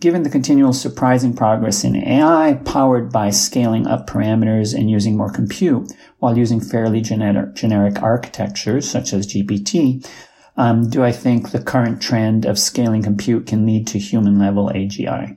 Given 0.00 0.22
the 0.22 0.30
continual 0.30 0.72
surprising 0.72 1.34
progress 1.34 1.84
in 1.84 1.94
AI 1.94 2.54
powered 2.64 3.12
by 3.12 3.28
scaling 3.28 3.86
up 3.86 4.08
parameters 4.08 4.74
and 4.74 4.90
using 4.90 5.14
more 5.14 5.30
compute 5.30 5.92
while 6.20 6.38
using 6.38 6.58
fairly 6.58 7.02
generic, 7.02 7.54
generic 7.54 8.02
architectures 8.02 8.88
such 8.88 9.12
as 9.12 9.26
GPT, 9.26 10.08
um, 10.56 10.88
do 10.88 11.04
I 11.04 11.12
think 11.12 11.50
the 11.50 11.62
current 11.62 12.00
trend 12.00 12.46
of 12.46 12.58
scaling 12.58 13.02
compute 13.02 13.46
can 13.46 13.66
lead 13.66 13.86
to 13.88 13.98
human 13.98 14.38
level 14.38 14.70
AGI? 14.74 15.36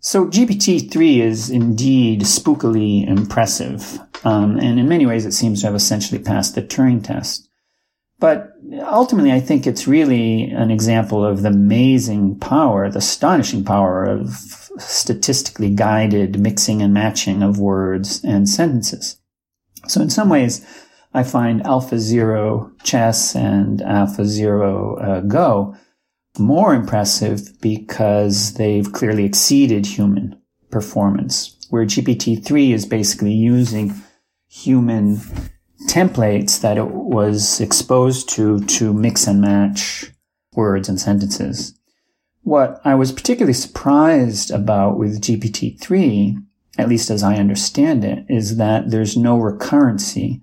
So 0.00 0.26
GPT-3 0.26 1.18
is 1.18 1.50
indeed 1.50 2.22
spookily 2.22 3.06
impressive, 3.06 3.98
um, 4.24 4.58
and 4.58 4.78
in 4.78 4.88
many 4.88 5.04
ways 5.04 5.26
it 5.26 5.32
seems 5.32 5.60
to 5.60 5.66
have 5.66 5.74
essentially 5.74 6.22
passed 6.22 6.54
the 6.54 6.62
Turing 6.62 7.04
test. 7.04 7.47
But 8.20 8.52
ultimately, 8.72 9.32
I 9.32 9.40
think 9.40 9.66
it's 9.66 9.86
really 9.86 10.50
an 10.50 10.70
example 10.70 11.24
of 11.24 11.42
the 11.42 11.48
amazing 11.48 12.38
power, 12.38 12.90
the 12.90 12.98
astonishing 12.98 13.64
power 13.64 14.04
of 14.04 14.30
statistically 14.78 15.70
guided 15.70 16.40
mixing 16.40 16.82
and 16.82 16.92
matching 16.92 17.42
of 17.42 17.58
words 17.58 18.22
and 18.24 18.48
sentences. 18.48 19.20
So 19.86 20.00
in 20.00 20.10
some 20.10 20.28
ways, 20.28 20.66
I 21.14 21.22
find 21.22 21.62
AlphaZero 21.62 22.72
chess 22.82 23.34
and 23.34 23.80
AlphaZero 23.80 25.02
uh, 25.02 25.20
Go 25.20 25.76
more 26.38 26.74
impressive 26.74 27.60
because 27.60 28.54
they've 28.54 28.92
clearly 28.92 29.24
exceeded 29.24 29.86
human 29.86 30.40
performance, 30.70 31.56
where 31.70 31.86
GPT-3 31.86 32.72
is 32.72 32.86
basically 32.86 33.32
using 33.32 33.94
human 34.48 35.20
templates 35.86 36.60
that 36.60 36.76
it 36.76 36.88
was 36.88 37.60
exposed 37.60 38.28
to 38.30 38.60
to 38.64 38.92
mix 38.92 39.26
and 39.26 39.40
match 39.40 40.10
words 40.54 40.88
and 40.88 41.00
sentences. 41.00 41.78
What 42.42 42.80
I 42.84 42.94
was 42.94 43.12
particularly 43.12 43.52
surprised 43.52 44.50
about 44.50 44.98
with 44.98 45.20
GPT-3, 45.20 46.42
at 46.78 46.88
least 46.88 47.10
as 47.10 47.22
I 47.22 47.36
understand 47.36 48.04
it, 48.04 48.24
is 48.28 48.56
that 48.56 48.90
there's 48.90 49.16
no 49.16 49.38
recurrency. 49.38 50.40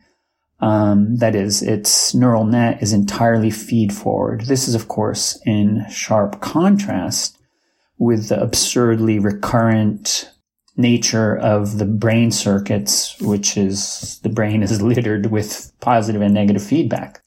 Um, 0.62 1.18
that 1.18 1.36
is, 1.36 1.62
its 1.62 2.14
neural 2.14 2.46
net 2.46 2.82
is 2.82 2.94
entirely 2.94 3.52
feed 3.52 3.94
forward. 3.94 4.46
This 4.46 4.68
is, 4.68 4.76
of 4.76 4.88
course, 4.88 5.40
in 5.46 5.86
sharp 5.90 6.40
contrast 6.42 7.38
with 7.98 8.30
the 8.30 8.42
absurdly 8.42 9.20
recurrent 9.20 10.32
nature 10.78 11.38
of 11.38 11.78
the 11.78 11.86
brain 11.86 12.32
circuits, 12.32 13.20
which 13.22 13.58
is 13.58 14.20
the 14.24 14.30
brain 14.30 14.64
is 14.64 14.82
littered 14.82 15.28
with 15.28 15.72
positive 15.80 16.22
and 16.22 16.34
negative 16.34 16.64
feedback. 16.64 17.22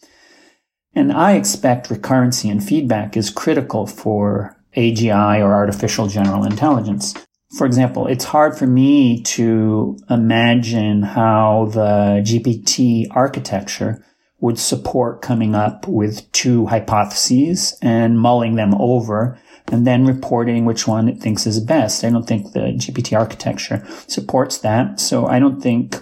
And 0.94 1.12
I 1.12 1.32
expect 1.32 1.88
recurrency 1.88 2.51
and 2.51 2.62
feedback 2.62 3.16
is 3.16 3.30
critical 3.30 3.86
for 3.86 4.57
AGI 4.76 5.40
or 5.40 5.55
artificial 5.55 6.09
general 6.09 6.44
intelligence. 6.44 7.14
For 7.57 7.66
example, 7.66 8.07
it's 8.07 8.24
hard 8.24 8.59
for 8.59 8.66
me 8.66 9.22
to 9.22 9.96
imagine 10.11 11.03
how 11.03 11.70
the 11.72 12.22
GPT 12.24 13.07
architecture 13.11 14.05
would 14.40 14.59
support 14.59 15.22
coming 15.22 15.55
up 15.55 15.88
with 15.88 16.30
two 16.32 16.66
hypotheses 16.66 17.76
and 17.82 18.20
mulling 18.20 18.57
them 18.57 18.74
over 18.74 19.38
and 19.70 19.86
then 19.86 20.06
reporting 20.06 20.64
which 20.64 20.86
one 20.86 21.08
it 21.08 21.20
thinks 21.20 21.46
is 21.46 21.60
best. 21.60 22.04
I 22.04 22.10
don't 22.10 22.26
think 22.26 22.52
the 22.52 22.60
GPT 22.60 23.18
architecture 23.18 23.86
supports 24.06 24.58
that. 24.58 25.00
So 25.00 25.26
I 25.26 25.38
don't 25.38 25.60
think 25.60 25.96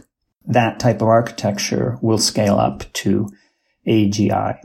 that 0.46 0.78
type 0.78 1.02
of 1.02 1.08
architecture 1.08 1.98
will 2.00 2.18
scale 2.18 2.58
up 2.58 2.90
to 2.94 3.28
AGI. 3.86 4.58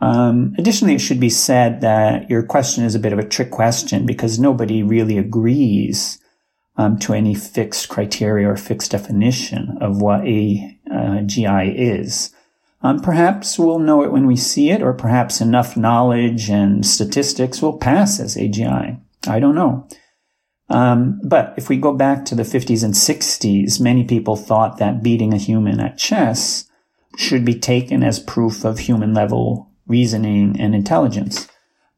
Um, 0.00 0.54
additionally, 0.58 0.94
it 0.94 1.00
should 1.00 1.20
be 1.20 1.30
said 1.30 1.80
that 1.82 2.28
your 2.28 2.42
question 2.42 2.84
is 2.84 2.94
a 2.94 2.98
bit 2.98 3.12
of 3.12 3.18
a 3.18 3.28
trick 3.28 3.50
question 3.50 4.04
because 4.04 4.38
nobody 4.38 4.82
really 4.82 5.16
agrees 5.16 6.18
um, 6.76 6.98
to 7.00 7.12
any 7.12 7.34
fixed 7.34 7.88
criteria 7.88 8.48
or 8.48 8.56
fixed 8.56 8.90
definition 8.90 9.78
of 9.80 10.00
what 10.00 10.22
AGI 10.22 11.72
is. 11.76 12.34
Um, 12.82 13.00
perhaps 13.00 13.58
we'll 13.58 13.78
know 13.78 14.02
it 14.02 14.10
when 14.10 14.26
we 14.26 14.36
see 14.36 14.70
it, 14.70 14.82
or 14.82 14.92
perhaps 14.92 15.40
enough 15.40 15.76
knowledge 15.76 16.50
and 16.50 16.84
statistics 16.84 17.62
will 17.62 17.78
pass 17.78 18.18
as 18.18 18.36
AGI. 18.36 19.00
I 19.28 19.40
don't 19.40 19.54
know. 19.54 19.88
Um, 20.68 21.20
but 21.22 21.54
if 21.56 21.68
we 21.68 21.76
go 21.76 21.92
back 21.92 22.24
to 22.24 22.34
the 22.34 22.42
50s 22.42 22.82
and 22.82 22.94
60s, 22.94 23.80
many 23.80 24.04
people 24.04 24.36
thought 24.36 24.78
that 24.78 25.02
beating 25.02 25.32
a 25.32 25.38
human 25.38 25.80
at 25.80 25.98
chess 25.98 26.68
should 27.16 27.44
be 27.44 27.58
taken 27.58 28.02
as 28.02 28.18
proof 28.18 28.64
of 28.64 28.78
human 28.78 29.12
level 29.12 29.70
reasoning 29.86 30.58
and 30.58 30.74
intelligence. 30.74 31.46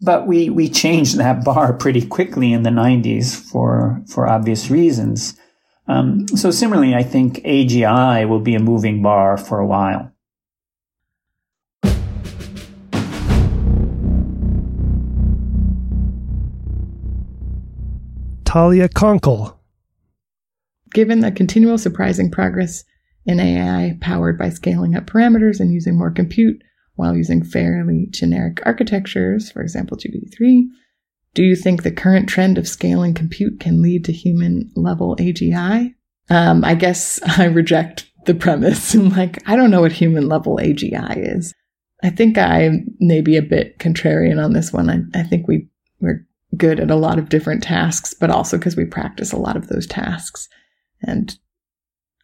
But 0.00 0.26
we, 0.26 0.50
we 0.50 0.68
changed 0.68 1.16
that 1.18 1.44
bar 1.44 1.72
pretty 1.72 2.04
quickly 2.04 2.52
in 2.52 2.62
the 2.62 2.70
90s 2.70 3.34
for, 3.34 4.02
for 4.08 4.26
obvious 4.26 4.70
reasons. 4.70 5.38
Um, 5.86 6.26
so 6.28 6.50
similarly, 6.50 6.94
I 6.94 7.04
think 7.04 7.36
AGI 7.44 8.28
will 8.28 8.40
be 8.40 8.54
a 8.54 8.60
moving 8.60 9.02
bar 9.02 9.36
for 9.36 9.58
a 9.58 9.66
while. 9.66 10.13
Talia 18.54 18.88
Konkle. 18.88 19.56
Given 20.92 21.18
the 21.18 21.32
continual 21.32 21.76
surprising 21.76 22.30
progress 22.30 22.84
in 23.26 23.40
AI 23.40 23.98
powered 24.00 24.38
by 24.38 24.50
scaling 24.50 24.94
up 24.94 25.06
parameters 25.06 25.58
and 25.58 25.72
using 25.72 25.98
more 25.98 26.12
compute 26.12 26.62
while 26.94 27.16
using 27.16 27.42
fairly 27.42 28.06
generic 28.10 28.60
architectures, 28.64 29.50
for 29.50 29.60
example, 29.60 29.96
GPT-3? 29.96 30.66
Do 31.34 31.42
you 31.42 31.56
think 31.56 31.82
the 31.82 31.90
current 31.90 32.28
trend 32.28 32.56
of 32.56 32.68
scaling 32.68 33.12
compute 33.12 33.58
can 33.58 33.82
lead 33.82 34.04
to 34.04 34.12
human 34.12 34.70
level 34.76 35.16
AGI? 35.16 35.92
Um, 36.30 36.64
I 36.64 36.76
guess 36.76 37.18
I 37.26 37.46
reject 37.46 38.08
the 38.24 38.36
premise. 38.36 38.94
I'm 38.94 39.08
like, 39.16 39.42
I 39.50 39.56
don't 39.56 39.72
know 39.72 39.80
what 39.80 39.90
human 39.90 40.28
level 40.28 40.58
AGI 40.58 41.36
is. 41.36 41.52
I 42.04 42.10
think 42.10 42.38
I 42.38 42.70
may 43.00 43.20
be 43.20 43.36
a 43.36 43.42
bit 43.42 43.80
contrarian 43.80 44.40
on 44.40 44.52
this 44.52 44.72
one. 44.72 44.88
I, 44.88 45.18
I 45.18 45.24
think 45.24 45.48
we, 45.48 45.66
we're 45.98 46.24
good 46.56 46.80
at 46.80 46.90
a 46.90 46.96
lot 46.96 47.18
of 47.18 47.28
different 47.28 47.62
tasks, 47.62 48.14
but 48.14 48.30
also 48.30 48.56
because 48.56 48.76
we 48.76 48.84
practice 48.84 49.32
a 49.32 49.38
lot 49.38 49.56
of 49.56 49.68
those 49.68 49.86
tasks. 49.86 50.48
And 51.02 51.36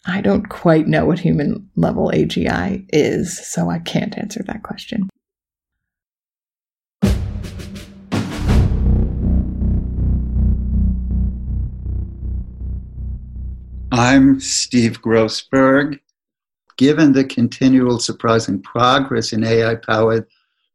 I 0.07 0.21
don't 0.21 0.49
quite 0.49 0.87
know 0.87 1.05
what 1.05 1.19
human 1.19 1.69
level 1.77 2.11
AGI 2.15 2.87
is, 2.91 3.39
so 3.47 3.69
I 3.69 3.79
can't 3.79 4.17
answer 4.17 4.43
that 4.47 4.63
question. 4.63 5.09
I'm 13.93 14.41
Steve 14.41 15.03
Grossberg. 15.03 16.01
Given 16.79 17.13
the 17.13 17.25
continual 17.25 17.99
surprising 17.99 18.63
progress 18.63 19.35
in 19.35 19.45
AI 19.45 19.75
powered 19.75 20.27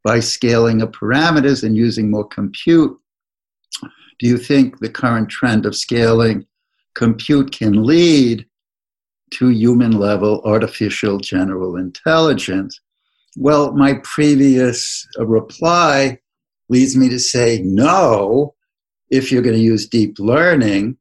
by 0.03 0.19
scaling 0.19 0.83
of 0.83 0.91
parameters 0.91 1.63
and 1.63 1.75
using 1.75 2.11
more 2.11 2.27
compute, 2.27 2.95
do 4.19 4.27
you 4.27 4.37
think 4.37 4.79
the 4.79 4.89
current 4.89 5.29
trend 5.29 5.65
of 5.65 5.75
scaling 5.75 6.45
compute 6.93 7.51
can 7.51 7.83
lead 7.83 8.45
to 9.31 9.49
human 9.49 9.91
level 9.91 10.41
artificial 10.45 11.19
general 11.19 11.75
intelligence? 11.75 12.79
Well, 13.37 13.73
my 13.73 13.95
previous 14.03 15.05
uh, 15.19 15.25
reply 15.25 16.19
leads 16.69 16.95
me 16.95 17.09
to 17.09 17.19
say 17.19 17.61
no 17.63 18.55
if 19.09 19.31
you're 19.31 19.41
going 19.41 19.55
to 19.55 19.61
use 19.61 19.87
deep 19.87 20.17
learning, 20.17 20.97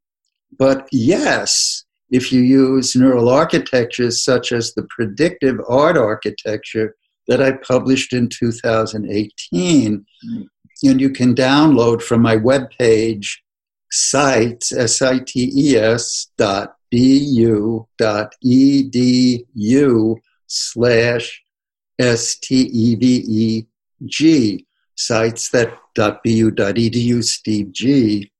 but 0.58 0.88
yes, 0.92 1.84
if 2.10 2.32
you 2.32 2.42
use 2.42 2.94
neural 2.94 3.28
architectures 3.28 4.22
such 4.22 4.52
as 4.52 4.74
the 4.74 4.86
predictive 4.90 5.58
ART 5.68 5.96
architecture 5.96 6.94
that 7.28 7.40
I 7.40 7.52
published 7.52 8.12
in 8.12 8.28
2018, 8.28 10.04
hmm. 10.22 10.42
And 10.84 11.00
you 11.00 11.10
can 11.10 11.34
download 11.34 12.02
from 12.02 12.20
my 12.20 12.36
webpage 12.36 13.38
sites, 13.90 14.70
S-I-T-E-S 14.70 16.28
dot 16.36 16.76
bu 16.90 17.86
dot 17.96 18.34
edu 18.44 20.16
slash 20.46 21.42
S-T-E-V-E-G, 21.98 23.66
sites 24.94 25.48
that 25.50 25.78
dot 25.94 26.22
bu 26.22 26.50
dot 26.50 26.74
edu 26.74 27.24
Steve 27.24 27.72
G. 27.72 28.30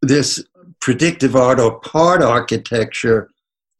This 0.00 0.44
predictive 0.80 1.34
ART 1.34 1.58
or 1.58 1.80
pART 1.80 2.22
architecture 2.22 3.30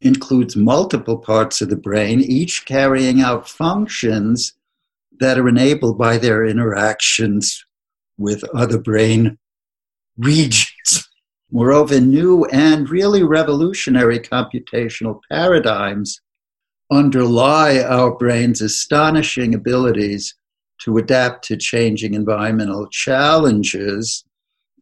includes 0.01 0.57
multiple 0.57 1.17
parts 1.17 1.61
of 1.61 1.69
the 1.69 1.77
brain, 1.77 2.19
each 2.19 2.65
carrying 2.65 3.21
out 3.21 3.47
functions 3.47 4.53
that 5.19 5.37
are 5.39 5.47
enabled 5.47 5.97
by 5.97 6.17
their 6.17 6.45
interactions 6.45 7.63
with 8.17 8.43
other 8.53 8.79
brain 8.79 9.37
regions. 10.17 11.09
Moreover, 11.51 11.99
new 11.99 12.45
and 12.45 12.89
really 12.89 13.23
revolutionary 13.23 14.19
computational 14.19 15.19
paradigms 15.29 16.21
underlie 16.91 17.79
our 17.79 18.11
brain's 18.15 18.61
astonishing 18.61 19.53
abilities 19.53 20.35
to 20.83 20.97
adapt 20.97 21.45
to 21.45 21.57
changing 21.57 22.13
environmental 22.13 22.87
challenges. 22.89 24.23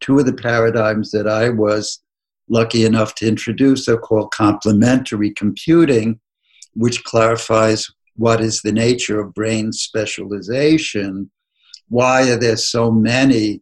Two 0.00 0.18
of 0.18 0.26
the 0.26 0.32
paradigms 0.32 1.10
that 1.10 1.28
I 1.28 1.50
was 1.50 2.00
lucky 2.48 2.84
enough 2.84 3.14
to 3.16 3.28
introduce 3.28 3.88
are 3.88 3.98
called 3.98 4.32
complementary 4.32 5.32
computing, 5.32 6.20
which 6.74 7.04
clarifies 7.04 7.88
what 8.16 8.40
is 8.40 8.60
the 8.62 8.72
nature 8.72 9.20
of 9.20 9.34
brain 9.34 9.72
specialization 9.72 11.30
why 11.90 12.30
are 12.30 12.38
there 12.38 12.56
so 12.56 12.90
many 12.90 13.60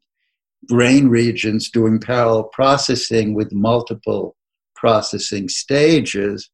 brain 0.69 1.09
regions 1.09 1.71
doing 1.71 1.99
parallel 1.99 2.45
processing 2.45 3.35
with 3.35 3.53
multiple 3.53 4.37
processing 4.77 5.49
stages, 5.49 6.51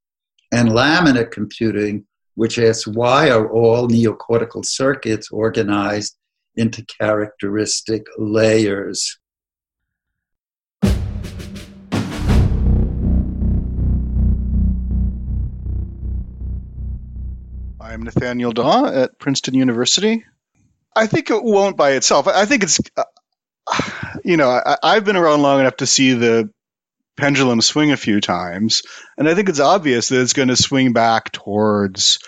and 0.53 0.71
laminar 0.71 1.31
computing, 1.31 2.07
which 2.37 2.59
asks 2.59 2.87
why 2.87 3.29
are 3.29 3.51
all 3.51 3.89
neocortical 3.89 4.65
circuits 4.65 5.31
organized 5.31 6.17
into 6.57 6.85
characteristic 6.87 8.07
layers. 8.17 9.19
I'm 17.81 18.03
Nathaniel 18.03 18.53
Daw 18.53 18.87
at 18.87 19.19
Princeton 19.19 19.55
University. 19.55 20.25
I 20.97 21.07
think 21.07 21.31
it 21.31 21.43
won't 21.43 21.77
by 21.77 21.93
itself. 21.93 22.29
I 22.29 22.47
think 22.47 22.63
it's, 22.63 22.81
uh, 22.97 23.05
you 24.25 24.37
know, 24.37 24.51
I, 24.51 24.77
I've 24.83 25.05
been 25.05 25.17
around 25.17 25.43
long 25.43 25.61
enough 25.61 25.77
to 25.79 25.87
see 25.87 26.13
the 26.13 26.51
pendulum 27.17 27.61
swing 27.61 27.93
a 27.93 27.97
few 27.97 28.21
times, 28.21 28.83
and 29.17 29.29
I 29.29 29.35
think 29.35 29.49
it's 29.49 29.61
obvious 29.61 30.09
that 30.09 30.21
it's 30.21 30.33
going 30.33 30.49
to 30.49 30.57
swing 30.57 30.93
back 30.93 31.33
towards 31.33 32.19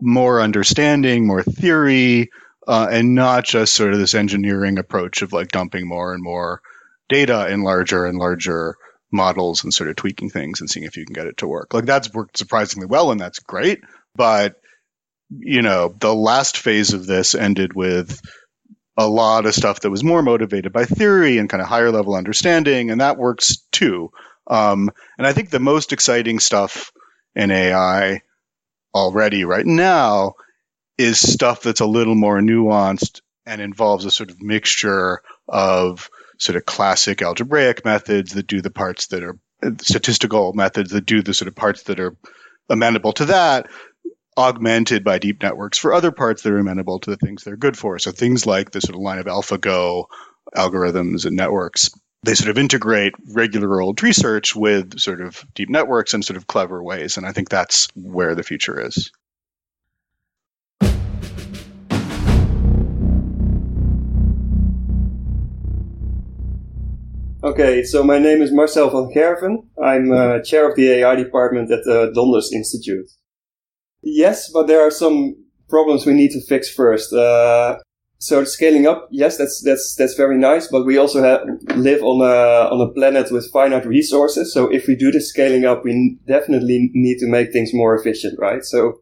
more 0.00 0.40
understanding, 0.40 1.26
more 1.26 1.42
theory, 1.42 2.30
uh, 2.66 2.88
and 2.90 3.14
not 3.14 3.44
just 3.44 3.74
sort 3.74 3.92
of 3.92 3.98
this 3.98 4.14
engineering 4.14 4.78
approach 4.78 5.22
of 5.22 5.32
like 5.32 5.48
dumping 5.48 5.86
more 5.86 6.14
and 6.14 6.22
more 6.22 6.60
data 7.08 7.48
in 7.50 7.62
larger 7.62 8.06
and 8.06 8.18
larger 8.18 8.76
models 9.12 9.64
and 9.64 9.74
sort 9.74 9.90
of 9.90 9.96
tweaking 9.96 10.30
things 10.30 10.60
and 10.60 10.70
seeing 10.70 10.86
if 10.86 10.96
you 10.96 11.04
can 11.04 11.14
get 11.14 11.26
it 11.26 11.36
to 11.38 11.48
work. 11.48 11.74
Like 11.74 11.84
that's 11.84 12.12
worked 12.12 12.38
surprisingly 12.38 12.86
well, 12.86 13.10
and 13.10 13.20
that's 13.20 13.40
great. 13.40 13.80
But 14.14 14.56
you 15.38 15.62
know, 15.62 15.94
the 16.00 16.14
last 16.14 16.58
phase 16.58 16.92
of 16.92 17.06
this 17.06 17.34
ended 17.34 17.74
with 17.74 18.20
a 18.96 19.08
lot 19.08 19.46
of 19.46 19.54
stuff 19.54 19.80
that 19.80 19.90
was 19.90 20.04
more 20.04 20.22
motivated 20.22 20.72
by 20.72 20.84
theory 20.84 21.38
and 21.38 21.48
kind 21.48 21.62
of 21.62 21.68
higher 21.68 21.90
level 21.90 22.14
understanding, 22.14 22.90
and 22.90 23.00
that 23.00 23.16
works 23.16 23.58
too. 23.72 24.10
Um, 24.46 24.90
and 25.16 25.26
I 25.26 25.32
think 25.32 25.50
the 25.50 25.60
most 25.60 25.92
exciting 25.92 26.40
stuff 26.40 26.90
in 27.34 27.50
AI 27.50 28.22
already 28.94 29.44
right 29.44 29.64
now 29.64 30.34
is 30.98 31.20
stuff 31.20 31.62
that's 31.62 31.80
a 31.80 31.86
little 31.86 32.16
more 32.16 32.40
nuanced 32.40 33.20
and 33.46 33.60
involves 33.60 34.04
a 34.04 34.10
sort 34.10 34.30
of 34.30 34.42
mixture 34.42 35.22
of 35.48 36.10
sort 36.38 36.56
of 36.56 36.66
classic 36.66 37.22
algebraic 37.22 37.84
methods 37.84 38.32
that 38.32 38.46
do 38.46 38.60
the 38.60 38.70
parts 38.70 39.06
that 39.08 39.22
are 39.22 39.38
statistical 39.80 40.52
methods 40.52 40.90
that 40.90 41.06
do 41.06 41.22
the 41.22 41.34
sort 41.34 41.48
of 41.48 41.54
parts 41.54 41.84
that 41.84 42.00
are 42.00 42.16
amenable 42.68 43.12
to 43.12 43.26
that 43.26 43.68
augmented 44.40 45.04
by 45.04 45.18
deep 45.18 45.42
networks 45.42 45.78
for 45.78 45.92
other 45.92 46.10
parts 46.10 46.42
that 46.42 46.52
are 46.52 46.58
amenable 46.58 46.98
to 47.00 47.10
the 47.10 47.16
things 47.16 47.44
they're 47.44 47.56
good 47.56 47.76
for. 47.76 47.98
So 47.98 48.10
things 48.10 48.46
like 48.46 48.70
the 48.70 48.80
sort 48.80 48.94
of 48.94 49.02
line 49.02 49.18
of 49.18 49.26
AlphaGo 49.26 50.06
algorithms 50.56 51.26
and 51.26 51.36
networks. 51.36 51.90
They 52.22 52.34
sort 52.34 52.50
of 52.50 52.58
integrate 52.58 53.14
regular 53.34 53.80
old 53.80 54.02
research 54.02 54.56
with 54.56 54.98
sort 54.98 55.20
of 55.20 55.44
deep 55.54 55.70
networks 55.70 56.14
in 56.14 56.22
sort 56.22 56.36
of 56.36 56.46
clever 56.46 56.82
ways. 56.82 57.16
And 57.16 57.26
I 57.26 57.32
think 57.32 57.48
that's 57.48 57.88
where 57.94 58.34
the 58.34 58.42
future 58.42 58.80
is. 58.80 59.10
Okay, 67.42 67.82
so 67.84 68.04
my 68.04 68.18
name 68.18 68.42
is 68.42 68.52
Marcel 68.52 68.90
van 68.90 69.10
Gerven. 69.14 69.64
I'm 69.82 70.12
uh, 70.12 70.40
chair 70.40 70.68
of 70.68 70.76
the 70.76 70.90
AI 70.90 71.14
department 71.14 71.70
at 71.72 71.84
the 71.84 72.12
Donders 72.14 72.52
Institute. 72.52 73.10
Yes, 74.02 74.50
but 74.50 74.66
there 74.66 74.80
are 74.80 74.90
some 74.90 75.36
problems 75.68 76.06
we 76.06 76.14
need 76.14 76.30
to 76.32 76.40
fix 76.40 76.70
first. 76.70 77.12
Uh, 77.12 77.78
so 78.18 78.44
scaling 78.44 78.86
up, 78.86 79.08
yes, 79.10 79.38
that's 79.38 79.62
that's 79.62 79.94
that's 79.94 80.14
very 80.14 80.36
nice, 80.36 80.68
but 80.68 80.84
we 80.84 80.98
also 80.98 81.22
have, 81.22 81.40
live 81.76 82.02
on 82.02 82.20
a 82.20 82.68
on 82.70 82.80
a 82.86 82.92
planet 82.92 83.32
with 83.32 83.50
finite 83.50 83.86
resources. 83.86 84.52
So 84.52 84.68
if 84.68 84.86
we 84.86 84.94
do 84.94 85.10
the 85.10 85.22
scaling 85.22 85.64
up, 85.64 85.84
we 85.84 86.18
definitely 86.26 86.90
need 86.92 87.18
to 87.20 87.26
make 87.26 87.50
things 87.50 87.72
more 87.72 87.94
efficient, 87.94 88.38
right? 88.38 88.62
So 88.62 89.00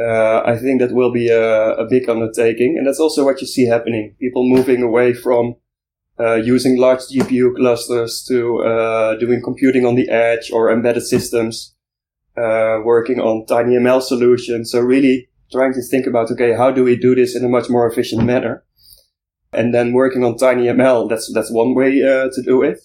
uh, 0.00 0.42
I 0.44 0.58
think 0.58 0.80
that 0.80 0.92
will 0.92 1.12
be 1.12 1.28
a, 1.28 1.74
a, 1.74 1.86
big 1.88 2.08
undertaking, 2.08 2.76
and 2.76 2.86
that's 2.86 2.98
also 2.98 3.24
what 3.24 3.40
you 3.40 3.46
see 3.46 3.66
happening. 3.66 4.16
People 4.18 4.44
moving 4.44 4.82
away 4.82 5.14
from 5.14 5.54
uh, 6.18 6.34
using 6.34 6.76
large 6.76 7.02
GPU 7.12 7.54
clusters 7.54 8.24
to 8.28 8.58
uh, 8.64 9.14
doing 9.16 9.42
computing 9.42 9.86
on 9.86 9.94
the 9.94 10.08
edge 10.08 10.50
or 10.52 10.72
embedded 10.72 11.04
systems 11.04 11.75
uh, 12.36 12.80
working 12.84 13.20
on 13.20 13.46
TinyML 13.46 14.02
solutions. 14.02 14.70
So 14.70 14.80
really 14.80 15.28
trying 15.52 15.74
to 15.74 15.82
think 15.82 16.06
about, 16.06 16.30
okay, 16.32 16.52
how 16.54 16.70
do 16.70 16.84
we 16.84 16.96
do 16.96 17.14
this 17.14 17.36
in 17.36 17.44
a 17.44 17.48
much 17.48 17.68
more 17.68 17.88
efficient 17.88 18.24
manner? 18.24 18.64
And 19.52 19.72
then 19.72 19.92
working 19.92 20.24
on 20.24 20.34
TinyML, 20.34 21.08
that's, 21.08 21.32
that's 21.32 21.50
one 21.50 21.74
way 21.74 22.02
uh, 22.02 22.28
to 22.34 22.42
do 22.42 22.62
it. 22.62 22.78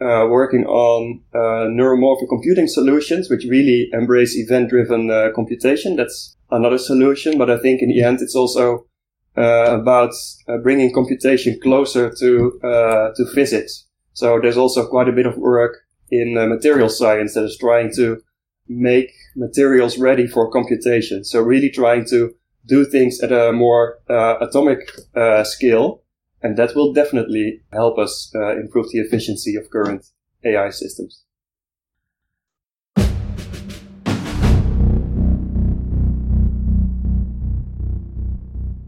uh, 0.00 0.26
working 0.28 0.64
on 0.66 1.20
uh, 1.34 1.66
neuromorphic 1.68 2.28
computing 2.28 2.68
solutions, 2.68 3.28
which 3.28 3.44
really 3.48 3.88
embrace 3.92 4.36
event-driven 4.36 5.10
uh, 5.10 5.30
computation. 5.34 5.96
That's 5.96 6.36
another 6.50 6.78
solution, 6.78 7.36
but 7.36 7.50
I 7.50 7.58
think 7.58 7.82
in 7.82 7.88
the 7.88 8.02
end, 8.02 8.20
it's 8.20 8.36
also 8.36 8.86
uh, 9.36 9.78
about 9.80 10.12
bringing 10.62 10.92
computation 10.92 11.58
closer 11.62 12.12
to 12.18 12.60
uh, 12.62 13.10
to 13.16 13.26
physics. 13.34 13.86
So 14.12 14.38
there's 14.40 14.56
also 14.56 14.88
quite 14.88 15.08
a 15.08 15.12
bit 15.12 15.26
of 15.26 15.36
work 15.36 15.78
in 16.10 16.34
material 16.34 16.88
science 16.88 17.34
that 17.34 17.44
is 17.44 17.58
trying 17.58 17.92
to 17.96 18.20
make 18.68 19.12
materials 19.36 19.98
ready 19.98 20.26
for 20.26 20.50
computation. 20.50 21.24
So 21.24 21.40
really 21.40 21.70
trying 21.70 22.04
to 22.06 22.34
do 22.66 22.84
things 22.84 23.20
at 23.20 23.32
a 23.32 23.52
more 23.52 23.98
atomic 24.08 24.90
scale 25.44 26.02
and 26.42 26.56
that 26.56 26.74
will 26.74 26.92
definitely 26.92 27.60
help 27.72 27.98
us 27.98 28.32
uh, 28.34 28.56
improve 28.56 28.90
the 28.92 29.00
efficiency 29.00 29.56
of 29.56 29.70
current 29.70 30.06
AI 30.44 30.70
systems. 30.70 31.24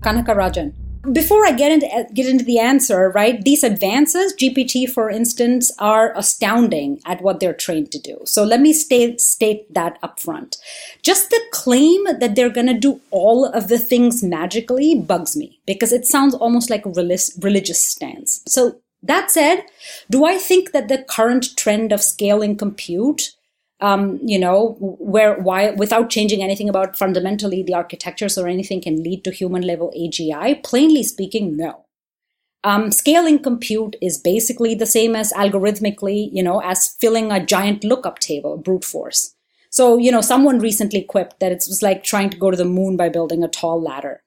Kanaka 0.03 0.33
Rajan 0.33 0.72
before 1.13 1.47
I 1.47 1.53
get 1.53 1.73
into 1.73 2.07
get 2.13 2.27
into 2.27 2.45
the 2.45 2.59
answer, 2.59 3.11
right? 3.11 3.43
These 3.43 3.65
advances, 3.65 4.35
GPT, 4.35 4.89
for 4.89 5.09
instance, 5.09 5.73
are 5.79 6.17
astounding 6.17 7.01
at 7.07 7.23
what 7.23 7.41
they're 7.41 7.55
trained 7.55 7.91
to 7.93 7.99
do. 7.99 8.19
So 8.25 8.45
let 8.45 8.61
me 8.61 8.73
state 8.73 9.21
state 9.21 9.73
that 9.73 9.99
up 10.03 10.21
front. 10.21 10.59
Just 11.03 11.31
the 11.31 11.41
claim 11.53 12.05
that 12.19 12.35
they're 12.35 12.51
going 12.51 12.67
to 12.67 12.79
do 12.79 13.01
all 13.11 13.47
of 13.47 13.69
the 13.69 13.79
things 13.79 14.23
magically 14.23 14.95
bugs 14.95 15.37
me 15.37 15.61
because 15.67 15.93
it 15.93 16.07
sounds 16.07 16.35
almost 16.35 16.69
like 16.69 16.85
a 16.85 16.91
religious 16.91 17.83
stance. 17.83 18.43
So 18.47 18.81
that 19.03 19.31
said, 19.31 19.65
do 20.11 20.27
I 20.27 20.37
think 20.37 20.73
that 20.73 20.89
the 20.89 21.03
current 21.03 21.57
trend 21.57 21.93
of 21.93 22.03
scaling 22.03 22.57
compute 22.57 23.33
um, 23.81 24.18
you 24.22 24.39
know, 24.39 24.76
where 24.81 25.35
why 25.41 25.70
without 25.70 26.11
changing 26.11 26.43
anything 26.43 26.68
about 26.68 26.97
fundamentally 26.97 27.62
the 27.62 27.74
architectures 27.74 28.37
or 28.37 28.47
anything 28.47 28.81
can 28.81 29.03
lead 29.03 29.24
to 29.24 29.31
human 29.31 29.62
level 29.62 29.93
AGI? 29.97 30.62
Plainly 30.62 31.03
speaking, 31.03 31.57
no. 31.57 31.85
Um, 32.62 32.93
scaling 32.93 33.39
compute 33.39 33.97
is 34.03 34.18
basically 34.18 34.74
the 34.74 34.85
same 34.87 35.16
as 35.16 35.33
algorithmically, 35.33 36.28
you 36.31 36.43
know, 36.43 36.61
as 36.61 36.95
filling 37.01 37.33
a 37.33 37.45
giant 37.45 37.85
lookup 37.85 38.18
table, 38.18 38.59
brute 38.59 38.85
force. 38.85 39.35
So, 39.70 39.97
you 39.97 40.11
know, 40.11 40.20
someone 40.20 40.59
recently 40.59 41.01
quipped 41.03 41.41
that 41.41 41.53
it 41.53 41.64
was 41.68 41.81
like 41.83 42.03
trying 42.03 42.28
to 42.31 42.37
go 42.37 42.51
to 42.51 42.57
the 42.57 42.64
moon 42.64 42.97
by 42.97 43.09
building 43.09 43.43
a 43.43 43.49
tall 43.49 43.81
ladder. 43.81 44.22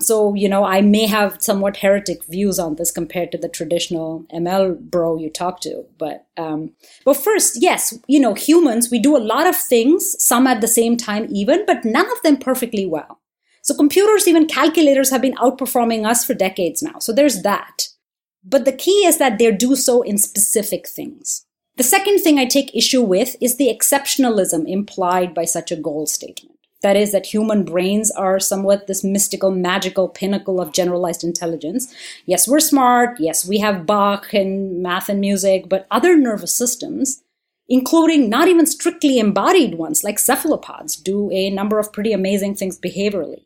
So, 0.00 0.34
you 0.34 0.48
know, 0.48 0.64
I 0.64 0.82
may 0.82 1.06
have 1.06 1.42
somewhat 1.42 1.78
heretic 1.78 2.24
views 2.24 2.58
on 2.58 2.74
this 2.74 2.90
compared 2.90 3.32
to 3.32 3.38
the 3.38 3.48
traditional 3.48 4.26
ML 4.32 4.78
bro 4.78 5.16
you 5.16 5.30
talk 5.30 5.60
to. 5.60 5.86
But, 5.96 6.26
um, 6.36 6.72
but 7.04 7.16
first, 7.16 7.62
yes, 7.62 7.98
you 8.06 8.20
know, 8.20 8.34
humans, 8.34 8.90
we 8.90 8.98
do 8.98 9.16
a 9.16 9.18
lot 9.18 9.46
of 9.46 9.56
things, 9.56 10.22
some 10.22 10.46
at 10.46 10.60
the 10.60 10.68
same 10.68 10.98
time 10.98 11.26
even, 11.30 11.64
but 11.66 11.84
none 11.84 12.10
of 12.12 12.22
them 12.22 12.36
perfectly 12.36 12.84
well. 12.84 13.20
So 13.62 13.74
computers, 13.74 14.28
even 14.28 14.46
calculators 14.46 15.10
have 15.10 15.22
been 15.22 15.34
outperforming 15.36 16.06
us 16.06 16.24
for 16.24 16.34
decades 16.34 16.82
now. 16.82 16.98
So 16.98 17.12
there's 17.12 17.42
that. 17.42 17.88
But 18.44 18.64
the 18.64 18.72
key 18.72 19.06
is 19.06 19.18
that 19.18 19.38
they 19.38 19.50
do 19.50 19.74
so 19.74 20.02
in 20.02 20.18
specific 20.18 20.86
things. 20.86 21.46
The 21.76 21.82
second 21.82 22.20
thing 22.20 22.38
I 22.38 22.44
take 22.44 22.74
issue 22.76 23.02
with 23.02 23.34
is 23.40 23.56
the 23.56 23.68
exceptionalism 23.68 24.68
implied 24.68 25.34
by 25.34 25.46
such 25.46 25.72
a 25.72 25.76
goal 25.76 26.06
statement. 26.06 26.55
That 26.86 26.96
is, 26.96 27.10
that 27.10 27.26
human 27.26 27.64
brains 27.64 28.12
are 28.12 28.38
somewhat 28.38 28.86
this 28.86 29.02
mystical, 29.02 29.50
magical 29.50 30.08
pinnacle 30.08 30.60
of 30.60 30.72
generalized 30.72 31.24
intelligence. 31.24 31.92
Yes, 32.26 32.46
we're 32.46 32.60
smart. 32.60 33.18
Yes, 33.18 33.44
we 33.44 33.58
have 33.58 33.86
Bach 33.86 34.32
and 34.32 34.84
math 34.84 35.08
and 35.08 35.20
music, 35.20 35.68
but 35.68 35.88
other 35.90 36.16
nervous 36.16 36.54
systems, 36.54 37.24
including 37.68 38.30
not 38.30 38.46
even 38.46 38.66
strictly 38.66 39.18
embodied 39.18 39.74
ones 39.74 40.04
like 40.04 40.20
cephalopods, 40.20 40.94
do 40.94 41.28
a 41.32 41.50
number 41.50 41.80
of 41.80 41.92
pretty 41.92 42.12
amazing 42.12 42.54
things 42.54 42.78
behaviorally. 42.78 43.42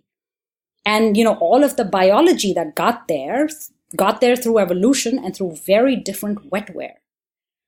And, 0.84 1.16
you 1.16 1.24
know, 1.24 1.36
all 1.36 1.64
of 1.64 1.76
the 1.76 1.86
biology 1.86 2.52
that 2.52 2.74
got 2.74 3.08
there, 3.08 3.48
got 3.96 4.20
there 4.20 4.36
through 4.36 4.58
evolution 4.58 5.18
and 5.18 5.34
through 5.34 5.56
very 5.64 5.96
different 5.96 6.50
wetware. 6.50 6.96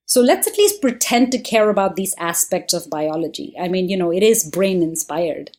So 0.05 0.21
let's 0.21 0.47
at 0.47 0.59
least 0.59 0.83
pretend 0.83 1.33
to 1.33 1.39
care 1.39 1.71
about 1.71 1.97
these 1.97 2.15
aspects 2.19 2.75
of 2.75 2.91
biology. 2.91 3.55
I 3.59 3.69
mean, 3.69 3.89
you 3.89 3.97
know, 3.97 4.13
it 4.13 4.23
is 4.23 4.45
brain 4.45 4.83
inspired. 4.83 5.57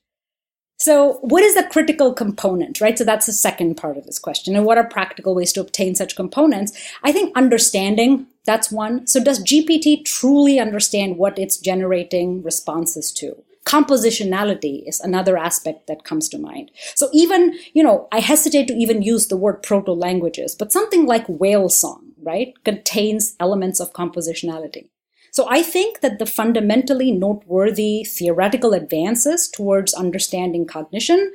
So, 0.77 1.19
what 1.21 1.43
is 1.43 1.55
the 1.55 1.67
critical 1.71 2.13
component, 2.13 2.81
right? 2.81 2.97
So, 2.97 3.03
that's 3.03 3.25
the 3.25 3.33
second 3.33 3.75
part 3.75 3.97
of 3.97 4.05
this 4.05 4.19
question. 4.19 4.55
And 4.55 4.65
what 4.65 4.77
are 4.77 4.83
practical 4.83 5.35
ways 5.35 5.53
to 5.53 5.61
obtain 5.61 5.95
such 5.95 6.15
components? 6.15 6.73
I 7.03 7.11
think 7.11 7.35
understanding, 7.37 8.27
that's 8.45 8.71
one. 8.71 9.07
So, 9.07 9.23
does 9.23 9.43
GPT 9.43 10.03
truly 10.03 10.59
understand 10.59 11.17
what 11.17 11.37
it's 11.39 11.57
generating 11.57 12.43
responses 12.43 13.11
to? 13.13 13.43
Compositionality 13.65 14.87
is 14.87 14.99
another 14.99 15.37
aspect 15.37 15.87
that 15.87 16.03
comes 16.03 16.27
to 16.29 16.37
mind. 16.37 16.69
So, 16.95 17.09
even, 17.13 17.57
you 17.73 17.83
know, 17.83 18.09
I 18.11 18.19
hesitate 18.19 18.67
to 18.67 18.73
even 18.73 19.01
use 19.01 19.27
the 19.27 19.37
word 19.37 19.63
proto 19.63 19.93
languages, 19.93 20.53
but 20.53 20.73
something 20.73 21.05
like 21.05 21.23
whale 21.27 21.69
song 21.69 22.13
right, 22.23 22.53
contains 22.63 23.35
elements 23.39 23.79
of 23.79 23.93
compositionality. 23.93 24.89
So 25.33 25.47
I 25.49 25.63
think 25.63 26.01
that 26.01 26.19
the 26.19 26.27
fundamentally 26.27 27.11
noteworthy 27.11 28.03
theoretical 28.03 28.73
advances 28.73 29.49
towards 29.49 29.95
understanding 29.95 30.67
cognition 30.67 31.33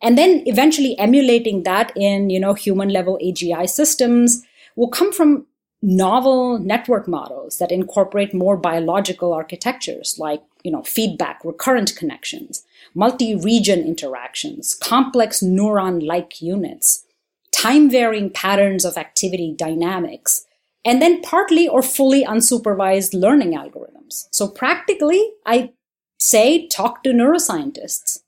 and 0.00 0.16
then 0.16 0.44
eventually 0.46 0.96
emulating 1.00 1.64
that 1.64 1.92
in, 1.96 2.30
you 2.30 2.38
know, 2.38 2.54
human 2.54 2.90
level 2.90 3.18
AGI 3.20 3.68
systems 3.68 4.44
will 4.76 4.88
come 4.88 5.12
from 5.12 5.46
novel 5.82 6.60
network 6.60 7.08
models 7.08 7.58
that 7.58 7.72
incorporate 7.72 8.32
more 8.32 8.56
biological 8.56 9.32
architectures 9.32 10.16
like, 10.16 10.42
you 10.62 10.70
know, 10.70 10.84
feedback, 10.84 11.44
recurrent 11.44 11.96
connections, 11.96 12.64
multi-region 12.94 13.80
interactions, 13.80 14.76
complex 14.76 15.42
neuron-like 15.42 16.40
units, 16.40 17.04
time 17.50 17.90
varying 17.90 18.30
patterns 18.30 18.84
of 18.84 18.96
activity 18.96 19.52
dynamics, 19.56 20.46
and 20.84 21.02
then 21.02 21.20
partly 21.22 21.68
or 21.68 21.82
fully 21.82 22.24
unsupervised 22.24 23.12
learning 23.12 23.52
algorithms. 23.52 24.28
So 24.30 24.48
practically, 24.48 25.32
I 25.46 25.72
say 26.18 26.66
talk 26.68 27.02
to 27.02 27.10
neuroscientists 27.10 28.20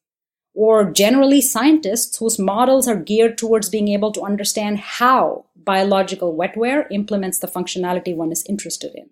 or 0.55 0.91
generally 0.91 1.41
scientists 1.41 2.19
whose 2.19 2.39
models 2.39 2.87
are 2.87 2.97
geared 2.97 3.39
towards 3.39 3.71
being 3.71 3.89
able 3.89 4.13
to 4.13 4.23
understand 4.23 4.79
how 4.79 5.47
biological 5.57 6.37
wetware 6.37 6.87
implements 6.91 7.39
the 7.39 7.47
functionality 7.47 8.15
one 8.15 8.33
is 8.33 8.45
interested 8.49 8.93
in. 8.95 9.09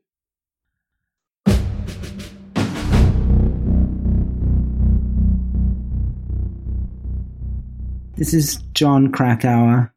This 8.17 8.35
is 8.35 8.59
John 8.75 9.11
Krakauer. 9.11 9.95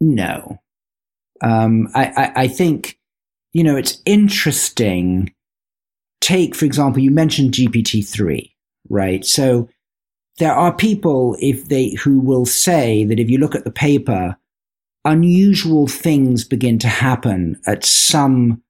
No. 0.00 0.60
Um, 1.42 1.88
I, 1.94 2.06
I, 2.06 2.32
I 2.42 2.48
think, 2.48 2.98
you 3.52 3.64
know, 3.64 3.76
it's 3.76 4.00
interesting. 4.04 5.32
Take, 6.20 6.54
for 6.54 6.64
example, 6.64 7.02
you 7.02 7.10
mentioned 7.10 7.52
GPT-3, 7.52 8.50
right? 8.88 9.24
So 9.24 9.68
there 10.38 10.54
are 10.54 10.72
people 10.72 11.36
if 11.40 11.68
they 11.68 11.90
who 11.94 12.18
will 12.18 12.46
say 12.46 13.04
that 13.04 13.18
if 13.18 13.30
you 13.30 13.38
look 13.38 13.54
at 13.54 13.64
the 13.64 13.70
paper, 13.70 14.36
unusual 15.04 15.86
things 15.86 16.44
begin 16.44 16.78
to 16.80 16.88
happen 16.88 17.60
at 17.66 17.84
some 17.84 18.62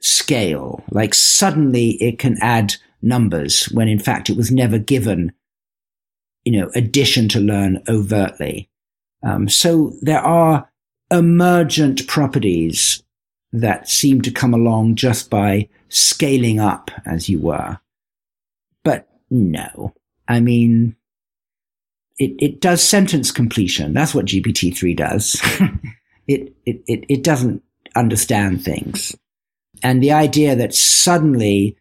scale. 0.00 0.82
Like 0.90 1.14
suddenly 1.14 1.90
it 2.02 2.18
can 2.18 2.36
add 2.40 2.74
numbers 3.02 3.66
when 3.66 3.88
in 3.88 3.98
fact 3.98 4.30
it 4.30 4.36
was 4.36 4.50
never 4.50 4.78
given, 4.78 5.32
you 6.44 6.58
know, 6.58 6.70
addition 6.74 7.28
to 7.28 7.40
learn 7.40 7.82
overtly. 7.88 8.68
Um, 9.22 9.48
so 9.48 9.92
there 10.00 10.20
are 10.20 10.68
emergent 11.10 12.06
properties 12.06 13.02
that 13.52 13.88
seem 13.88 14.20
to 14.22 14.30
come 14.30 14.52
along 14.52 14.94
just 14.94 15.30
by 15.30 15.68
scaling 15.88 16.60
up, 16.60 16.90
as 17.06 17.28
you 17.28 17.40
were. 17.40 17.78
But 18.84 19.08
no, 19.30 19.94
I 20.26 20.40
mean, 20.40 20.96
it, 22.18 22.34
it 22.38 22.60
does 22.60 22.82
sentence 22.82 23.30
completion. 23.30 23.94
That's 23.94 24.14
what 24.14 24.26
GPT-3 24.26 24.96
does. 24.96 25.40
it, 26.28 26.54
it, 26.66 26.82
it, 26.86 27.04
it 27.08 27.22
doesn't 27.22 27.62
understand 27.96 28.62
things. 28.62 29.16
And 29.82 30.02
the 30.02 30.12
idea 30.12 30.56
that 30.56 30.74
suddenly 30.74 31.76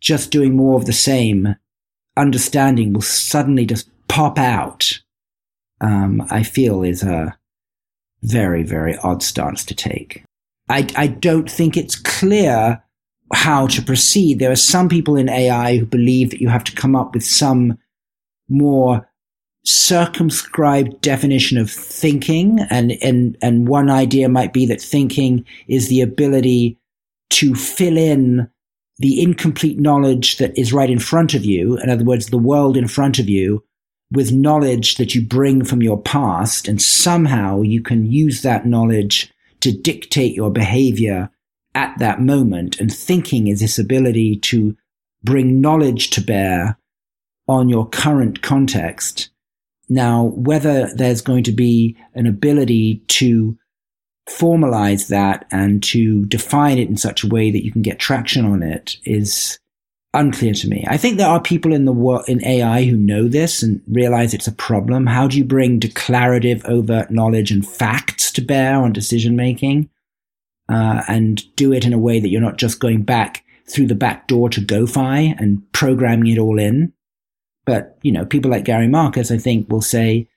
just 0.00 0.30
doing 0.30 0.54
more 0.54 0.76
of 0.76 0.86
the 0.86 0.92
same 0.92 1.56
understanding 2.16 2.92
will 2.92 3.00
suddenly 3.00 3.66
just 3.66 3.90
pop 4.06 4.38
out 4.38 5.00
um, 5.80 6.26
I 6.30 6.42
feel 6.42 6.82
is 6.82 7.02
a 7.02 7.36
very, 8.22 8.62
very 8.62 8.96
odd 8.98 9.22
stance 9.22 9.64
to 9.66 9.74
take. 9.74 10.24
I, 10.68 10.86
I 10.96 11.06
don't 11.06 11.50
think 11.50 11.76
it's 11.76 11.96
clear 11.96 12.82
how 13.32 13.66
to 13.68 13.82
proceed. 13.82 14.38
There 14.38 14.50
are 14.50 14.56
some 14.56 14.88
people 14.88 15.16
in 15.16 15.28
AI 15.28 15.78
who 15.78 15.86
believe 15.86 16.30
that 16.30 16.40
you 16.40 16.48
have 16.48 16.64
to 16.64 16.74
come 16.74 16.96
up 16.96 17.14
with 17.14 17.24
some 17.24 17.78
more 18.48 19.08
circumscribed 19.64 21.00
definition 21.00 21.58
of 21.58 21.70
thinking. 21.70 22.60
And, 22.70 22.92
and, 23.02 23.36
and 23.42 23.68
one 23.68 23.90
idea 23.90 24.28
might 24.28 24.52
be 24.52 24.66
that 24.66 24.80
thinking 24.80 25.44
is 25.66 25.88
the 25.88 26.00
ability 26.00 26.78
to 27.30 27.54
fill 27.54 27.98
in 27.98 28.48
the 28.98 29.22
incomplete 29.22 29.78
knowledge 29.78 30.38
that 30.38 30.58
is 30.58 30.72
right 30.72 30.90
in 30.90 30.98
front 30.98 31.34
of 31.34 31.44
you. 31.44 31.76
In 31.78 31.90
other 31.90 32.04
words, 32.04 32.26
the 32.26 32.38
world 32.38 32.76
in 32.76 32.88
front 32.88 33.18
of 33.18 33.28
you 33.28 33.62
with 34.10 34.32
knowledge 34.32 34.96
that 34.96 35.14
you 35.14 35.22
bring 35.22 35.64
from 35.64 35.82
your 35.82 36.00
past. 36.00 36.68
And 36.68 36.80
somehow 36.80 37.62
you 37.62 37.82
can 37.82 38.10
use 38.10 38.42
that 38.42 38.66
knowledge 38.66 39.32
to 39.60 39.72
dictate 39.72 40.34
your 40.34 40.50
behavior 40.50 41.30
at 41.74 41.98
that 41.98 42.20
moment. 42.20 42.80
And 42.80 42.92
thinking 42.92 43.48
is 43.48 43.60
this 43.60 43.78
ability 43.78 44.36
to 44.36 44.76
bring 45.22 45.60
knowledge 45.60 46.10
to 46.10 46.20
bear 46.20 46.78
on 47.46 47.68
your 47.68 47.88
current 47.88 48.42
context. 48.42 49.30
Now, 49.88 50.24
whether 50.24 50.92
there's 50.94 51.22
going 51.22 51.44
to 51.44 51.52
be 51.52 51.96
an 52.14 52.26
ability 52.26 53.02
to 53.08 53.58
formalize 54.28 55.08
that 55.08 55.46
and 55.50 55.82
to 55.82 56.26
define 56.26 56.78
it 56.78 56.88
in 56.88 56.96
such 56.96 57.24
a 57.24 57.28
way 57.28 57.50
that 57.50 57.64
you 57.64 57.72
can 57.72 57.82
get 57.82 57.98
traction 57.98 58.44
on 58.44 58.62
it 58.62 58.96
is 59.04 59.58
unclear 60.14 60.54
to 60.54 60.68
me. 60.68 60.84
I 60.88 60.96
think 60.96 61.16
there 61.16 61.28
are 61.28 61.40
people 61.40 61.72
in 61.72 61.84
the 61.84 61.92
world 61.92 62.24
in 62.28 62.44
AI 62.44 62.84
who 62.84 62.96
know 62.96 63.28
this 63.28 63.62
and 63.62 63.82
realize 63.88 64.32
it's 64.32 64.46
a 64.46 64.52
problem. 64.52 65.06
How 65.06 65.28
do 65.28 65.36
you 65.36 65.44
bring 65.44 65.78
declarative, 65.78 66.64
overt 66.64 67.10
knowledge 67.10 67.50
and 67.50 67.66
facts 67.66 68.32
to 68.32 68.40
bear 68.40 68.76
on 68.76 68.92
decision 68.92 69.36
making, 69.36 69.90
uh, 70.68 71.02
and 71.08 71.42
do 71.56 71.72
it 71.72 71.84
in 71.84 71.92
a 71.92 71.98
way 71.98 72.20
that 72.20 72.28
you're 72.28 72.40
not 72.40 72.58
just 72.58 72.80
going 72.80 73.02
back 73.02 73.44
through 73.70 73.86
the 73.86 73.94
back 73.94 74.28
door 74.28 74.48
to 74.48 74.60
GOFAI 74.60 75.38
and 75.38 75.62
programming 75.72 76.32
it 76.32 76.38
all 76.38 76.58
in? 76.58 76.92
But 77.66 77.98
you 78.02 78.12
know, 78.12 78.24
people 78.24 78.50
like 78.50 78.64
Gary 78.64 78.88
Marcus, 78.88 79.30
I 79.30 79.36
think, 79.36 79.70
will 79.70 79.82
say, 79.82 80.28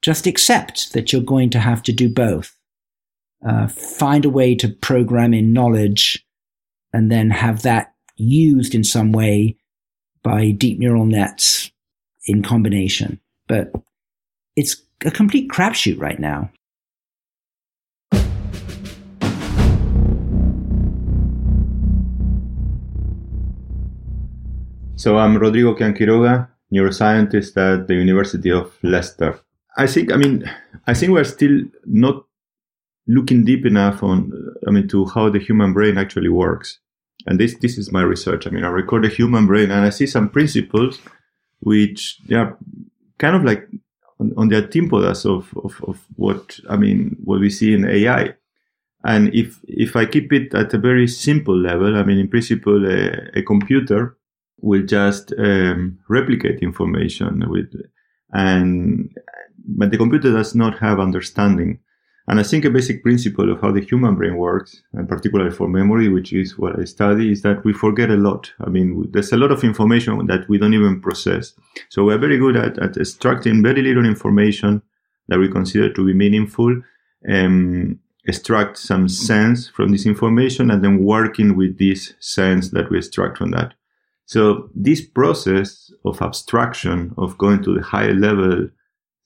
just 0.00 0.26
accept 0.26 0.92
that 0.94 1.12
you're 1.12 1.22
going 1.22 1.50
to 1.50 1.58
have 1.58 1.82
to 1.82 1.92
do 1.92 2.08
both. 2.08 2.54
Uh, 3.46 3.68
find 3.68 4.24
a 4.24 4.30
way 4.30 4.54
to 4.54 4.68
program 4.68 5.34
in 5.34 5.52
knowledge 5.52 6.24
and 6.92 7.12
then 7.12 7.30
have 7.30 7.62
that 7.62 7.92
used 8.18 8.74
in 8.74 8.84
some 8.84 9.12
way 9.12 9.56
by 10.22 10.50
deep 10.50 10.78
neural 10.78 11.06
nets 11.06 11.70
in 12.26 12.42
combination. 12.42 13.20
But 13.46 13.72
it's 14.56 14.76
a 15.04 15.10
complete 15.10 15.50
crapshoot 15.50 16.00
right 16.00 16.18
now. 16.18 16.50
So 24.96 25.16
I'm 25.16 25.38
Rodrigo 25.38 25.74
Quian 25.74 25.96
Quiroga, 25.96 26.48
neuroscientist 26.74 27.56
at 27.56 27.86
the 27.86 27.94
University 27.94 28.50
of 28.50 28.76
Leicester. 28.82 29.38
I 29.76 29.86
think, 29.86 30.12
I 30.12 30.16
mean, 30.16 30.50
I 30.88 30.94
think 30.94 31.12
we're 31.12 31.22
still 31.22 31.60
not 31.86 32.24
looking 33.06 33.44
deep 33.44 33.64
enough 33.64 34.02
on, 34.02 34.32
I 34.66 34.72
mean, 34.72 34.88
to 34.88 35.06
how 35.06 35.30
the 35.30 35.38
human 35.38 35.72
brain 35.72 35.98
actually 35.98 36.28
works. 36.28 36.80
And 37.28 37.38
this, 37.38 37.54
this 37.58 37.76
is 37.76 37.92
my 37.92 38.00
research. 38.00 38.46
I 38.46 38.50
mean, 38.50 38.64
I 38.64 38.68
record 38.68 39.04
the 39.04 39.08
human 39.08 39.46
brain 39.46 39.70
and 39.70 39.84
I 39.84 39.90
see 39.90 40.06
some 40.06 40.30
principles 40.30 40.98
which 41.60 42.18
they 42.26 42.36
are 42.36 42.56
kind 43.18 43.36
of 43.36 43.44
like 43.44 43.68
on, 44.18 44.32
on 44.38 44.48
the 44.48 44.56
antipodas 44.56 45.26
of, 45.26 45.52
of, 45.62 45.84
of 45.86 46.02
what, 46.16 46.58
I 46.70 46.78
mean, 46.78 47.16
what 47.22 47.40
we 47.40 47.50
see 47.50 47.74
in 47.74 47.86
AI. 47.86 48.34
And 49.04 49.34
if, 49.34 49.60
if 49.64 49.94
I 49.94 50.06
keep 50.06 50.32
it 50.32 50.54
at 50.54 50.72
a 50.72 50.78
very 50.78 51.06
simple 51.06 51.54
level, 51.54 51.98
I 51.98 52.02
mean, 52.02 52.18
in 52.18 52.28
principle, 52.28 52.86
a, 52.86 53.38
a 53.38 53.42
computer 53.42 54.16
will 54.62 54.86
just 54.86 55.34
um, 55.38 55.98
replicate 56.08 56.60
information 56.60 57.44
with, 57.50 57.74
and, 58.32 59.14
but 59.66 59.90
the 59.90 59.98
computer 59.98 60.32
does 60.32 60.54
not 60.54 60.78
have 60.78 60.98
understanding. 60.98 61.80
And 62.28 62.38
I 62.38 62.42
think 62.42 62.66
a 62.66 62.70
basic 62.70 63.02
principle 63.02 63.50
of 63.50 63.60
how 63.62 63.72
the 63.72 63.80
human 63.80 64.14
brain 64.14 64.36
works, 64.36 64.82
and 64.92 65.08
particularly 65.08 65.50
for 65.50 65.66
memory, 65.66 66.08
which 66.08 66.32
is 66.32 66.58
what 66.58 66.78
I 66.78 66.84
study, 66.84 67.32
is 67.32 67.40
that 67.42 67.64
we 67.64 67.72
forget 67.72 68.10
a 68.10 68.16
lot. 68.16 68.52
I 68.60 68.68
mean, 68.68 69.10
there's 69.12 69.32
a 69.32 69.38
lot 69.38 69.50
of 69.50 69.64
information 69.64 70.26
that 70.26 70.46
we 70.48 70.58
don't 70.58 70.74
even 70.74 71.00
process. 71.00 71.54
So 71.88 72.04
we're 72.04 72.18
very 72.18 72.36
good 72.36 72.56
at, 72.56 72.78
at 72.78 72.98
extracting 72.98 73.62
very 73.62 73.80
little 73.80 74.04
information 74.04 74.82
that 75.28 75.38
we 75.38 75.50
consider 75.50 75.92
to 75.92 76.04
be 76.04 76.12
meaningful, 76.12 76.82
and 77.22 77.98
extract 78.26 78.76
some 78.76 79.08
sense 79.08 79.68
from 79.68 79.90
this 79.90 80.04
information, 80.04 80.70
and 80.70 80.84
then 80.84 81.02
working 81.02 81.56
with 81.56 81.78
this 81.78 82.12
sense 82.20 82.70
that 82.70 82.90
we 82.90 82.98
extract 82.98 83.38
from 83.38 83.52
that. 83.52 83.72
So 84.26 84.68
this 84.74 85.00
process 85.00 85.90
of 86.04 86.20
abstraction, 86.20 87.14
of 87.16 87.38
going 87.38 87.62
to 87.62 87.74
the 87.74 87.82
higher 87.82 88.12
level 88.12 88.68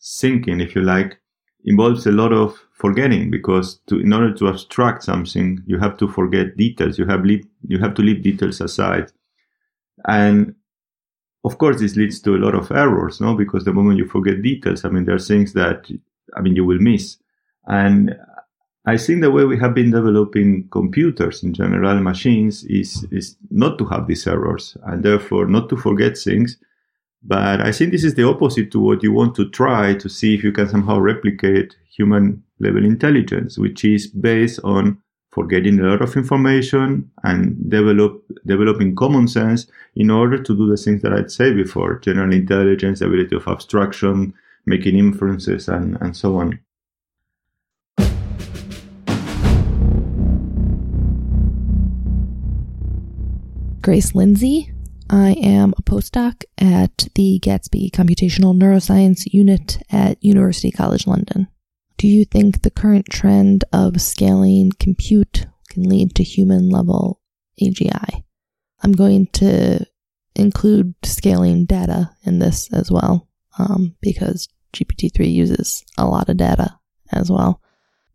thinking, 0.01 0.61
if 0.61 0.77
you 0.77 0.83
like, 0.83 1.19
involves 1.65 2.07
a 2.07 2.13
lot 2.13 2.33
of 2.33 2.61
forgetting 2.83 3.31
because 3.31 3.79
to, 3.87 4.01
in 4.01 4.13
order 4.13 4.35
to 4.35 4.49
abstract 4.49 5.05
something, 5.05 5.63
you 5.67 5.79
have 5.79 5.97
to 5.97 6.09
forget 6.09 6.57
details. 6.57 6.99
You 6.99 7.07
have 7.07 7.25
leave, 7.25 7.47
you 7.69 7.79
have 7.79 7.95
to 7.95 8.03
leave 8.03 8.23
details 8.23 8.61
aside. 8.61 9.13
And 10.07 10.57
of 11.45 11.59
course, 11.59 11.79
this 11.81 11.97
leads 11.97 12.21
to 12.23 12.35
a 12.35 12.43
lot 12.45 12.57
of 12.57 12.73
errors, 12.73 13.21
no? 13.21 13.35
Because 13.35 13.65
the 13.65 13.73
moment 13.73 13.99
you 13.99 14.09
forget 14.09 14.43
details, 14.43 14.85
I 14.85 14.89
mean, 14.89 15.05
there 15.05 15.15
are 15.15 15.31
things 15.31 15.53
that, 15.53 15.89
I 16.37 16.41
mean, 16.41 16.57
you 16.57 16.65
will 16.65 16.81
miss. 16.81 17.19
And 17.67 18.17
I 18.85 18.97
think 18.97 19.21
the 19.21 19.31
way 19.31 19.45
we 19.45 19.59
have 19.59 19.75
been 19.75 19.93
developing 19.93 20.69
computers 20.71 21.45
in 21.45 21.55
general, 21.55 22.01
machines, 22.01 22.65
is, 22.65 23.07
is 23.13 23.37
not 23.51 23.79
to 23.79 23.85
have 23.87 24.09
these 24.09 24.27
errors 24.27 24.77
and 24.87 25.05
therefore 25.05 25.47
not 25.47 25.69
to 25.69 25.77
forget 25.77 26.19
things. 26.19 26.59
But 27.23 27.61
I 27.61 27.71
think 27.71 27.93
this 27.93 28.03
is 28.03 28.17
the 28.17 28.27
opposite 28.27 28.73
to 28.73 28.81
what 28.81 29.05
you 29.05 29.13
want 29.13 29.37
to 29.37 29.49
try 29.51 29.95
to 29.95 30.09
see 30.09 30.35
if 30.35 30.43
you 30.43 30.51
can 30.51 30.69
somehow 30.69 30.99
replicate 30.99 31.77
human 31.97 32.43
level 32.63 32.85
intelligence, 32.85 33.59
which 33.59 33.85
is 33.85 34.07
based 34.07 34.61
on 34.65 34.99
forgetting 35.31 35.81
a 35.81 35.85
lot 35.85 36.03
of 36.03 36.17
information 36.17 37.11
and 37.25 37.71
develop 37.71 38.23
developing 38.47 38.95
common 38.95 39.27
sense 39.27 39.67
in 39.97 40.11
order 40.11 40.41
to 40.43 40.55
do 40.55 40.69
the 40.69 40.77
things 40.77 41.03
that 41.03 41.13
I'd 41.13 41.31
say 41.31 41.53
before 41.53 41.99
general 41.99 42.33
intelligence, 42.33 43.01
ability 43.01 43.37
of 43.37 43.49
abstraction, 43.49 44.35
making 44.67 44.97
inferences, 44.97 45.69
and, 45.69 45.97
and 46.01 46.17
so 46.17 46.37
on. 46.37 46.61
Grace 53.81 54.15
Lindsay. 54.15 54.73
I 55.11 55.33
am 55.33 55.75
a 55.77 55.83
postdoc 55.83 56.45
at 56.57 57.09
the 57.17 57.39
Gatsby 57.43 57.91
Computational 57.91 58.57
Neuroscience 58.57 59.25
Unit 59.27 59.83
at 59.91 60.23
University 60.25 60.71
College 60.71 61.07
London. 61.07 61.49
Do 62.03 62.09
you 62.09 62.25
think 62.25 62.63
the 62.63 62.71
current 62.73 63.07
trend 63.09 63.65
of 63.73 64.01
scaling 64.01 64.73
compute 64.81 65.47
can 65.71 65.85
lead 65.85 66.17
to 66.17 66.25
human 66.25 66.69
level 66.69 67.21
AGI? 67.63 68.25
I'm 68.83 68.91
going 68.91 69.29
to 69.35 69.87
include 70.35 70.97
scaling 71.05 71.65
data 71.65 72.11
in 72.25 72.41
this 72.41 72.69
as 72.73 72.91
well, 72.91 73.29
um, 73.57 73.95
because 74.01 74.49
GPT-3 74.73 75.33
uses 75.33 75.85
a 75.97 76.05
lot 76.05 76.29
of 76.29 76.39
data 76.39 76.77
as 77.13 77.31
well. 77.31 77.63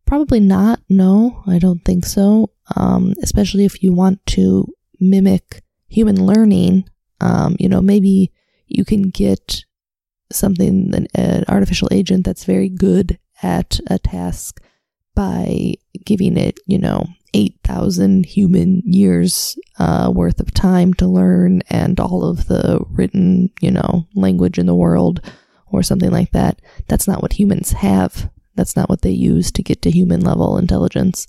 Probably 0.05 0.41
not. 0.41 0.81
No, 0.89 1.41
I 1.47 1.57
don't 1.57 1.85
think 1.85 2.05
so. 2.05 2.51
Um, 2.75 3.13
especially 3.23 3.63
if 3.63 3.81
you 3.81 3.93
want 3.93 4.19
to 4.25 4.67
mimic 4.99 5.63
human 5.88 6.25
learning. 6.25 6.89
Um, 7.21 7.55
you 7.57 7.69
know, 7.69 7.81
maybe 7.81 8.33
you 8.67 8.83
can 8.83 9.11
get 9.11 9.63
something, 10.29 10.93
an, 10.93 11.07
an 11.15 11.45
artificial 11.47 11.88
agent 11.89 12.25
that's 12.25 12.43
very 12.43 12.67
good 12.67 13.17
at 13.41 13.79
a 13.88 13.99
task 13.99 14.61
by 15.15 15.73
giving 16.05 16.38
it, 16.38 16.59
you 16.67 16.77
know, 16.77 17.07
8,000 17.33 18.25
human 18.25 18.81
years 18.85 19.57
uh, 19.79 20.11
worth 20.13 20.39
of 20.39 20.53
time 20.53 20.93
to 20.95 21.07
learn 21.07 21.61
and 21.69 21.99
all 21.99 22.23
of 22.23 22.47
the 22.47 22.79
written, 22.89 23.51
you 23.61 23.71
know, 23.71 24.07
language 24.15 24.57
in 24.57 24.65
the 24.65 24.75
world 24.75 25.21
or 25.71 25.83
something 25.83 26.11
like 26.11 26.31
that. 26.31 26.61
That's 26.88 27.07
not 27.07 27.21
what 27.21 27.33
humans 27.33 27.71
have. 27.73 28.29
That's 28.55 28.75
not 28.75 28.89
what 28.89 29.01
they 29.01 29.11
use 29.11 29.51
to 29.51 29.63
get 29.63 29.81
to 29.83 29.91
human 29.91 30.21
level 30.21 30.57
intelligence. 30.57 31.27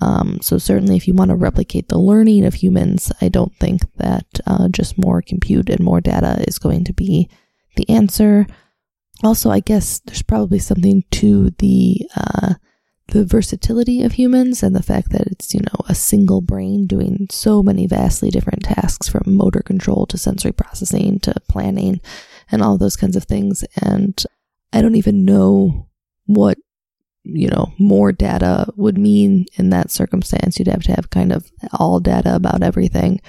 Um, 0.00 0.38
so 0.40 0.58
certainly 0.58 0.96
if 0.96 1.08
you 1.08 1.14
want 1.14 1.30
to 1.30 1.36
replicate 1.36 1.88
the 1.88 1.98
learning 1.98 2.44
of 2.44 2.54
humans, 2.54 3.10
I 3.20 3.28
don't 3.28 3.54
think 3.56 3.82
that 3.96 4.26
uh, 4.46 4.68
just 4.68 4.96
more 4.96 5.22
compute 5.22 5.68
and 5.68 5.80
more 5.80 6.00
data 6.00 6.44
is 6.46 6.58
going 6.58 6.84
to 6.84 6.92
be 6.92 7.28
the 7.76 7.88
answer 7.88 8.46
also, 9.24 9.50
I 9.50 9.60
guess 9.60 9.98
there's 10.00 10.22
probably 10.22 10.58
something 10.58 11.04
to 11.12 11.50
the 11.58 12.08
uh, 12.16 12.54
the 13.08 13.24
versatility 13.24 14.02
of 14.02 14.12
humans 14.12 14.62
and 14.62 14.76
the 14.76 14.82
fact 14.82 15.10
that 15.10 15.26
it's 15.26 15.54
you 15.54 15.60
know 15.60 15.84
a 15.88 15.94
single 15.94 16.40
brain 16.40 16.86
doing 16.86 17.26
so 17.30 17.62
many 17.62 17.86
vastly 17.86 18.30
different 18.30 18.62
tasks 18.62 19.08
from 19.08 19.34
motor 19.34 19.60
control 19.60 20.06
to 20.06 20.18
sensory 20.18 20.52
processing 20.52 21.18
to 21.20 21.34
planning 21.48 22.00
and 22.50 22.62
all 22.62 22.78
those 22.78 22.96
kinds 22.96 23.16
of 23.16 23.24
things. 23.24 23.64
And 23.82 24.22
I 24.72 24.82
don't 24.82 24.96
even 24.96 25.24
know 25.24 25.88
what 26.26 26.58
you 27.24 27.48
know 27.48 27.72
more 27.78 28.12
data 28.12 28.72
would 28.76 28.98
mean 28.98 29.46
in 29.54 29.70
that 29.70 29.90
circumstance. 29.90 30.58
You'd 30.58 30.68
have 30.68 30.84
to 30.84 30.94
have 30.94 31.10
kind 31.10 31.32
of 31.32 31.50
all 31.72 31.98
data 31.98 32.36
about 32.36 32.62
everything. 32.62 33.20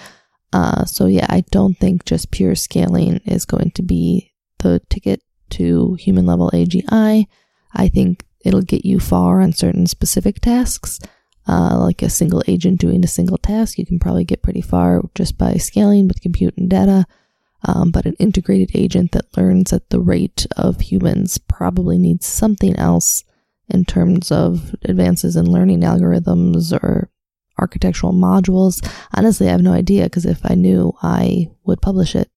Uh, 0.51 0.85
so 0.85 1.05
yeah, 1.05 1.27
I 1.29 1.43
don't 1.51 1.77
think 1.77 2.05
just 2.05 2.31
pure 2.31 2.55
scaling 2.55 3.21
is 3.25 3.45
going 3.45 3.71
to 3.71 3.81
be 3.81 4.33
the 4.59 4.81
ticket 4.89 5.21
to 5.51 5.95
human 5.95 6.25
level 6.25 6.49
AGI. 6.53 7.27
I 7.73 7.87
think 7.89 8.25
it'll 8.45 8.61
get 8.61 8.85
you 8.85 8.99
far 8.99 9.41
on 9.41 9.53
certain 9.53 9.87
specific 9.87 10.39
tasks. 10.39 10.99
uh, 11.49 11.77
like 11.79 12.01
a 12.03 12.09
single 12.09 12.43
agent 12.47 12.79
doing 12.79 13.03
a 13.03 13.07
single 13.07 13.37
task. 13.39 13.77
You 13.79 13.85
can 13.85 13.97
probably 13.99 14.23
get 14.23 14.43
pretty 14.43 14.61
far 14.61 15.01
just 15.15 15.37
by 15.37 15.53
scaling 15.55 16.07
with 16.07 16.21
compute 16.21 16.55
and 16.57 16.69
data. 16.69 17.05
Um, 17.65 17.91
but 17.91 18.05
an 18.05 18.13
integrated 18.19 18.71
agent 18.73 19.11
that 19.13 19.35
learns 19.35 19.73
at 19.73 19.89
the 19.89 19.99
rate 19.99 20.45
of 20.55 20.79
humans 20.79 21.37
probably 21.39 21.97
needs 21.97 22.25
something 22.25 22.75
else 22.75 23.23
in 23.67 23.83
terms 23.83 24.31
of 24.31 24.75
advances 24.83 25.35
in 25.35 25.51
learning 25.51 25.81
algorithms 25.81 26.71
or 26.71 27.09
architectural 27.59 28.13
modules. 28.13 28.87
Honestly, 29.13 29.47
I 29.47 29.51
have 29.51 29.61
no 29.61 29.73
idea 29.73 30.03
because 30.03 30.25
if 30.25 30.39
I 30.43 30.55
knew, 30.55 30.93
I 31.01 31.49
would 31.65 31.81
publish 31.81 32.15
it. 32.15 32.29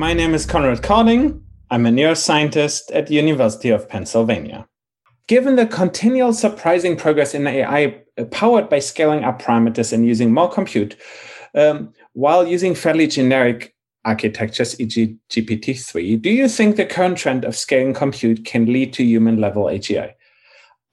My 0.00 0.14
name 0.14 0.32
is 0.32 0.46
Konrad 0.46 0.80
Kording. 0.80 1.42
I'm 1.70 1.84
a 1.84 1.90
neuroscientist 1.90 2.84
at 2.94 3.08
the 3.08 3.14
University 3.16 3.68
of 3.68 3.86
Pennsylvania. 3.86 4.66
Given 5.26 5.56
the 5.56 5.66
continual 5.66 6.32
surprising 6.32 6.96
progress 6.96 7.34
in 7.34 7.46
AI 7.46 8.00
powered 8.30 8.70
by 8.70 8.78
scaling 8.78 9.24
up 9.24 9.42
parameters 9.42 9.92
and 9.92 10.06
using 10.06 10.32
more 10.32 10.50
compute, 10.50 10.96
um, 11.54 11.92
while 12.14 12.48
using 12.48 12.74
fairly 12.74 13.08
generic 13.08 13.74
architectures, 14.06 14.80
e.g., 14.80 15.18
GPT-3, 15.28 16.22
do 16.22 16.30
you 16.30 16.48
think 16.48 16.76
the 16.76 16.86
current 16.86 17.18
trend 17.18 17.44
of 17.44 17.54
scaling 17.54 17.92
compute 17.92 18.46
can 18.46 18.72
lead 18.72 18.94
to 18.94 19.04
human-level 19.04 19.64
AGI? 19.64 20.14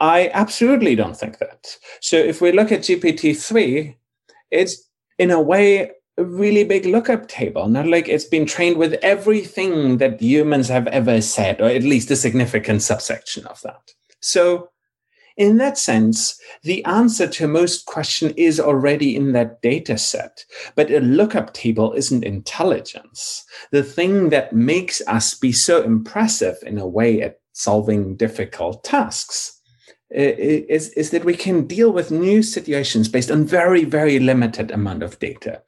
I 0.01 0.29
absolutely 0.33 0.97
don't 0.97 1.15
think 1.15 1.37
that. 1.37 1.77
So 2.01 2.17
if 2.17 2.41
we 2.41 2.51
look 2.51 2.73
at 2.73 2.81
GPT-3, 2.81 3.95
it's 4.51 4.89
in 5.17 5.31
a 5.31 5.41
way 5.41 5.91
a 6.17 6.23
really 6.23 6.63
big 6.63 6.85
lookup 6.85 7.27
table, 7.27 7.67
not 7.67 7.87
like 7.87 8.07
it's 8.07 8.25
been 8.25 8.45
trained 8.45 8.77
with 8.77 8.93
everything 9.03 9.97
that 9.97 10.21
humans 10.21 10.67
have 10.67 10.87
ever 10.87 11.21
said, 11.21 11.61
or 11.61 11.69
at 11.69 11.83
least 11.83 12.11
a 12.11 12.15
significant 12.15 12.81
subsection 12.81 13.45
of 13.45 13.61
that. 13.61 13.91
So 14.19 14.69
in 15.37 15.57
that 15.57 15.77
sense, 15.77 16.39
the 16.63 16.83
answer 16.85 17.27
to 17.27 17.47
most 17.47 17.85
question 17.85 18.33
is 18.35 18.59
already 18.59 19.15
in 19.15 19.33
that 19.33 19.61
data 19.61 19.97
set. 19.97 20.43
But 20.75 20.89
a 20.89 20.99
lookup 20.99 21.53
table 21.53 21.93
isn't 21.93 22.23
intelligence. 22.23 23.45
The 23.71 23.83
thing 23.83 24.29
that 24.29 24.53
makes 24.53 25.01
us 25.05 25.35
be 25.35 25.51
so 25.51 25.83
impressive 25.83 26.57
in 26.65 26.79
a 26.79 26.87
way 26.87 27.21
at 27.21 27.39
solving 27.53 28.15
difficult 28.15 28.83
tasks 28.83 29.56
is, 30.09 30.89
is 30.89 31.11
that 31.11 31.25
we 31.25 31.35
can 31.35 31.67
deal 31.67 31.91
with 31.91 32.11
new 32.11 32.41
situations 32.41 33.09
based 33.09 33.29
on 33.29 33.45
very, 33.45 33.83
very 33.83 34.19
limited 34.19 34.71
amount 34.71 35.03
of 35.03 35.19
data. 35.19 35.61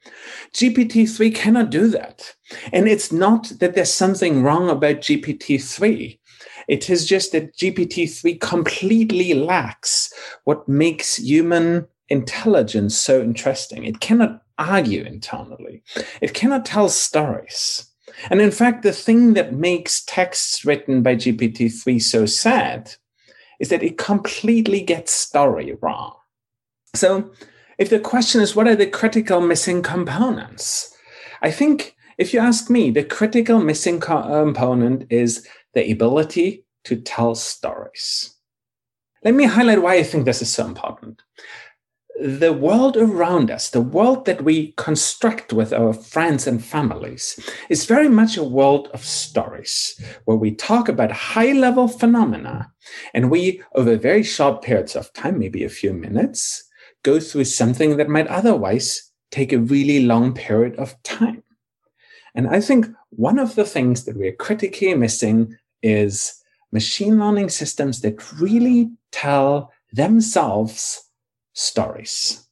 GPT-3 0.54 1.34
cannot 1.36 1.70
do 1.70 1.88
that. 1.90 2.34
And 2.72 2.88
it's 2.88 3.12
not 3.12 3.52
that 3.60 3.76
there's 3.76 3.94
something 3.94 4.44
wrong 4.44 4.70
about 4.70 4.98
GPT-3. 4.98 6.20
It 6.68 6.90
is 6.90 7.06
just 7.06 7.32
that 7.32 7.56
GPT-3 7.58 8.40
completely 8.40 9.34
lacks 9.34 10.14
what 10.46 10.68
makes 10.68 11.18
human 11.18 11.88
intelligence 12.10 12.98
so 12.98 13.22
interesting. 13.22 13.86
It 13.86 14.00
cannot 14.00 14.42
argue 14.58 15.04
internally. 15.04 15.84
It 16.22 16.34
cannot 16.34 16.66
tell 16.66 16.90
stories. 16.90 17.86
And 18.30 18.42
in 18.42 18.52
fact, 18.52 18.84
the 18.84 18.92
thing 18.92 19.34
that 19.34 19.54
makes 19.54 20.04
texts 20.04 20.66
written 20.66 21.04
by 21.04 21.16
GPT-3 21.16 22.02
so 22.02 22.26
sad 22.26 22.96
is 23.60 23.70
that 23.70 23.84
it 23.84 23.98
completely 23.98 24.82
gets 24.82 25.14
story 25.14 25.76
wrong. 25.82 26.16
So 26.96 27.32
if 27.78 27.90
the 27.90 28.00
question 28.00 28.42
is 28.42 28.56
what 28.56 28.68
are 28.68 28.76
the 28.76 28.88
critical 28.88 29.42
missing 29.42 29.82
components? 29.82 30.96
I 31.42 31.52
think 31.52 31.96
if 32.18 32.34
you 32.34 32.40
ask 32.40 32.70
me, 32.70 32.92
the 32.92 33.04
critical 33.04 33.60
missing 33.60 34.00
component 34.00 35.06
is 35.10 35.48
the 35.74 35.90
ability 35.92 36.66
to 36.84 36.98
tell 36.98 37.36
stories. 37.36 38.36
Let 39.24 39.34
me 39.34 39.46
highlight 39.46 39.82
why 39.82 39.96
I 39.96 40.04
think 40.04 40.26
this 40.26 40.42
is 40.42 40.52
so 40.52 40.66
important 40.66 41.22
the 42.20 42.52
world 42.52 42.98
around 42.98 43.50
us, 43.50 43.70
the 43.70 43.82
world 43.82 44.26
that 44.26 44.44
we 44.44 44.74
construct 44.74 45.54
with 45.54 45.72
our 45.72 45.94
friends 45.94 46.48
and 46.48 46.64
families, 46.64 47.40
is 47.70 47.86
very 47.86 48.10
much 48.10 48.36
a 48.36 48.44
world 48.44 48.90
of 48.94 49.06
stories 49.06 50.00
where 50.26 50.38
we 50.38 50.54
talk 50.54 50.90
about 50.90 51.12
high 51.12 51.54
level 51.54 51.88
phenomena 51.88 52.72
and 53.14 53.32
we, 53.32 53.62
over 53.74 53.96
very 53.96 54.24
short 54.24 54.62
periods 54.62 54.96
of 54.96 55.14
time, 55.14 55.40
maybe 55.40 55.64
a 55.64 55.70
few 55.70 55.94
minutes, 55.94 56.64
go 57.04 57.20
through 57.20 57.46
something 57.46 57.96
that 57.98 58.10
might 58.10 58.28
otherwise 58.28 59.12
take 59.32 59.54
a 59.54 59.60
really 59.60 60.04
long 60.04 60.34
period 60.34 60.76
of 60.76 61.02
time. 61.04 61.42
And 62.36 62.48
I 62.48 62.60
think 62.60 62.88
one 63.12 63.40
of 63.40 63.56
the 63.56 63.66
things 63.66 64.04
that 64.06 64.18
we're 64.18 64.36
critically 64.36 64.94
missing 64.94 65.56
is 65.82 66.36
machine 66.72 67.18
learning 67.18 67.50
systems 67.50 68.02
that 68.02 68.32
really 68.34 68.92
tell 69.12 69.72
themselves 69.94 71.09
stories. 71.60 72.46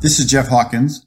This 0.00 0.20
is 0.20 0.26
Jeff 0.26 0.46
Hawkins. 0.46 1.04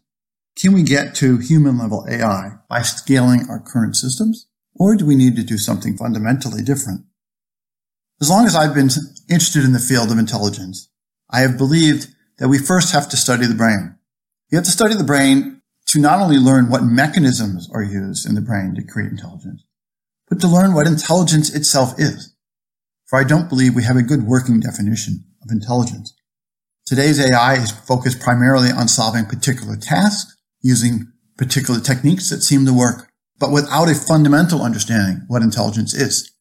Can 0.58 0.74
we 0.74 0.84
get 0.84 1.16
to 1.16 1.38
human 1.38 1.78
level 1.78 2.06
AI 2.10 2.58
by 2.70 2.82
scaling 2.82 3.46
our 3.50 3.60
current 3.60 3.96
systems? 3.96 4.48
Or 4.76 4.98
do 4.98 5.06
we 5.06 5.16
need 5.16 5.38
to 5.38 5.44
do 5.44 5.58
something 5.58 5.96
fundamentally 5.96 6.62
different? 6.62 7.06
As 8.20 8.30
long 8.30 8.46
as 8.46 8.56
I've 8.56 8.76
been 8.76 8.90
interested 9.30 9.64
in 9.64 9.72
the 9.72 9.80
field 9.80 10.12
of 10.12 10.18
intelligence, 10.18 10.90
I 11.30 11.40
have 11.40 11.58
believed 11.58 12.08
that 12.40 12.50
we 12.50 12.58
first 12.58 12.92
have 12.92 13.08
to 13.10 13.18
study 13.18 13.46
the 13.46 13.56
brain. 13.56 13.96
We 14.52 14.58
have 14.58 14.66
to 14.66 14.72
study 14.72 14.96
the 14.96 15.06
brain 15.06 15.61
to 15.92 16.00
not 16.00 16.22
only 16.22 16.38
learn 16.38 16.70
what 16.70 16.84
mechanisms 16.84 17.70
are 17.74 17.84
used 17.84 18.26
in 18.28 18.34
the 18.34 18.42
brain 18.42 18.74
to 18.76 18.84
create 18.84 19.12
intelligence, 19.12 19.64
but 20.30 20.40
to 20.40 20.48
learn 20.48 20.74
what 20.74 20.88
intelligence 20.88 21.54
itself 21.54 22.00
is. 22.00 22.34
For 23.08 23.20
I 23.20 23.26
don't 23.26 23.50
believe 23.50 23.76
we 23.76 23.84
have 23.84 23.98
a 23.98 24.02
good 24.02 24.24
working 24.24 24.62
definition 24.62 25.26
of 25.44 25.52
intelligence. 25.52 26.14
Today's 26.86 27.20
AI 27.20 27.56
is 27.56 27.72
focused 27.72 28.22
primarily 28.22 28.72
on 28.72 28.88
solving 28.88 29.26
particular 29.26 29.76
tasks 29.76 30.38
using 30.62 31.12
particular 31.38 31.82
techniques 31.82 32.30
that 32.30 32.42
seem 32.42 32.66
to 32.66 32.74
work, 32.74 33.10
but 33.38 33.52
without 33.52 33.90
a 33.90 33.96
fundamental 33.96 34.62
understanding 34.62 35.26
what 35.28 35.42
intelligence 35.42 35.94
is. 35.94 36.32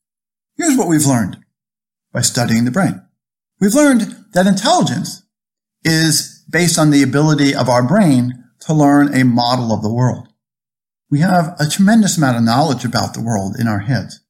Here's 0.57 0.78
what 0.78 0.86
we've 0.86 1.07
learned 1.07 1.38
by 2.12 2.20
studying 2.20 2.66
the 2.66 2.70
brain. 2.70 3.03
We've 3.61 3.74
learned 3.74 4.26
that 4.32 4.46
intelligence 4.46 5.24
is 5.84 6.44
based 6.48 6.78
on 6.78 6.90
the 6.90 7.03
ability 7.03 7.53
of 7.53 7.68
our 7.68 7.82
brain 7.82 8.39
to 8.61 8.74
learn 8.74 9.14
a 9.14 9.24
model 9.24 9.72
of 9.72 9.82
the 9.82 9.92
world. 9.92 10.28
We 11.11 11.20
have 11.20 11.56
a 11.58 11.68
tremendous 11.68 12.16
amount 12.16 12.36
of 12.36 12.44
knowledge 12.44 12.84
about 12.84 13.14
the 13.14 13.22
world 13.22 13.56
in 13.58 13.66
our 13.66 13.80
heads. 13.80 14.20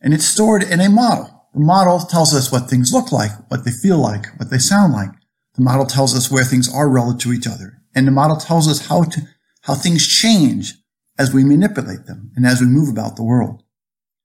And 0.00 0.12
it's 0.12 0.26
stored 0.26 0.62
in 0.62 0.80
a 0.80 0.90
model. 0.90 1.48
The 1.54 1.60
model 1.60 2.00
tells 2.00 2.34
us 2.34 2.52
what 2.52 2.68
things 2.68 2.92
look 2.92 3.10
like, 3.12 3.30
what 3.48 3.64
they 3.64 3.70
feel 3.70 3.98
like, 3.98 4.26
what 4.38 4.50
they 4.50 4.58
sound 4.58 4.92
like. 4.92 5.10
The 5.54 5.62
model 5.62 5.86
tells 5.86 6.14
us 6.14 6.30
where 6.30 6.44
things 6.44 6.72
are 6.72 6.88
relative 6.88 7.20
to 7.22 7.32
each 7.32 7.46
other. 7.46 7.80
And 7.94 8.06
the 8.06 8.12
model 8.12 8.36
tells 8.36 8.68
us 8.68 8.88
how 8.88 9.04
to, 9.04 9.22
how 9.62 9.74
things 9.74 10.06
change 10.06 10.74
as 11.18 11.32
we 11.32 11.44
manipulate 11.44 12.04
them 12.06 12.30
and 12.36 12.44
as 12.44 12.60
we 12.60 12.66
move 12.66 12.90
about 12.90 13.16
the 13.16 13.24
world. 13.24 13.62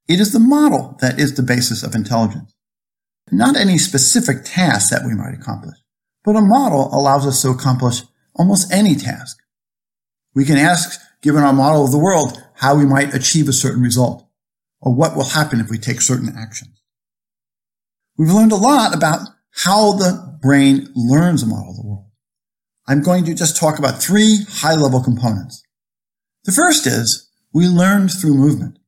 It 0.09 0.19
is 0.19 0.34
the 0.34 0.39
model 0.39 0.97
that 0.99 1.19
is 1.19 1.36
the 1.36 1.43
basis 1.43 1.84
of 1.84 1.95
intelligence. 1.95 2.53
Not 3.32 3.55
any 3.55 3.78
specific 3.78 4.43
task 4.43 4.89
that 4.89 5.05
we 5.05 5.15
might 5.15 5.34
accomplish, 5.34 5.78
but 6.26 6.36
a 6.36 6.41
model 6.41 6.89
allows 6.93 7.26
us 7.26 7.41
to 7.43 7.49
accomplish 7.49 8.01
almost 8.36 8.71
any 8.71 8.95
task. 8.95 9.38
We 10.34 10.45
can 10.45 10.57
ask, 10.57 10.99
given 11.21 11.43
our 11.43 11.53
model 11.53 11.86
of 11.86 11.91
the 11.91 11.97
world, 11.97 12.41
how 12.55 12.75
we 12.75 12.86
might 12.86 13.13
achieve 13.13 13.47
a 13.47 13.53
certain 13.53 13.82
result 13.82 14.27
or 14.79 14.93
what 14.93 15.15
will 15.15 15.29
happen 15.29 15.59
if 15.59 15.69
we 15.69 15.77
take 15.77 16.01
certain 16.01 16.34
actions. 16.38 16.82
We've 18.17 18.32
learned 18.32 18.51
a 18.51 18.55
lot 18.55 18.95
about 18.95 19.27
how 19.63 19.93
the 19.93 20.38
brain 20.41 20.88
learns 20.95 21.43
a 21.43 21.47
model 21.47 21.71
of 21.71 21.75
the 21.75 21.88
world. 21.88 22.05
I'm 22.88 23.01
going 23.01 23.25
to 23.25 23.36
just 23.36 23.57
talk 23.57 23.79
about 23.79 24.01
three 24.01 24.39
high 24.49 24.75
level 24.75 25.01
components. 25.01 25.63
The 26.43 26.51
first 26.51 26.88
is 26.88 27.29
we 27.53 27.67
learn 27.67 28.09
through 28.09 28.34
movement. 28.36 28.79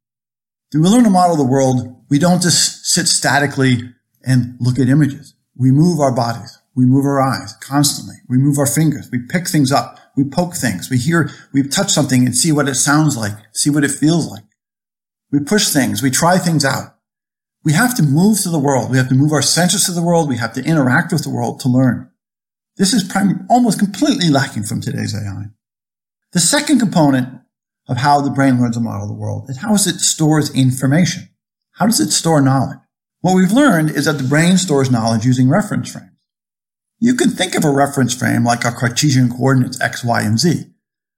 When 0.71 0.83
we 0.83 0.89
learn 0.89 1.05
a 1.05 1.11
model 1.11 1.33
of 1.33 1.37
the 1.37 1.51
world, 1.51 2.03
we 2.09 2.17
don't 2.17 2.41
just 2.41 2.85
sit 2.85 3.07
statically 3.07 3.93
and 4.25 4.55
look 4.59 4.79
at 4.79 4.87
images. 4.87 5.35
We 5.55 5.71
move 5.71 5.99
our 5.99 6.15
bodies. 6.15 6.57
We 6.75 6.85
move 6.85 7.05
our 7.05 7.21
eyes 7.21 7.53
constantly. 7.61 8.15
We 8.27 8.37
move 8.37 8.57
our 8.57 8.65
fingers. 8.65 9.09
We 9.11 9.19
pick 9.19 9.47
things 9.47 9.71
up. 9.71 9.99
We 10.15 10.23
poke 10.23 10.55
things. 10.55 10.89
We 10.89 10.97
hear, 10.97 11.29
we 11.53 11.63
touch 11.63 11.91
something 11.91 12.25
and 12.25 12.35
see 12.35 12.51
what 12.51 12.67
it 12.67 12.75
sounds 12.75 13.15
like, 13.15 13.33
see 13.51 13.69
what 13.69 13.83
it 13.83 13.91
feels 13.91 14.29
like. 14.29 14.43
We 15.31 15.39
push 15.39 15.69
things. 15.69 16.01
We 16.01 16.11
try 16.11 16.37
things 16.37 16.65
out. 16.65 16.95
We 17.63 17.73
have 17.73 17.95
to 17.95 18.03
move 18.03 18.41
to 18.41 18.49
the 18.49 18.59
world. 18.59 18.91
We 18.91 18.97
have 18.97 19.09
to 19.09 19.15
move 19.15 19.31
our 19.31 19.41
senses 19.41 19.85
to 19.85 19.91
the 19.91 20.03
world. 20.03 20.29
We 20.29 20.37
have 20.37 20.53
to 20.53 20.63
interact 20.63 21.11
with 21.11 21.23
the 21.23 21.29
world 21.29 21.59
to 21.61 21.69
learn. 21.69 22.09
This 22.77 22.93
is 22.93 23.03
prim- 23.03 23.45
almost 23.49 23.79
completely 23.79 24.29
lacking 24.29 24.63
from 24.63 24.81
today's 24.81 25.15
AI. 25.15 25.45
The 26.33 26.39
second 26.39 26.79
component 26.79 27.41
of 27.87 27.97
how 27.97 28.21
the 28.21 28.31
brain 28.31 28.59
learns 28.59 28.77
a 28.77 28.81
model 28.81 29.03
of 29.03 29.09
the 29.09 29.15
world 29.15 29.49
is 29.49 29.57
how 29.57 29.73
it 29.73 29.79
stores 29.79 30.53
information. 30.53 31.29
How 31.73 31.85
does 31.85 31.99
it 31.99 32.11
store 32.11 32.41
knowledge? 32.41 32.79
What 33.21 33.35
we've 33.35 33.51
learned 33.51 33.91
is 33.91 34.05
that 34.05 34.17
the 34.17 34.27
brain 34.27 34.57
stores 34.57 34.91
knowledge 34.91 35.25
using 35.25 35.49
reference 35.49 35.91
frames. 35.91 36.12
You 37.03 37.15
can 37.15 37.31
think 37.31 37.53
of 37.53 37.65
a 37.65 37.69
reference 37.69 38.15
frame 38.15 38.45
like 38.45 38.63
a 38.63 38.71
Cartesian 38.71 39.29
coordinates 39.29 39.81
x, 39.81 40.05
y, 40.05 40.21
and 40.21 40.39
z. 40.39 40.67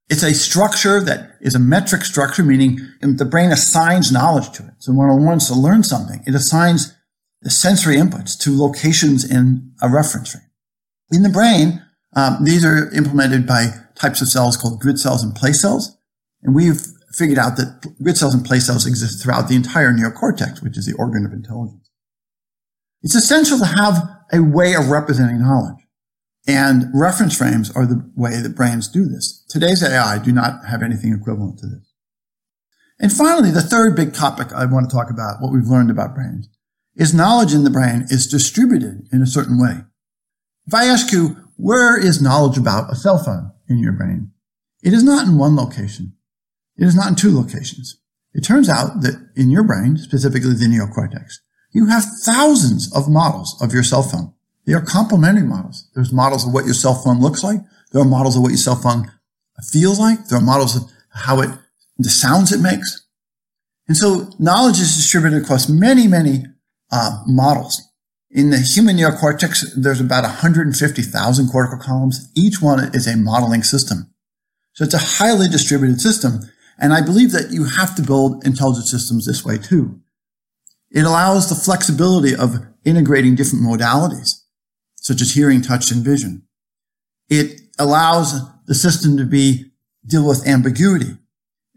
It's 0.09 0.23
a 0.23 0.33
structure 0.33 0.99
that 0.99 1.33
is 1.41 1.53
a 1.53 1.59
metric 1.59 2.01
structure, 2.01 2.41
meaning 2.41 2.79
the 3.01 3.23
brain 3.23 3.51
assigns 3.51 4.11
knowledge 4.11 4.49
to 4.53 4.63
it. 4.63 4.73
So 4.79 4.93
when 4.93 5.11
it 5.11 5.23
wants 5.23 5.45
to 5.49 5.53
learn 5.53 5.83
something, 5.83 6.23
it 6.25 6.33
assigns 6.33 6.97
the 7.43 7.51
sensory 7.51 7.97
inputs 7.97 8.35
to 8.39 8.59
locations 8.59 9.23
in 9.23 9.73
a 9.79 9.87
reference 9.87 10.31
frame. 10.31 10.49
In 11.11 11.21
the 11.21 11.29
brain, 11.29 11.85
um, 12.15 12.39
these 12.43 12.65
are 12.65 12.91
implemented 12.91 13.45
by 13.45 13.67
types 13.93 14.23
of 14.23 14.27
cells 14.27 14.57
called 14.57 14.81
grid 14.81 14.99
cells 14.99 15.21
and 15.21 15.35
place 15.35 15.61
cells. 15.61 15.95
And 16.41 16.55
we've 16.55 16.81
figured 17.11 17.37
out 17.37 17.57
that 17.57 17.93
grid 18.01 18.17
cells 18.17 18.33
and 18.33 18.43
place 18.43 18.65
cells 18.65 18.87
exist 18.87 19.21
throughout 19.21 19.49
the 19.49 19.55
entire 19.55 19.93
neocortex, 19.93 20.63
which 20.63 20.79
is 20.79 20.87
the 20.87 20.97
organ 20.97 21.27
of 21.27 21.31
intelligence. 21.31 21.91
It's 23.03 23.13
essential 23.13 23.59
to 23.59 23.65
have 23.65 24.14
a 24.31 24.41
way 24.41 24.73
of 24.73 24.89
representing 24.89 25.41
knowledge. 25.41 25.85
And 26.47 26.85
reference 26.93 27.37
frames 27.37 27.71
are 27.71 27.85
the 27.85 28.09
way 28.15 28.39
that 28.39 28.55
brains 28.55 28.87
do 28.87 29.05
this. 29.05 29.43
Today's 29.49 29.81
AI 29.81 30.19
do 30.19 30.31
not 30.31 30.65
have 30.67 30.83
anything 30.83 31.13
equivalent 31.13 31.59
to 31.59 31.67
this. 31.67 31.93
And 32.99 33.11
finally, 33.11 33.51
the 33.51 33.61
third 33.61 33.95
big 33.95 34.13
topic 34.13 34.53
I 34.53 34.65
want 34.65 34.89
to 34.89 34.95
talk 34.95 35.09
about, 35.09 35.41
what 35.41 35.51
we've 35.51 35.67
learned 35.67 35.89
about 35.89 36.15
brains, 36.15 36.47
is 36.95 37.13
knowledge 37.13 37.53
in 37.53 37.63
the 37.63 37.69
brain 37.69 38.05
is 38.09 38.27
distributed 38.27 39.07
in 39.11 39.21
a 39.21 39.27
certain 39.27 39.59
way. 39.59 39.81
If 40.67 40.73
I 40.73 40.85
ask 40.85 41.11
you, 41.11 41.37
where 41.57 41.99
is 41.99 42.21
knowledge 42.21 42.57
about 42.57 42.91
a 42.91 42.95
cell 42.95 43.17
phone 43.17 43.51
in 43.67 43.79
your 43.79 43.91
brain? 43.91 44.31
It 44.83 44.93
is 44.93 45.03
not 45.03 45.27
in 45.27 45.37
one 45.37 45.55
location. 45.55 46.13
It 46.77 46.85
is 46.85 46.95
not 46.95 47.09
in 47.09 47.15
two 47.15 47.35
locations. 47.35 47.99
It 48.33 48.43
turns 48.43 48.69
out 48.69 49.01
that 49.01 49.29
in 49.35 49.49
your 49.49 49.63
brain, 49.63 49.97
specifically 49.97 50.53
the 50.53 50.65
neocortex, 50.65 51.39
you 51.75 51.87
have 51.87 52.05
thousands 52.23 52.91
of 52.95 53.09
models 53.09 53.57
of 53.61 53.73
your 53.73 53.83
cell 53.83 54.01
phone. 54.01 54.33
They 54.65 54.71
are 54.71 54.81
complementary 54.81 55.45
models. 55.45 55.89
There's 55.93 56.13
models 56.13 56.47
of 56.47 56.53
what 56.53 56.63
your 56.63 56.73
cell 56.73 56.95
phone 56.95 57.19
looks 57.19 57.43
like. 57.43 57.59
There 57.91 58.01
are 58.01 58.05
models 58.05 58.37
of 58.37 58.43
what 58.43 58.49
your 58.49 58.57
cell 58.57 58.77
phone 58.77 59.11
feels 59.71 59.99
like. 59.99 60.25
There 60.27 60.37
are 60.37 60.41
models 60.41 60.77
of 60.77 60.83
how 61.09 61.41
it, 61.41 61.49
the 61.97 62.09
sounds 62.09 62.53
it 62.53 62.61
makes. 62.61 63.05
And 63.89 63.97
so 63.97 64.29
knowledge 64.39 64.79
is 64.79 64.95
distributed 64.95 65.43
across 65.43 65.67
many, 65.67 66.07
many 66.07 66.45
uh, 66.93 67.21
models. 67.27 67.81
In 68.31 68.51
the 68.51 68.59
human 68.59 68.95
neocortex, 68.95 69.73
there's 69.75 69.99
about 69.99 70.23
150,000 70.23 71.49
cortical 71.49 71.77
columns. 71.77 72.31
Each 72.35 72.61
one 72.61 72.79
is 72.95 73.05
a 73.05 73.17
modeling 73.17 73.63
system. 73.63 74.13
So 74.71 74.85
it's 74.85 74.93
a 74.93 75.23
highly 75.23 75.49
distributed 75.49 75.99
system. 75.99 76.39
And 76.79 76.93
I 76.93 77.01
believe 77.01 77.33
that 77.33 77.51
you 77.51 77.65
have 77.65 77.95
to 77.95 78.01
build 78.01 78.45
intelligent 78.45 78.87
systems 78.87 79.25
this 79.25 79.43
way 79.43 79.57
too. 79.57 79.99
It 80.95 81.03
allows 81.03 81.49
the 81.49 81.55
flexibility 81.55 82.33
of 82.33 82.65
integrating 82.85 83.35
different 83.35 83.65
modalities 83.65 84.41
such 84.95 85.21
as 85.21 85.35
hearing, 85.35 85.61
touch, 85.61 85.91
and 85.91 86.03
vision. 86.03 86.47
It 87.29 87.61
allows 87.77 88.41
the 88.65 88.73
system 88.73 89.17
to 89.17 89.25
be 89.25 89.71
deal 90.07 90.27
with 90.27 90.47
ambiguity 90.47 91.17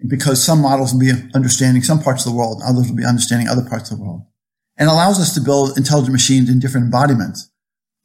because 0.07 0.43
some 0.43 0.63
models 0.63 0.93
will 0.93 1.01
be 1.01 1.13
understanding 1.35 1.83
some 1.83 2.01
parts 2.01 2.25
of 2.25 2.33
the 2.33 2.39
world, 2.39 2.63
others 2.65 2.89
will 2.89 2.97
be 2.97 3.05
understanding 3.05 3.49
other 3.49 3.69
parts 3.69 3.91
of 3.91 3.99
the 3.99 4.05
world, 4.05 4.23
and 4.77 4.89
allows 4.89 5.19
us 5.19 5.35
to 5.35 5.41
build 5.41 5.77
intelligent 5.77 6.13
machines 6.13 6.49
in 6.49 6.61
different 6.61 6.85
embodiments 6.85 7.51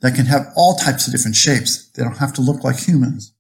that 0.02 0.16
can 0.16 0.26
have 0.26 0.48
all 0.56 0.76
types 0.76 1.06
of 1.08 1.14
different 1.14 1.36
shapes. 1.36 1.90
They 1.92 2.04
don't 2.04 2.18
have 2.18 2.34
to 2.34 2.42
look 2.42 2.64
like 2.64 2.80
humans. 2.80 3.34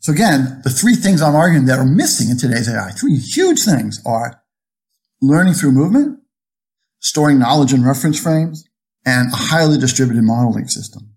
So 0.00 0.12
again, 0.12 0.60
the 0.62 0.70
three 0.70 0.94
things 0.94 1.22
I'm 1.22 1.34
arguing 1.34 1.64
that 1.64 1.78
are 1.78 1.86
missing 1.86 2.28
in 2.28 2.36
today's 2.36 2.68
AI, 2.68 2.90
three 2.90 3.16
huge 3.16 3.62
things 3.62 4.02
are 4.04 4.42
learning 5.22 5.54
through 5.54 5.72
movement, 5.72 6.20
storing 7.04 7.38
knowledge 7.38 7.74
in 7.74 7.84
reference 7.84 8.18
frames, 8.18 8.66
and 9.04 9.30
a 9.30 9.36
highly 9.36 9.76
distributed 9.76 10.24
modeling 10.24 10.66
system. 10.66 11.14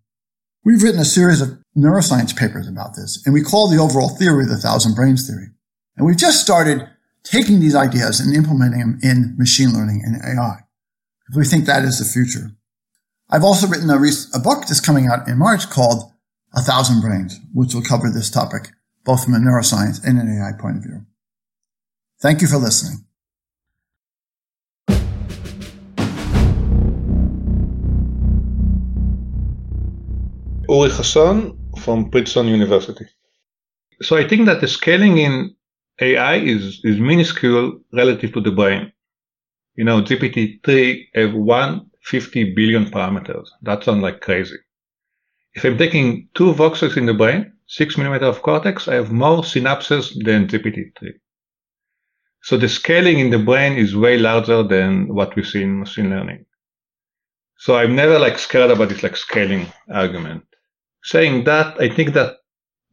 We've 0.65 0.83
written 0.83 0.99
a 0.99 1.05
series 1.05 1.39
of 1.39 1.57
neuroscience 1.77 2.35
papers 2.35 2.67
about 2.67 2.95
this, 2.95 3.23
and 3.25 3.33
we 3.33 3.41
call 3.41 3.69
the 3.69 3.81
overall 3.81 4.09
theory 4.09 4.45
the 4.45 4.57
thousand 4.57 4.95
brains 4.95 5.25
theory. 5.25 5.47
And 5.95 6.05
we've 6.05 6.17
just 6.17 6.41
started 6.41 6.89
taking 7.23 7.61
these 7.61 7.73
ideas 7.73 8.19
and 8.19 8.35
implementing 8.35 8.79
them 8.79 8.99
in 9.01 9.35
machine 9.37 9.71
learning 9.71 10.03
and 10.05 10.17
AI. 10.17 10.57
We 11.33 11.45
think 11.45 11.65
that 11.65 11.85
is 11.85 11.99
the 11.99 12.05
future. 12.05 12.51
I've 13.29 13.45
also 13.45 13.67
written 13.67 13.89
a, 13.89 13.95
a 14.33 14.39
book 14.39 14.67
that's 14.67 14.81
coming 14.81 15.07
out 15.07 15.25
in 15.27 15.37
March 15.37 15.69
called 15.69 16.11
A 16.53 16.61
Thousand 16.61 16.99
Brains, 16.99 17.39
which 17.53 17.73
will 17.73 17.81
cover 17.81 18.09
this 18.09 18.29
topic, 18.29 18.71
both 19.05 19.23
from 19.23 19.35
a 19.35 19.37
neuroscience 19.37 20.03
and 20.05 20.19
an 20.19 20.27
AI 20.27 20.51
point 20.59 20.77
of 20.77 20.83
view. 20.83 21.05
Thank 22.19 22.41
you 22.41 22.47
for 22.47 22.57
listening. 22.57 23.06
Uri 30.69 30.89
Hasson 30.89 31.57
from 31.79 32.09
Princeton 32.09 32.47
University. 32.47 33.05
So 34.01 34.17
I 34.17 34.27
think 34.27 34.45
that 34.47 34.59
the 34.59 34.67
scaling 34.67 35.17
in 35.17 35.55
AI 36.01 36.35
is, 36.35 36.81
is 36.83 36.99
minuscule 36.99 37.79
relative 37.93 38.33
to 38.33 38.41
the 38.41 38.51
brain. 38.51 38.91
You 39.75 39.85
know, 39.85 40.01
GPT-3 40.01 41.07
have 41.15 41.33
150 41.33 42.53
billion 42.53 42.85
parameters. 42.85 43.47
That 43.61 43.83
sounds 43.83 44.03
like 44.03 44.19
crazy. 44.19 44.57
If 45.53 45.63
I'm 45.63 45.77
taking 45.77 46.27
two 46.33 46.53
voxels 46.53 46.97
in 46.97 47.05
the 47.05 47.13
brain, 47.13 47.53
six 47.67 47.97
millimeter 47.97 48.25
of 48.25 48.41
cortex, 48.41 48.87
I 48.89 48.95
have 48.95 49.11
more 49.11 49.43
synapses 49.43 50.13
than 50.25 50.47
GPT-3. 50.47 51.11
So 52.43 52.57
the 52.57 52.69
scaling 52.69 53.19
in 53.19 53.29
the 53.29 53.39
brain 53.39 53.77
is 53.77 53.95
way 53.95 54.17
larger 54.17 54.63
than 54.63 55.13
what 55.13 55.35
we 55.35 55.43
see 55.43 55.63
in 55.63 55.79
machine 55.79 56.09
learning. 56.09 56.45
So 57.57 57.77
I'm 57.77 57.95
never 57.95 58.19
like 58.19 58.37
scared 58.37 58.69
about 58.69 58.89
this 58.89 59.01
like 59.01 59.15
scaling 59.15 59.65
argument 59.91 60.46
saying 61.03 61.43
that, 61.45 61.79
I 61.79 61.89
think 61.89 62.13
that 62.13 62.37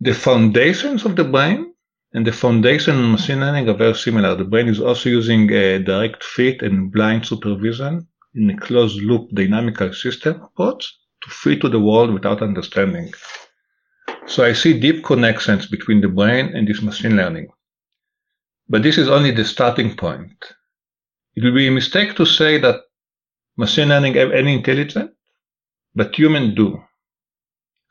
the 0.00 0.14
foundations 0.14 1.04
of 1.04 1.16
the 1.16 1.24
brain 1.24 1.72
and 2.12 2.26
the 2.26 2.32
foundation 2.32 2.96
in 2.96 3.12
machine 3.12 3.40
learning 3.40 3.68
are 3.68 3.76
very 3.76 3.94
similar. 3.94 4.34
The 4.34 4.44
brain 4.44 4.68
is 4.68 4.80
also 4.80 5.08
using 5.08 5.50
a 5.52 5.78
direct 5.78 6.22
fit 6.22 6.62
and 6.62 6.92
blind 6.92 7.26
supervision 7.26 8.06
in 8.34 8.50
a 8.50 8.56
closed 8.56 9.00
loop 9.02 9.30
dynamical 9.34 9.92
system 9.92 10.42
approach 10.42 10.92
to 11.22 11.30
fit 11.30 11.60
to 11.60 11.68
the 11.68 11.80
world 11.80 12.12
without 12.12 12.42
understanding. 12.42 13.12
So 14.26 14.44
I 14.44 14.52
see 14.52 14.78
deep 14.78 15.04
connections 15.04 15.66
between 15.66 16.00
the 16.00 16.08
brain 16.08 16.54
and 16.54 16.66
this 16.66 16.82
machine 16.82 17.16
learning. 17.16 17.48
But 18.68 18.82
this 18.82 18.96
is 18.96 19.08
only 19.08 19.30
the 19.30 19.44
starting 19.44 19.96
point. 19.96 20.36
It 21.36 21.44
will 21.44 21.54
be 21.54 21.66
a 21.66 21.72
mistake 21.72 22.16
to 22.16 22.24
say 22.24 22.58
that 22.58 22.80
machine 23.56 23.88
learning 23.88 24.14
have 24.14 24.32
any 24.32 24.54
intelligence, 24.54 25.10
but 25.94 26.16
humans 26.18 26.54
do. 26.54 26.82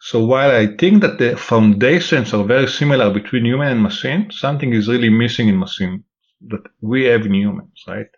So 0.05 0.25
while 0.25 0.51
I 0.51 0.67
think 0.67 1.01
that 1.01 1.17
the 1.17 1.37
foundations 1.37 2.33
are 2.33 2.43
very 2.43 2.67
similar 2.67 3.09
between 3.09 3.45
human 3.45 3.69
and 3.69 3.81
machine, 3.81 4.29
something 4.31 4.73
is 4.73 4.89
really 4.89 5.09
missing 5.09 5.47
in 5.47 5.57
machine 5.57 6.03
that 6.49 6.63
we 6.81 7.05
have 7.05 7.25
in 7.25 7.33
humans, 7.33 7.81
right? 7.87 8.09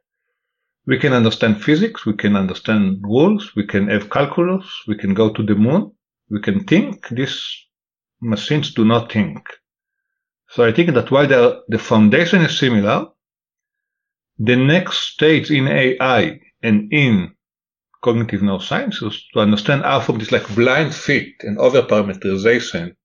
We 0.88 0.98
can 0.98 1.14
understand 1.14 1.62
physics, 1.64 2.04
we 2.04 2.14
can 2.14 2.36
understand 2.36 3.04
rules, 3.04 3.56
we 3.56 3.68
can 3.68 3.88
have 3.90 4.10
calculus, 4.10 4.66
we 4.88 4.98
can 4.98 5.14
go 5.14 5.32
to 5.32 5.44
the 5.44 5.54
moon, 5.54 5.92
we 6.32 6.42
can 6.42 6.64
think. 6.64 7.08
These 7.10 7.40
machines 8.20 8.74
do 8.74 8.84
not 8.84 9.12
think. 9.12 9.48
So 10.50 10.66
I 10.66 10.72
think 10.72 10.96
that 10.96 11.12
while 11.12 11.28
the 11.68 11.78
foundation 11.78 12.42
is 12.42 12.58
similar, 12.58 13.10
the 14.40 14.56
next 14.56 15.14
stage 15.14 15.52
in 15.52 15.68
AI 15.68 16.40
and 16.64 16.92
in 16.92 17.35
cognitive 18.04 18.42
neurosciences 18.42 19.16
to 19.34 19.40
understand 19.40 19.84
from 20.04 20.20
this 20.20 20.32
like 20.32 20.48
blind 20.56 20.94
fit 20.94 21.34
and 21.42 21.58
overparameterization 21.58 22.96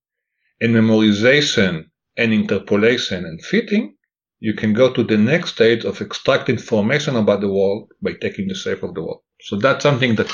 and 0.60 0.74
memorization 0.74 1.84
and 2.16 2.32
interpolation 2.32 3.24
and 3.24 3.42
fitting, 3.44 3.94
you 4.40 4.54
can 4.54 4.72
go 4.72 4.92
to 4.92 5.02
the 5.04 5.16
next 5.16 5.54
stage 5.54 5.84
of 5.84 6.00
extract 6.00 6.48
information 6.48 7.16
about 7.16 7.40
the 7.40 7.48
world 7.48 7.90
by 8.02 8.12
taking 8.20 8.48
the 8.48 8.54
shape 8.54 8.82
of 8.82 8.94
the 8.94 9.02
world. 9.02 9.22
So 9.42 9.56
that's 9.56 9.82
something 9.82 10.16
that 10.16 10.30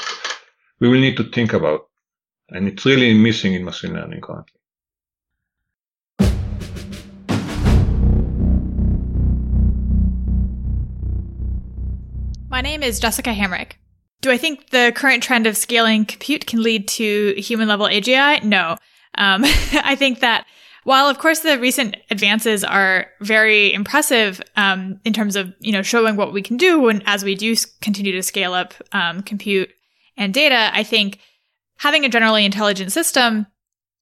we 0.80 0.88
will 0.88 1.00
need 1.00 1.16
to 1.16 1.24
think 1.24 1.52
about. 1.52 1.88
And 2.50 2.68
it's 2.68 2.84
really 2.84 3.14
missing 3.14 3.54
in 3.54 3.64
machine 3.64 3.94
learning 3.94 4.20
currently. 4.20 4.52
My 12.48 12.61
name 12.61 12.82
is 12.82 12.98
Jessica 13.00 13.30
Hamrick. 13.30 13.72
Do 14.21 14.31
I 14.31 14.39
think 14.39 14.71
the 14.71 14.93
current 14.95 15.23
trend 15.23 15.47
of 15.47 15.57
scaling 15.57 16.05
compute 16.05 16.47
can 16.47 16.62
lead 16.62 16.89
to 16.89 17.35
human 17.37 17.69
level 17.69 17.87
AGI? 17.87 18.43
No. 18.43 18.77
Um, 19.17 19.45
I 19.73 19.95
think 19.97 20.21
that 20.21 20.47
while 20.85 21.09
of 21.09 21.19
course 21.19 21.41
the 21.41 21.59
recent 21.59 21.97
advances 22.11 22.62
are 22.62 23.07
very 23.21 23.75
impressive 23.75 24.41
um, 24.57 25.01
in 25.05 25.12
terms 25.12 25.35
of 25.35 25.53
you 25.59 25.73
know 25.73 25.83
showing 25.83 26.14
what 26.17 26.33
we 26.33 26.43
can 26.43 26.57
do 26.57 26.81
when 26.81 27.03
as 27.07 27.25
we 27.25 27.35
do 27.35 27.57
continue 27.81 28.12
to 28.12 28.23
scale 28.23 28.55
up 28.55 28.73
um, 28.93 29.23
compute 29.23 29.71
and 30.17 30.33
data, 30.33 30.71
I 30.73 30.83
think 30.83 31.19
having 31.79 32.05
a 32.05 32.09
generally 32.09 32.45
intelligent 32.45 32.93
system 32.93 33.47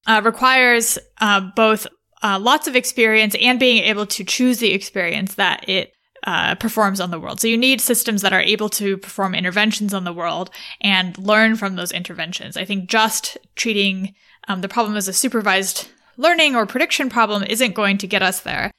uh, 0.06 0.20
requires 0.22 0.98
uh, 1.20 1.40
both 1.56 1.86
uh, 2.22 2.38
lots 2.38 2.68
of 2.68 2.76
experience 2.76 3.34
and 3.40 3.58
being 3.58 3.82
able 3.84 4.06
to 4.06 4.24
choose 4.24 4.58
the 4.58 4.72
experience 4.72 5.34
that 5.36 5.68
it 5.68 5.93
uh, 6.24 6.54
performs 6.56 7.00
on 7.00 7.10
the 7.10 7.20
world. 7.20 7.40
So 7.40 7.48
you 7.48 7.56
need 7.56 7.80
systems 7.80 8.22
that 8.22 8.32
are 8.32 8.40
able 8.40 8.68
to 8.70 8.96
perform 8.96 9.34
interventions 9.34 9.92
on 9.92 10.04
the 10.04 10.12
world 10.12 10.50
and 10.80 11.16
learn 11.18 11.56
from 11.56 11.76
those 11.76 11.92
interventions. 11.92 12.56
I 12.56 12.64
think 12.64 12.88
just 12.88 13.36
treating 13.56 14.14
um, 14.48 14.60
the 14.60 14.68
problem 14.68 14.96
as 14.96 15.08
a 15.08 15.12
supervised 15.12 15.88
learning 16.16 16.56
or 16.56 16.66
prediction 16.66 17.10
problem 17.10 17.42
isn't 17.42 17.74
going 17.74 17.98
to 17.98 18.06
get 18.06 18.22
us 18.22 18.40
there. 18.40 18.70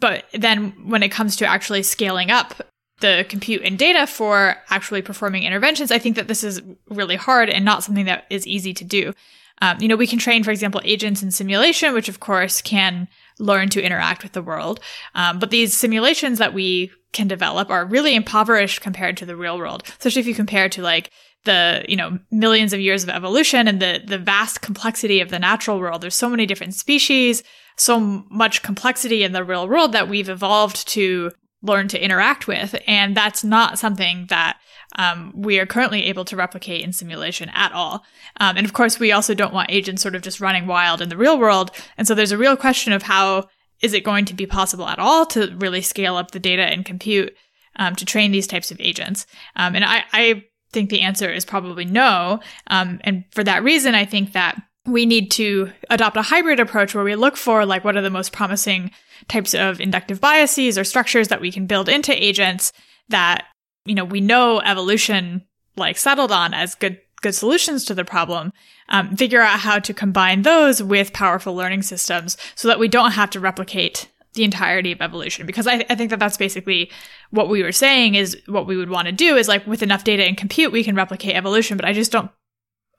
But 0.00 0.24
then 0.32 0.88
when 0.88 1.02
it 1.02 1.10
comes 1.10 1.36
to 1.36 1.46
actually 1.46 1.82
scaling 1.82 2.30
up 2.30 2.62
the 3.00 3.26
compute 3.28 3.62
and 3.62 3.78
data 3.78 4.06
for 4.06 4.56
actually 4.70 5.02
performing 5.02 5.42
interventions, 5.42 5.90
I 5.90 5.98
think 5.98 6.16
that 6.16 6.28
this 6.28 6.44
is 6.44 6.62
really 6.88 7.16
hard 7.16 7.50
and 7.50 7.64
not 7.64 7.82
something 7.82 8.06
that 8.06 8.24
is 8.30 8.46
easy 8.46 8.72
to 8.74 8.84
do. 8.84 9.12
Um, 9.60 9.78
you 9.80 9.88
know, 9.88 9.96
we 9.96 10.06
can 10.06 10.18
train, 10.18 10.42
for 10.42 10.50
example, 10.50 10.80
agents 10.84 11.22
in 11.22 11.30
simulation, 11.30 11.94
which 11.94 12.08
of 12.08 12.20
course 12.20 12.60
can 12.60 13.08
learn 13.38 13.68
to 13.70 13.82
interact 13.82 14.22
with 14.22 14.32
the 14.32 14.42
world. 14.42 14.80
Um, 15.14 15.38
but 15.38 15.50
these 15.50 15.74
simulations 15.74 16.38
that 16.38 16.54
we 16.54 16.90
can 17.12 17.28
develop 17.28 17.70
are 17.70 17.86
really 17.86 18.14
impoverished 18.14 18.80
compared 18.80 19.16
to 19.18 19.26
the 19.26 19.36
real 19.36 19.58
world, 19.58 19.82
especially 19.86 20.20
if 20.20 20.26
you 20.26 20.34
compare 20.34 20.68
to 20.68 20.82
like 20.82 21.10
the 21.44 21.84
you 21.88 21.96
know 21.96 22.18
millions 22.30 22.72
of 22.72 22.80
years 22.80 23.02
of 23.02 23.10
evolution 23.10 23.68
and 23.68 23.80
the 23.80 24.02
the 24.04 24.18
vast 24.18 24.60
complexity 24.60 25.20
of 25.20 25.30
the 25.30 25.38
natural 25.38 25.78
world. 25.78 26.02
There's 26.02 26.14
so 26.14 26.28
many 26.28 26.46
different 26.46 26.74
species, 26.74 27.42
so 27.76 28.00
much 28.30 28.62
complexity 28.62 29.22
in 29.22 29.32
the 29.32 29.44
real 29.44 29.68
world 29.68 29.92
that 29.92 30.08
we've 30.08 30.28
evolved 30.28 30.88
to 30.88 31.32
learn 31.64 31.88
to 31.88 32.02
interact 32.02 32.46
with, 32.46 32.76
and 32.86 33.16
that's 33.16 33.42
not 33.42 33.78
something 33.78 34.26
that 34.28 34.58
um, 34.96 35.32
we 35.34 35.58
are 35.58 35.66
currently 35.66 36.04
able 36.04 36.24
to 36.26 36.36
replicate 36.36 36.82
in 36.82 36.92
simulation 36.92 37.50
at 37.54 37.72
all. 37.72 38.04
Um, 38.38 38.56
and 38.56 38.64
of 38.64 38.72
course, 38.72 39.00
we 39.00 39.12
also 39.12 39.34
don't 39.34 39.54
want 39.54 39.70
agents 39.70 40.02
sort 40.02 40.14
of 40.14 40.22
just 40.22 40.40
running 40.40 40.66
wild 40.66 41.00
in 41.00 41.08
the 41.08 41.16
real 41.16 41.38
world. 41.38 41.70
And 41.98 42.06
so 42.06 42.14
there's 42.14 42.32
a 42.32 42.38
real 42.38 42.56
question 42.56 42.92
of 42.92 43.02
how 43.02 43.48
is 43.80 43.92
it 43.92 44.04
going 44.04 44.24
to 44.26 44.34
be 44.34 44.46
possible 44.46 44.86
at 44.86 44.98
all 44.98 45.26
to 45.26 45.54
really 45.56 45.82
scale 45.82 46.16
up 46.16 46.30
the 46.30 46.38
data 46.38 46.62
and 46.62 46.84
compute 46.84 47.34
um, 47.76 47.96
to 47.96 48.04
train 48.04 48.30
these 48.30 48.46
types 48.46 48.70
of 48.70 48.80
agents? 48.80 49.26
Um, 49.56 49.74
and 49.74 49.84
I, 49.84 50.04
I, 50.12 50.44
think 50.72 50.90
the 50.90 51.02
answer 51.02 51.30
is 51.30 51.44
probably 51.44 51.84
no. 51.84 52.40
Um, 52.66 52.98
and 53.04 53.24
for 53.30 53.44
that 53.44 53.62
reason, 53.62 53.94
I 53.94 54.04
think 54.04 54.32
that 54.32 54.60
we 54.86 55.06
need 55.06 55.30
to 55.30 55.70
adopt 55.88 56.16
a 56.16 56.22
hybrid 56.22 56.58
approach 56.58 56.96
where 56.96 57.04
we 57.04 57.14
look 57.14 57.36
for 57.36 57.64
like 57.64 57.84
what 57.84 57.96
are 57.96 58.02
the 58.02 58.10
most 58.10 58.32
promising 58.32 58.90
types 59.28 59.54
of 59.54 59.80
inductive 59.80 60.20
biases 60.20 60.78
or 60.78 60.84
structures 60.84 61.28
that 61.28 61.40
we 61.40 61.50
can 61.50 61.66
build 61.66 61.88
into 61.88 62.22
agents 62.22 62.72
that 63.08 63.46
you 63.84 63.94
know, 63.94 64.04
we 64.04 64.20
know 64.20 64.60
evolution 64.60 65.44
like 65.76 65.96
settled 65.96 66.32
on 66.32 66.54
as 66.54 66.74
good 66.74 67.00
good 67.20 67.34
solutions 67.34 67.84
to 67.86 67.94
the 67.94 68.04
problem, 68.04 68.52
um, 68.90 69.16
figure 69.16 69.40
out 69.40 69.60
how 69.60 69.78
to 69.78 69.94
combine 69.94 70.42
those 70.42 70.82
with 70.82 71.14
powerful 71.14 71.54
learning 71.54 71.80
systems 71.80 72.36
so 72.54 72.68
that 72.68 72.78
we 72.78 72.86
don't 72.86 73.12
have 73.12 73.30
to 73.30 73.40
replicate 73.40 74.10
the 74.34 74.44
entirety 74.44 74.92
of 74.92 75.00
evolution. 75.00 75.46
Because 75.46 75.66
I, 75.66 75.86
I 75.88 75.94
think 75.94 76.10
that 76.10 76.18
that's 76.18 76.36
basically 76.36 76.90
what 77.30 77.48
we 77.48 77.62
were 77.62 77.72
saying 77.72 78.14
is 78.14 78.36
what 78.46 78.66
we 78.66 78.76
would 78.76 78.90
want 78.90 79.06
to 79.06 79.12
do 79.12 79.36
is 79.36 79.48
like 79.48 79.66
with 79.66 79.82
enough 79.82 80.04
data 80.04 80.22
and 80.22 80.36
compute, 80.36 80.70
we 80.70 80.84
can 80.84 80.94
replicate 80.94 81.34
evolution. 81.34 81.78
But 81.78 81.86
I 81.86 81.94
just 81.94 82.12
don't, 82.12 82.30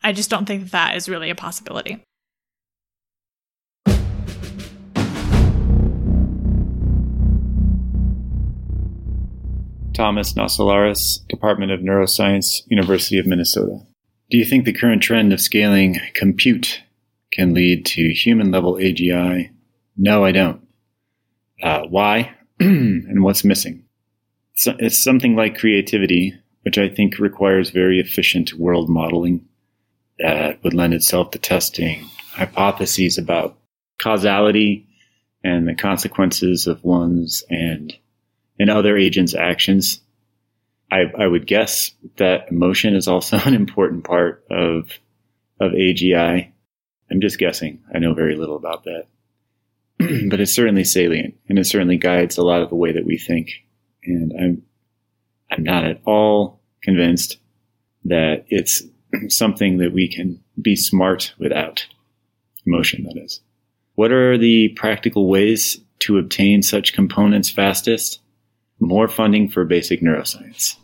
I 0.03 0.11
just 0.11 0.31
don't 0.31 0.47
think 0.47 0.63
that, 0.63 0.71
that 0.71 0.95
is 0.95 1.07
really 1.07 1.29
a 1.29 1.35
possibility. 1.35 2.03
Thomas 9.95 10.33
Naselaris, 10.33 11.25
Department 11.27 11.71
of 11.71 11.79
Neuroscience, 11.79 12.61
University 12.67 13.17
of 13.17 13.25
Minnesota. 13.25 13.79
Do 14.29 14.37
you 14.37 14.45
think 14.45 14.65
the 14.65 14.73
current 14.73 15.01
trend 15.01 15.31
of 15.31 15.39
scaling 15.39 15.99
compute 16.13 16.81
can 17.31 17.53
lead 17.53 17.85
to 17.87 18.13
human 18.13 18.51
level 18.51 18.75
AGI? 18.75 19.51
No, 19.95 20.25
I 20.25 20.31
don't. 20.31 20.67
Uh, 21.63 21.83
why? 21.89 22.35
and 22.59 23.23
what's 23.23 23.45
missing? 23.45 23.85
So 24.55 24.75
it's 24.79 25.01
something 25.01 25.35
like 25.35 25.57
creativity, 25.57 26.33
which 26.63 26.77
I 26.77 26.89
think 26.89 27.17
requires 27.17 27.69
very 27.69 27.99
efficient 27.99 28.53
world 28.53 28.89
modeling 28.89 29.45
that 30.19 30.63
would 30.63 30.73
lend 30.73 30.93
itself 30.93 31.31
to 31.31 31.39
testing 31.39 32.05
hypotheses 32.31 33.17
about 33.17 33.57
causality 34.01 34.87
and 35.43 35.67
the 35.67 35.75
consequences 35.75 36.67
of 36.67 36.83
one's 36.83 37.43
and 37.49 37.93
and 38.59 38.69
other 38.69 38.97
agents' 38.97 39.35
actions. 39.35 40.01
I, 40.91 41.05
I 41.17 41.27
would 41.27 41.47
guess 41.47 41.91
that 42.17 42.51
emotion 42.51 42.95
is 42.95 43.07
also 43.07 43.37
an 43.45 43.53
important 43.53 44.03
part 44.03 44.45
of 44.49 44.91
of 45.59 45.71
AGI. 45.71 46.51
I'm 47.09 47.21
just 47.21 47.39
guessing. 47.39 47.83
I 47.93 47.99
know 47.99 48.13
very 48.13 48.35
little 48.35 48.57
about 48.57 48.83
that. 48.83 49.05
but 50.29 50.41
it's 50.41 50.51
certainly 50.51 50.83
salient 50.83 51.35
and 51.47 51.57
it 51.57 51.65
certainly 51.65 51.97
guides 51.97 52.37
a 52.37 52.43
lot 52.43 52.61
of 52.61 52.69
the 52.69 52.75
way 52.75 52.91
that 52.91 53.05
we 53.05 53.17
think. 53.17 53.51
And 54.03 54.33
I'm 54.39 54.63
I'm 55.49 55.63
not 55.63 55.85
at 55.85 56.01
all 56.05 56.61
convinced 56.81 57.37
that 58.05 58.45
it's 58.49 58.83
something 59.29 59.77
that 59.77 59.93
we 59.93 60.07
can 60.07 60.41
be 60.61 60.75
smart 60.75 61.33
without 61.37 61.85
emotion, 62.65 63.03
that 63.03 63.17
is. 63.17 63.41
What 63.95 64.11
are 64.11 64.37
the 64.37 64.69
practical 64.69 65.29
ways 65.29 65.79
to 65.99 66.17
obtain 66.17 66.61
such 66.61 66.93
components 66.93 67.49
fastest? 67.49 68.19
More 68.79 69.07
funding 69.07 69.49
for 69.49 69.65
basic 69.65 70.01
neuroscience. 70.01 70.75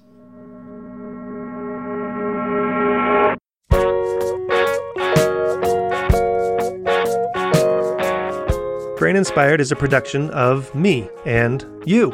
Brain 8.97 9.15
Inspired 9.15 9.59
is 9.59 9.71
a 9.71 9.75
production 9.75 10.29
of 10.29 10.73
me 10.75 11.09
and 11.25 11.65
you. 11.85 12.13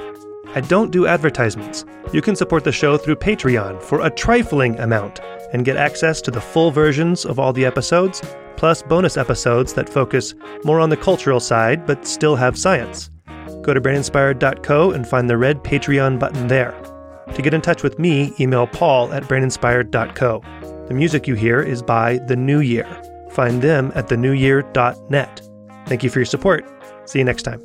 I 0.55 0.61
don't 0.61 0.89
do 0.89 1.05
advertisements. 1.05 1.83
You 2.13 2.21
can 2.21 2.35
support 2.35 2.63
the 2.63 2.71
show 2.71 2.97
through 2.97 3.17
Patreon 3.17 3.81
for 3.81 3.99
a 3.99 4.09
trifling 4.09 4.79
amount 4.79 5.19
and 5.51 5.65
get 5.65 5.75
access 5.75 6.21
to 6.21 6.31
the 6.31 6.39
full 6.39 6.71
versions 6.71 7.25
of 7.25 7.39
all 7.39 7.51
the 7.51 7.65
episodes, 7.65 8.21
plus 8.55 8.83
bonus 8.83 9.17
episodes 9.17 9.73
that 9.73 9.89
focus 9.89 10.33
more 10.63 10.79
on 10.79 10.89
the 10.89 10.95
cultural 10.95 11.41
side 11.41 11.85
but 11.85 12.07
still 12.07 12.37
have 12.37 12.57
science. 12.57 13.09
Go 13.67 13.73
to 13.73 13.81
braininspired.co 13.81 14.91
and 14.91 15.05
find 15.05 15.29
the 15.29 15.37
red 15.37 15.61
Patreon 15.61 16.17
button 16.17 16.47
there. 16.47 16.71
To 17.35 17.41
get 17.41 17.53
in 17.53 17.59
touch 17.59 17.83
with 17.83 17.99
me, 17.99 18.33
email 18.39 18.65
paul 18.65 19.11
at 19.11 19.23
braininspired.co. 19.23 20.41
The 20.87 20.93
music 20.93 21.27
you 21.27 21.35
hear 21.35 21.59
is 21.59 21.81
by 21.81 22.19
The 22.19 22.37
New 22.37 22.61
Year. 22.61 22.87
Find 23.31 23.61
them 23.61 23.91
at 23.93 24.07
thenewyear.net. 24.07 25.41
Thank 25.85 26.01
you 26.01 26.09
for 26.09 26.19
your 26.19 26.25
support. 26.25 26.65
See 27.09 27.19
you 27.19 27.25
next 27.25 27.43
time. 27.43 27.61